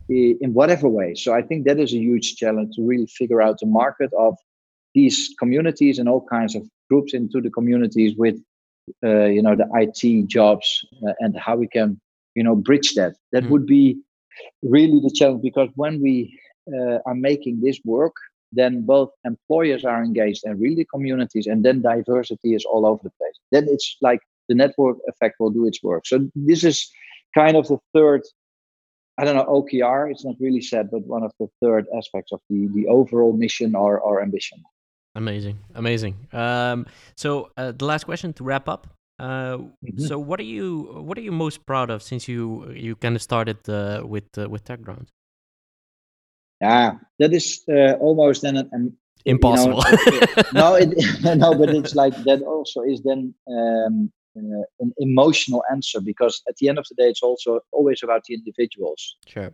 in 0.09 0.53
whatever 0.53 0.89
way? 0.89 1.13
So 1.13 1.33
I 1.33 1.43
think 1.43 1.67
that 1.67 1.77
is 1.77 1.93
a 1.93 1.97
huge 1.97 2.35
challenge 2.35 2.75
to 2.75 2.81
really 2.81 3.05
figure 3.05 3.43
out 3.43 3.59
the 3.59 3.67
market 3.67 4.09
of 4.17 4.35
these 4.95 5.17
communities 5.37 5.99
and 5.99 6.09
all 6.09 6.25
kinds 6.25 6.55
of 6.55 6.63
groups 6.89 7.13
into 7.13 7.39
the 7.39 7.51
communities 7.51 8.15
with 8.17 8.37
uh, 9.03 9.25
you 9.35 9.43
know 9.43 9.55
the 9.55 9.67
IT 9.83 10.27
jobs 10.27 10.67
uh, 11.07 11.13
and 11.19 11.37
how 11.37 11.55
we 11.55 11.67
can 11.67 11.99
you 12.33 12.43
know 12.43 12.55
bridge 12.55 12.95
that 12.95 13.13
that 13.31 13.43
mm-hmm. 13.43 13.51
would 13.51 13.67
be 13.67 13.99
really 14.63 14.99
the 14.99 15.13
challenge 15.13 15.43
because 15.43 15.69
when 15.75 16.01
we 16.01 16.15
uh, 16.73 16.97
are 17.05 17.19
making 17.29 17.61
this 17.61 17.79
work 17.85 18.15
then 18.51 18.85
both 18.85 19.09
employers 19.25 19.85
are 19.85 20.03
engaged 20.03 20.43
and 20.45 20.59
really 20.59 20.85
communities 20.85 21.47
and 21.47 21.63
then 21.63 21.81
diversity 21.81 22.53
is 22.53 22.65
all 22.65 22.85
over 22.85 23.01
the 23.03 23.09
place 23.11 23.37
then 23.51 23.67
it's 23.69 23.97
like 24.01 24.19
the 24.49 24.55
network 24.55 24.97
effect 25.07 25.35
will 25.39 25.49
do 25.49 25.65
its 25.65 25.81
work 25.83 26.05
so 26.05 26.19
this 26.35 26.63
is 26.63 26.89
kind 27.35 27.55
of 27.55 27.67
the 27.67 27.77
third 27.93 28.21
i 29.17 29.23
don't 29.23 29.35
know 29.35 29.45
okr 29.45 30.11
it's 30.11 30.25
not 30.25 30.35
really 30.39 30.61
said 30.61 30.89
but 30.91 31.01
one 31.07 31.23
of 31.23 31.31
the 31.39 31.47
third 31.61 31.85
aspects 31.95 32.31
of 32.31 32.39
the 32.49 32.67
the 32.75 32.87
overall 32.87 33.33
mission 33.33 33.75
or, 33.75 33.99
or 33.99 34.21
ambition 34.21 34.61
amazing 35.15 35.57
amazing 35.75 36.15
um, 36.33 36.85
so 37.15 37.49
uh, 37.57 37.71
the 37.71 37.85
last 37.85 38.05
question 38.05 38.33
to 38.33 38.43
wrap 38.43 38.67
up 38.69 38.87
uh, 39.21 39.57
mm-hmm. 39.57 39.99
So, 39.99 40.17
what 40.17 40.39
are 40.39 40.49
you 40.57 41.03
what 41.05 41.15
are 41.15 41.21
you 41.21 41.31
most 41.31 41.63
proud 41.67 41.91
of 41.91 42.01
since 42.01 42.27
you 42.27 42.71
you 42.73 42.95
kind 42.95 43.15
of 43.15 43.21
started 43.21 43.57
uh, 43.69 44.01
with 44.03 44.25
uh, 44.35 44.49
with 44.49 44.65
TechGrounds? 44.65 45.09
Yeah, 46.61 46.93
that 47.19 47.33
is 47.33 47.63
uh, 47.69 47.93
almost 47.93 48.43
then 48.43 48.57
an, 48.57 48.95
impossible. 49.25 49.83
You 50.05 50.19
know, 50.19 50.27
no, 50.53 50.75
it, 50.75 50.89
no, 51.37 51.55
but 51.55 51.69
it's 51.69 51.95
like 51.95 52.15
that. 52.23 52.41
Also, 52.43 52.81
is 52.81 53.01
then 53.03 53.33
um, 53.47 54.11
uh, 54.37 54.63
an 54.79 54.93
emotional 54.99 55.63
answer 55.71 55.99
because 55.99 56.41
at 56.47 56.55
the 56.57 56.69
end 56.69 56.77
of 56.77 56.85
the 56.89 56.95
day, 56.95 57.09
it's 57.09 57.23
also 57.23 57.61
always 57.71 58.03
about 58.03 58.23
the 58.25 58.35
individuals. 58.35 59.17
Sure. 59.27 59.51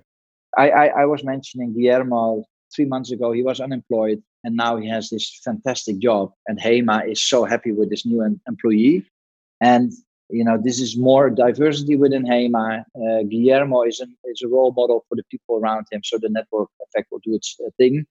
I, 0.58 0.70
I, 0.70 0.86
I 1.02 1.06
was 1.06 1.24
mentioning 1.24 1.74
Guillermo 1.74 2.44
three 2.76 2.86
months 2.86 3.12
ago. 3.12 3.32
He 3.32 3.44
was 3.44 3.62
unemployed, 3.62 4.22
and 4.44 4.56
now 4.56 4.76
he 4.78 4.90
has 4.90 5.10
this 5.10 5.40
fantastic 5.46 6.00
job. 6.00 6.32
And 6.48 6.60
Hema 6.60 7.10
is 7.10 7.22
so 7.22 7.46
happy 7.46 7.72
with 7.72 7.90
this 7.90 8.06
new 8.06 8.22
employee 8.48 9.06
and 9.62 9.92
you 10.30 10.44
know 10.44 10.58
this 10.62 10.80
is 10.80 10.98
more 10.98 11.30
diversity 11.30 11.96
within 11.96 12.24
Hema. 12.24 12.82
Uh, 12.96 13.24
Guillermo 13.24 13.84
is, 13.84 14.00
an, 14.00 14.16
is 14.26 14.42
a 14.42 14.48
role 14.48 14.74
model 14.76 15.06
for 15.08 15.16
the 15.16 15.24
people 15.32 15.58
around 15.58 15.86
him, 15.92 16.02
so 16.04 16.18
the 16.18 16.30
network 16.30 16.70
effect 16.86 17.08
will 17.12 17.22
do 17.24 17.36
its 17.36 17.56
uh, 17.66 17.70
thing. 17.78 18.06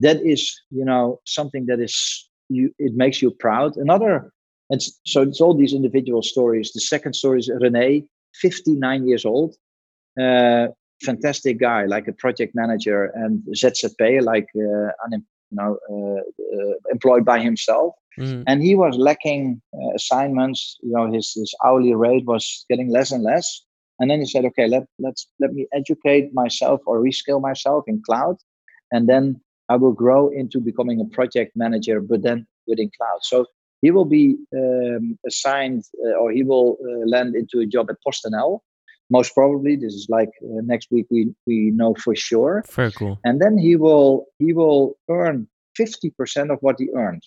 That 0.00 0.20
is, 0.22 0.60
you 0.70 0.84
know, 0.84 1.20
something 1.26 1.66
that 1.66 1.80
is 1.80 2.28
you. 2.48 2.74
It 2.78 2.94
makes 2.94 3.22
you 3.22 3.30
proud. 3.30 3.76
Another, 3.76 4.32
and 4.70 4.82
so 5.06 5.22
it's 5.22 5.40
all 5.40 5.56
these 5.56 5.72
individual 5.72 6.22
stories. 6.22 6.72
The 6.72 6.80
second 6.80 7.14
story 7.14 7.40
is 7.40 7.50
Rene, 7.60 8.04
59 8.34 9.06
years 9.06 9.24
old, 9.24 9.54
uh, 10.20 10.68
fantastic 11.02 11.60
guy, 11.60 11.84
like 11.86 12.08
a 12.08 12.12
project 12.12 12.54
manager, 12.54 13.04
and 13.14 13.42
ZZP, 13.54 14.22
like 14.22 14.46
uh, 14.56 14.90
you 15.12 15.22
know, 15.52 15.78
uh, 15.90 16.20
uh, 16.56 16.74
employed 16.90 17.24
by 17.24 17.38
himself 17.40 17.94
Mm. 18.18 18.44
And 18.46 18.62
he 18.62 18.74
was 18.74 18.96
lacking 18.96 19.62
uh, 19.74 19.94
assignments. 19.94 20.78
You 20.82 20.92
know, 20.92 21.12
his 21.12 21.32
his 21.34 21.54
hourly 21.64 21.94
rate 21.94 22.24
was 22.26 22.64
getting 22.68 22.90
less 22.90 23.10
and 23.10 23.22
less. 23.22 23.64
And 23.98 24.10
then 24.10 24.20
he 24.20 24.26
said, 24.26 24.44
"Okay, 24.46 24.68
let 24.68 24.84
let's 24.98 25.28
let 25.40 25.52
me 25.52 25.66
educate 25.72 26.34
myself 26.34 26.80
or 26.86 27.00
reskill 27.00 27.40
myself 27.40 27.84
in 27.86 28.02
cloud, 28.04 28.36
and 28.90 29.08
then 29.08 29.40
I 29.68 29.76
will 29.76 29.92
grow 29.92 30.28
into 30.28 30.60
becoming 30.60 31.00
a 31.00 31.04
project 31.14 31.52
manager, 31.56 32.00
but 32.00 32.22
then 32.22 32.46
within 32.66 32.90
cloud." 32.98 33.20
So 33.22 33.46
he 33.80 33.90
will 33.90 34.04
be 34.04 34.36
um, 34.56 35.18
assigned, 35.26 35.84
uh, 36.06 36.16
or 36.20 36.30
he 36.30 36.42
will 36.42 36.78
uh, 36.82 37.06
land 37.06 37.34
into 37.34 37.60
a 37.60 37.66
job 37.66 37.90
at 37.90 37.96
PostNL. 38.06 38.60
Most 39.10 39.34
probably, 39.34 39.76
this 39.76 39.92
is 39.92 40.06
like 40.08 40.30
uh, 40.42 40.62
next 40.64 40.88
week. 40.90 41.06
We 41.10 41.34
we 41.46 41.70
know 41.70 41.94
for 41.94 42.14
sure. 42.14 42.64
Very 42.70 42.92
cool. 42.92 43.18
And 43.24 43.40
then 43.42 43.58
he 43.58 43.76
will 43.76 44.26
he 44.38 44.52
will 44.52 44.96
earn 45.10 45.48
fifty 45.76 46.10
percent 46.10 46.50
of 46.50 46.58
what 46.60 46.76
he 46.78 46.88
earned. 46.94 47.22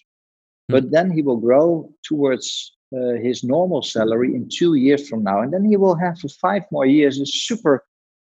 But 0.67 0.85
hmm. 0.85 0.89
then 0.91 1.11
he 1.11 1.21
will 1.21 1.37
grow 1.37 1.91
towards 2.03 2.73
uh, 2.95 3.13
his 3.21 3.43
normal 3.43 3.81
salary 3.81 4.33
in 4.33 4.49
two 4.49 4.75
years 4.75 5.07
from 5.07 5.23
now. 5.23 5.41
And 5.41 5.53
then 5.53 5.65
he 5.65 5.77
will 5.77 5.95
have 5.95 6.19
for 6.19 6.29
five 6.29 6.63
more 6.71 6.85
years 6.85 7.19
a 7.19 7.25
super 7.25 7.83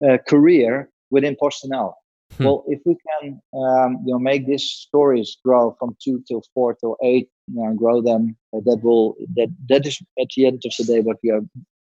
uh, 0.07 0.17
career 0.27 0.89
within 1.11 1.35
PostNL. 1.35 1.93
Hmm. 2.37 2.43
Well, 2.43 2.63
if 2.67 2.79
we 2.85 2.97
can, 3.07 3.41
um, 3.53 3.99
you 4.05 4.13
know, 4.13 4.19
make 4.19 4.47
these 4.47 4.63
stories 4.63 5.37
grow 5.43 5.75
from 5.79 5.95
two 6.03 6.23
till 6.27 6.43
four 6.53 6.73
till 6.73 6.97
eight, 7.03 7.29
you 7.47 7.61
know, 7.61 7.73
grow 7.73 8.01
them, 8.01 8.35
uh, 8.53 8.61
that 8.65 8.79
will 8.83 9.15
that 9.35 9.49
that 9.69 9.85
is 9.85 9.99
at 10.19 10.27
the 10.35 10.47
end 10.47 10.61
of 10.65 10.73
the 10.77 10.83
day 10.83 11.01
what 11.01 11.17
we 11.23 11.29
are 11.29 11.41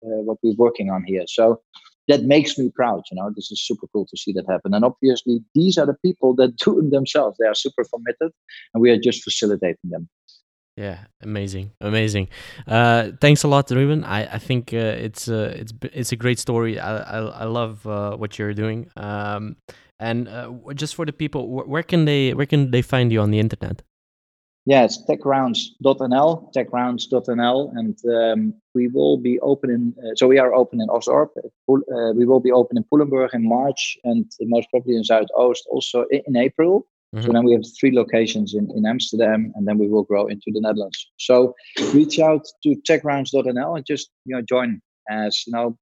uh, 0.05 0.21
what 0.27 0.37
we're 0.43 0.55
working 0.55 0.89
on 0.91 1.03
here. 1.03 1.23
So 1.27 1.61
that 2.07 2.23
makes 2.23 2.57
me 2.57 2.71
proud. 2.73 3.03
You 3.11 3.17
know, 3.17 3.31
this 3.35 3.51
is 3.51 3.65
super 3.65 3.87
cool 3.93 4.05
to 4.07 4.17
see 4.17 4.31
that 4.33 4.45
happen. 4.49 4.73
And 4.73 4.85
obviously, 4.85 5.43
these 5.55 5.77
are 5.77 5.85
the 5.85 5.97
people 6.05 6.35
that 6.35 6.57
do 6.57 6.79
it 6.79 6.91
themselves. 6.91 7.37
They 7.39 7.47
are 7.47 7.55
super 7.55 7.83
committed, 7.83 8.31
and 8.73 8.81
we 8.81 8.91
are 8.91 8.99
just 8.99 9.23
facilitating 9.23 9.89
them. 9.89 10.09
Yeah, 10.79 10.99
amazing, 11.21 11.71
amazing. 11.81 12.29
Uh, 12.65 13.11
thanks 13.19 13.43
a 13.43 13.49
lot, 13.49 13.69
Ruben. 13.69 14.05
I, 14.05 14.35
I 14.35 14.37
think 14.37 14.73
uh, 14.73 14.77
it's 14.77 15.27
uh, 15.27 15.53
it's 15.53 15.73
it's 15.91 16.13
a 16.13 16.15
great 16.15 16.39
story. 16.39 16.79
I 16.79 16.99
I, 16.99 17.19
I 17.19 17.43
love 17.43 17.85
uh, 17.85 18.15
what 18.15 18.39
you're 18.39 18.53
doing. 18.53 18.89
Um, 18.95 19.57
and 19.99 20.29
uh, 20.29 20.53
just 20.75 20.95
for 20.95 21.05
the 21.05 21.11
people, 21.11 21.49
where 21.49 21.83
can 21.83 22.05
they 22.05 22.33
where 22.33 22.45
can 22.45 22.71
they 22.71 22.81
find 22.81 23.11
you 23.11 23.19
on 23.19 23.29
the 23.29 23.39
internet? 23.39 23.81
Yeah, 24.65 24.85
it's 24.85 25.03
techgrounds.nl, 25.05 26.53
techgrounds.nl, 26.53 27.71
and 27.75 27.97
um, 28.07 28.53
we 28.73 28.87
will 28.87 29.17
be 29.17 29.37
open 29.41 29.69
in. 29.69 29.93
Uh, 29.99 30.15
so 30.15 30.29
we 30.29 30.39
are 30.39 30.53
open 30.53 30.79
in 30.79 30.87
Osdorp. 30.87 31.31
we 31.67 32.25
will 32.25 32.39
be 32.39 32.53
open 32.53 32.77
in 32.77 32.85
Poelenburg 32.85 33.31
in 33.33 33.45
March, 33.45 33.97
and 34.05 34.31
most 34.43 34.69
probably 34.69 34.95
in 34.95 35.03
Zuidoost 35.03 35.67
also 35.69 36.05
in, 36.09 36.21
in 36.27 36.37
April. 36.37 36.87
Mm-hmm. 37.15 37.25
So 37.25 37.33
then 37.33 37.43
we 37.43 37.53
have 37.53 37.63
three 37.79 37.95
locations 37.95 38.53
in, 38.53 38.69
in 38.75 38.85
Amsterdam, 38.85 39.51
and 39.55 39.67
then 39.67 39.77
we 39.79 39.87
will 39.87 40.03
grow 40.03 40.27
into 40.27 40.51
the 40.53 40.61
Netherlands. 40.61 41.07
So 41.17 41.55
reach 41.93 42.19
out 42.19 42.45
to 42.63 42.75
techgrounds.nl 42.87 43.75
and 43.75 43.85
just 43.85 44.11
you 44.25 44.35
know 44.35 44.43
join 44.47 44.81
as 45.09 45.43
you 45.47 45.53
know 45.53 45.77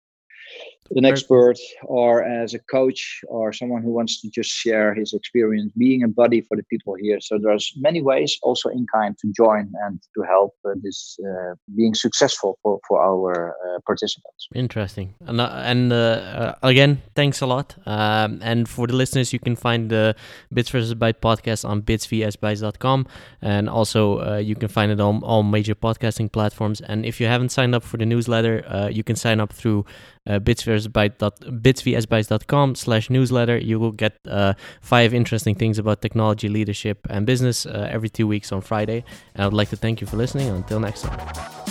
an 0.96 1.06
expert 1.06 1.58
or 1.84 2.24
as 2.24 2.54
a 2.54 2.60
coach 2.60 3.22
or 3.28 3.54
someone 3.54 3.82
who 3.82 3.92
wants 3.92 4.22
to 4.22 4.30
just 4.30 4.50
share 4.50 4.94
his 4.94 5.14
experience 5.14 5.72
being 5.78 6.04
a 6.04 6.08
buddy 6.08 6.42
for 6.42 6.56
the 6.58 6.64
people 6.64 6.96
here. 6.96 7.20
So 7.20 7.38
there's 7.42 7.74
many 7.78 8.02
ways 8.02 8.38
also 8.44 8.70
in 8.70 8.86
kind 8.94 9.18
to 9.20 9.32
join 9.36 9.72
and 9.86 10.00
to 10.16 10.24
help 10.24 10.54
uh, 10.66 10.72
this 10.82 11.18
uh, 11.20 11.56
being 11.76 11.94
successful 11.94 12.58
for, 12.62 12.80
for 12.88 13.02
our 13.02 13.52
uh, 13.52 13.80
participants. 13.86 14.48
Interesting. 14.56 15.16
And, 15.26 15.42
uh, 15.42 15.50
and 15.64 15.92
uh, 15.92 15.96
uh, 15.96 16.56
again 16.64 17.02
thanks 17.16 17.42
a 17.42 17.46
lot. 17.46 17.76
Um, 17.86 18.40
and 18.42 18.68
for 18.68 18.88
the 18.88 18.96
listeners 18.96 19.34
you 19.34 19.40
can 19.40 19.56
find 19.56 19.90
the 19.90 20.16
bits 20.54 20.70
versus 20.70 20.94
byte 20.94 21.20
podcast 21.22 21.68
on 21.68 21.82
bitsvsbytes.com 21.82 23.08
and 23.42 23.70
also 23.70 24.38
you 24.38 24.56
can 24.56 24.68
find 24.68 24.92
it 24.92 25.00
on 25.00 25.24
all 25.24 25.44
major 25.44 25.76
podcasting 25.76 26.32
platforms. 26.32 26.82
And 26.82 27.06
if 27.06 27.20
you 27.20 27.28
haven't 27.28 27.50
signed 27.50 27.76
up 27.76 27.84
for 27.84 27.98
the 27.98 28.06
newsletter 28.06 28.90
you 28.92 29.04
can 29.04 29.16
sign 29.16 29.40
up 29.40 29.54
through 29.54 29.86
uh, 30.28 30.40
bitsvsbyte.com 30.86 32.76
slash 32.76 33.10
newsletter. 33.10 33.58
You 33.58 33.80
will 33.80 33.92
get 33.92 34.20
uh, 34.28 34.54
five 34.82 35.14
interesting 35.14 35.56
things 35.56 35.80
about 35.80 36.02
technology, 36.02 36.50
leadership, 36.50 37.08
and 37.10 37.26
business 37.26 37.66
uh, 37.66 37.90
every 37.92 38.10
two 38.10 38.28
weeks 38.28 38.52
on 38.52 38.62
Friday. 38.62 39.04
And 39.34 39.44
I 39.44 39.48
would 39.48 39.54
like 39.54 39.70
to 39.70 39.78
thank 39.78 40.02
you 40.02 40.08
for 40.08 40.18
listening. 40.18 40.50
Until 40.50 40.80
next 40.80 41.02
time. 41.04 41.67